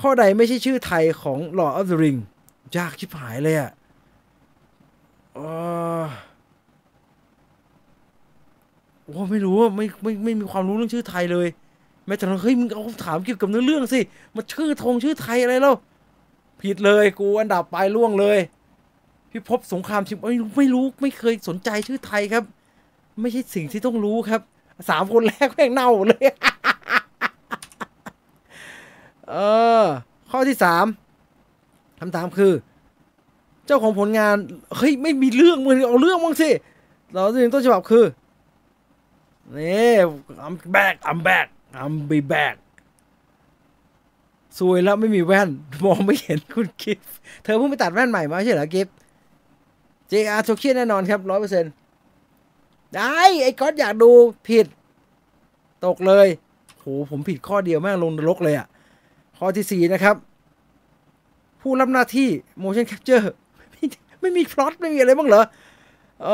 [0.00, 2.18] ข้อใดไม่ใช่ชื่อไทยของ Lord of the Ring
[2.76, 3.70] ยากชิบหายเลยอะ
[5.36, 5.38] อ
[6.02, 6.04] อ
[9.04, 11.48] โอ้ไม่รู้ว่าไม่ไม่ไม่มีความรู้เรื่องชื่อไทยเลย
[12.06, 14.00] แม้แต่เราเฮ้ยมึงเอาถามเกี่ยวกับเนื้อเรื่องสิ
[14.34, 15.76] มาชื่อธงชื่อไทยอะไรแล้ว
[16.60, 18.38] ผิดเลย กูอันดับไปล่วงเลย
[19.36, 22.44] พิภพสงครามชิมไม่รู้ไม่รู้ไม่เคยสนใจชื่อไทยครับ
[23.20, 24.40] ไม่ใช่สิ่งที่ต้องรู้ครับ
[24.90, 26.26] สามคนแรกแม่งเน่าเลย
[29.28, 29.34] เอ
[29.82, 29.84] อ
[30.30, 30.86] ข้อที่สาม
[32.00, 32.52] คำถามคือ
[33.66, 34.36] เจ้าของผลงาน
[34.76, 36.50] เฮ้ย ไม่มีเรื่องมึงเอาเรื่องมั้งสิ
[37.12, 38.04] เราจริงต้นฉบับคือ
[39.56, 39.94] นี่
[40.44, 41.46] I'm back I'm back
[41.80, 42.54] I'm be back
[44.58, 45.48] สวยแล้วไม่มีแว่น
[45.84, 47.00] มองไม่เห็นคุณกิฟ
[47.42, 48.88] เธอเพิ่งไปตัดแว่นใหม่มาใช่เหรอกิฟ
[50.10, 51.72] JR โทเคียนแน่นอนครับร้อยเปอร์เซ็นต์
[52.94, 54.10] ได้ ไอ้ก๊อตอยากดู
[54.48, 54.66] ผิด
[55.86, 56.26] ตกเลย
[56.80, 58.66] โหผมผิดข้อเดียวแม่งลงนรกเลยอะ่ะ
[59.38, 60.16] ข้อที่สี่นะครับ
[61.60, 62.28] ผู้รับหน้าที่
[62.62, 63.24] motion capture
[63.70, 63.84] ไม่
[64.20, 65.44] ไม่มีพล็อตไม่มีอะไรบ้างเหรอ
[66.22, 66.28] เอ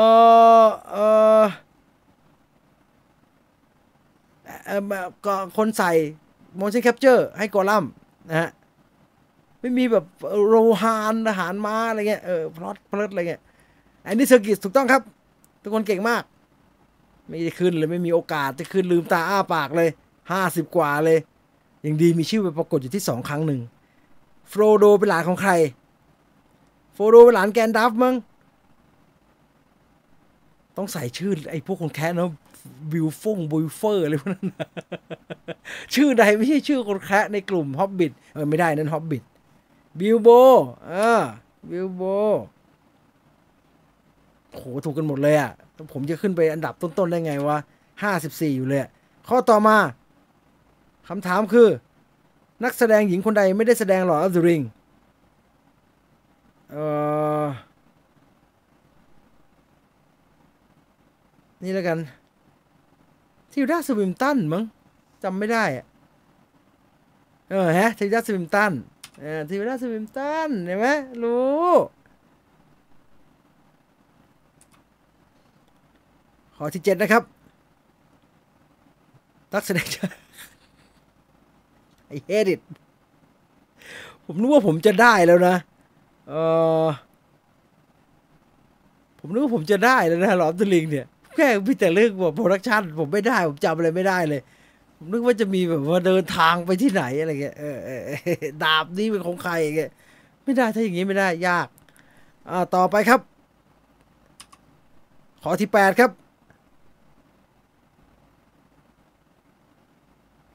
[0.65, 0.97] อเอ
[1.41, 1.43] อ
[5.25, 5.91] ก็คนใส่
[6.59, 7.91] motion capture ให้กอลัมน์
[8.29, 8.49] นะฮะ
[9.59, 10.05] ไม่มีแบบ
[10.47, 13.41] โรฮานทหารม้าอะไรเงี้ย เออ พล็อตพล็อตอะไรเงี้ย
[14.05, 15.01] อันนี้เซอร์กิตถูกต้องครับ
[15.61, 16.23] ทุกคนเก่งมาก
[17.27, 19.89] ไม่ได้ขึ้นเลยไม่มีโอกาสจะขึ้นลืมตาอ้าปากเลย
[20.31, 21.19] ห้าสิบกว่าเลย
[21.85, 23.61] ยังดีมีชื่อไปปรากฏอยู่ที่สองครั้งหนึ่ง
[24.49, 25.51] โฟโดเป็นหลานของใคร
[26.93, 28.15] โฟโดเป็นหลานแกนดัฟมั้ง
[30.77, 32.29] ต้องใส่ชื่อไอ้พวกคนแคะนะ
[32.93, 34.47] วิลฟงบุยเฟอร์อะไรพวกนั้น
[35.93, 39.23] ชื่อใดไม่ใช่ชื่อคนแคระในกลุ่มฮอบบิทเออไม่ได้นั่นฮอบบิท
[39.99, 40.29] บิลโบ
[40.91, 41.11] อ่า
[41.69, 42.03] บิลโบ
[44.53, 45.51] โหถูกกันหมดเลยอะ
[45.93, 47.57] ผมจะขึ้นไปอันดับต้นๆได้ไงวะ
[48.03, 48.81] ห้าสิบสี่อยู่เลย
[49.27, 49.77] ข้อต่อมา
[51.09, 51.67] คำถามคือ
[52.63, 54.61] นักแสดงหญิงคนใดไม่ได้แสดง Lord of the Rings
[56.71, 56.75] เอ
[57.43, 57.45] อ
[61.63, 61.97] นี่แล้วกัน
[63.51, 64.63] ทิวดาสวิมตันมั้ง
[65.23, 65.85] จำไม่ได้อะ
[67.49, 68.71] เออฮะทิวดาสวิมตัน
[69.21, 70.87] เออทิวดาสวิมตันเห็นไหม
[71.23, 71.69] รู้
[76.55, 77.23] ข้อที่เจ็ดนะครับ
[79.53, 80.15] นักแสดงชาย
[82.15, 82.61] I hate it
[84.25, 85.55] ผมนึกว่าผมจะได้แล้วนะ
[86.27, 86.33] เอ
[86.85, 86.87] อ
[89.19, 91.05] ผมนึกว่าผมจะได้แล้วนะหลอมตลิงเนี่ย
[91.35, 94.41] แค่พี่แต่เรื่องว่าโปรดักชันผมไม่ได้ ผมจำอะไรไม่ได้เลย
[94.97, 97.99] ผมนึกว่าจะมีแบบว่าเดินทางไปที่ไหนอะไรเงี้ย เออเออ
[98.63, 99.91] ดาบนี้เป็นของใครอย่างเงี้ย
[100.43, 101.67] ไม่ได้ถ้าอย่างงี้ไม่ได้ยาก
[102.49, 103.19] อ่า ต่อไปครับ
[105.43, 106.11] ขอที่แปดครับ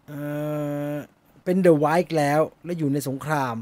[0.09, 0.15] เอ
[0.95, 0.97] อ
[1.45, 3.57] เป็น The White แล้ว แล้วอยู่ในสงคราม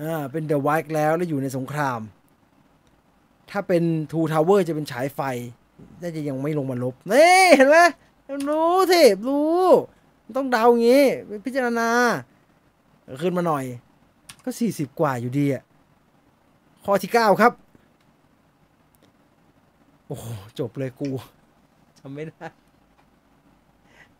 [0.00, 2.00] อ่าเป็น The White แล้วแล้วอยู่ในสงคราม
[3.50, 5.20] ถ้าเป็น Two Towers จะเป็นฉายไฟ
[6.00, 7.78] น่าจะยังไม่ลงมาลบนี่เห็นไหม
[8.48, 9.62] รู้สิรู้
[10.36, 11.04] ต้องเดาอย่างงี้
[11.46, 11.88] พิจารณา
[13.04, 13.64] เอาขึ้นมาหน่อย
[14.44, 15.62] ก็สี่สิบกว่าอยู่ดีอะ
[16.84, 17.52] ข้อที่เก้าครับ
[20.06, 20.26] โอ้โห
[20.58, 21.08] จบเลยกู
[21.98, 22.46] จำไม่ได้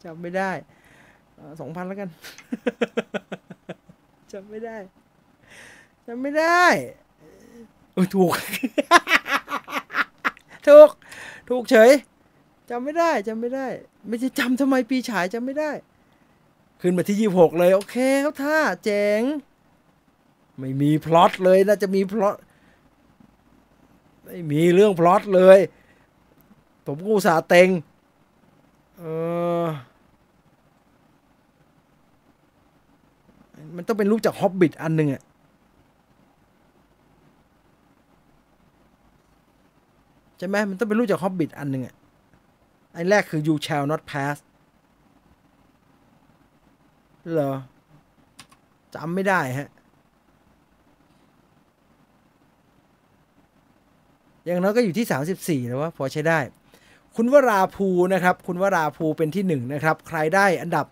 [0.05, 0.51] จำไม่ได้
[1.61, 2.09] สองพันแล้วกัน
[4.33, 4.77] จำไม่ได้
[6.07, 6.65] จำไม่ได้
[7.93, 8.33] เออถูก
[10.67, 10.89] ถูก
[11.49, 11.91] ถูกเฉย
[12.71, 13.67] จำไม่ได้จำไม่ได้
[14.09, 15.71] ไม่ใช่จำทำไมปีฉายจำไม่ได้
[16.81, 19.21] ขึ้นมาที่ยี่หกเลย โอเคเขาท่าเจ๋ง
[20.59, 22.37] ไม่มีพล็อตเลยน่าจะมีพล็อต
[24.25, 25.59] ไม่มีเรื่องพล็อตเลย
[26.85, 27.69] ผมกูสาเต็ง
[28.99, 29.05] เอ
[29.63, 29.65] อ
[33.77, 35.23] มันต้องเป็นรูปจากฮอบบิทอันหนึ่งอะ
[40.39, 41.95] ใช่ไหมมันต้องเป็นรูปจากฮอบบิทอันหนึ่งอะ
[42.95, 44.37] อันแรกคือ you shall not pass
[47.33, 47.55] เหรอ
[48.95, 49.71] จำไม่ได้ฮะ
[54.45, 56.39] อย่างน้อยก็อยู่ที่ 34 แล้วว่าพอใช้ได้
[57.17, 60.87] คุณวราภูนะครับ คุณวราภูเป็นที่ 1 นะครับ ใครได้อันดับ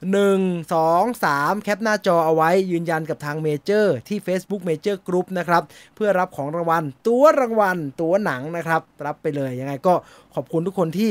[0.00, 5.62] 1 2 3 แคปหน้าจอเอาไว้ยืนยันกับทางเมเจอร์ที่ Facebook Major Group นะครับ
[5.94, 9.94] เพื่อรับของรางวัล ตัวรางวัล ตัวหนังนะครับ รับไปเลยยังไงก็
[10.34, 11.10] ขอบคุณทุกคนที่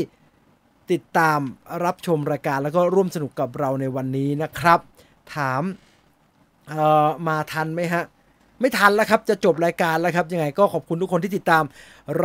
[0.91, 1.39] ติดตาม
[1.85, 4.79] รับชมรายการแล้วก็ร่วมสนุกกับเราในวันนี้นะครับ
[5.35, 5.63] ถาม
[7.27, 8.03] มาทันไหมฮะ
[8.59, 11.63] ไม่ทันแล้วครับจะจบรายการแล้วครับยังไงก็ขอบคุณทุกคนที่ติดตาม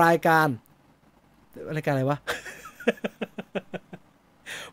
[0.02, 0.48] รายการ
[1.76, 2.18] รายการอะไรวะ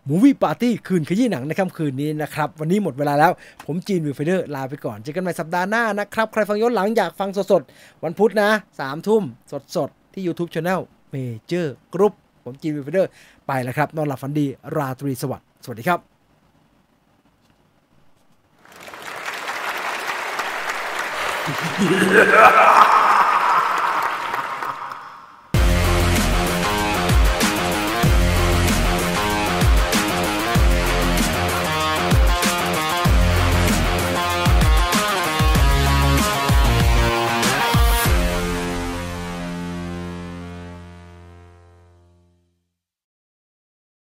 [0.07, 3.31] Movie Party คืนขยี้หนังในค่ำคืนนี้นะครับ วันนี้หมดเวลาแล้ว
[3.65, 8.49] ผมจีน Viewfinder ลาไปก่อน เจอกันใหม่สัปดาห์หน้านะครับ ใครฟังย้อนหลังอยากฟังสดๆ วันพุธนะ
[8.79, 9.23] สามทุ่ม
[9.75, 10.79] สดๆ ที่ YouTube Channel
[11.13, 12.13] Major Group
[12.43, 13.09] ผมจีน Viewfinder
[13.47, 14.45] ไปแล้วครับ นอนหลับฝันดี
[14.77, 16.01] ราตรีสวัสดิ์สวัสดีครับ
[21.81, 23.00] Yeah.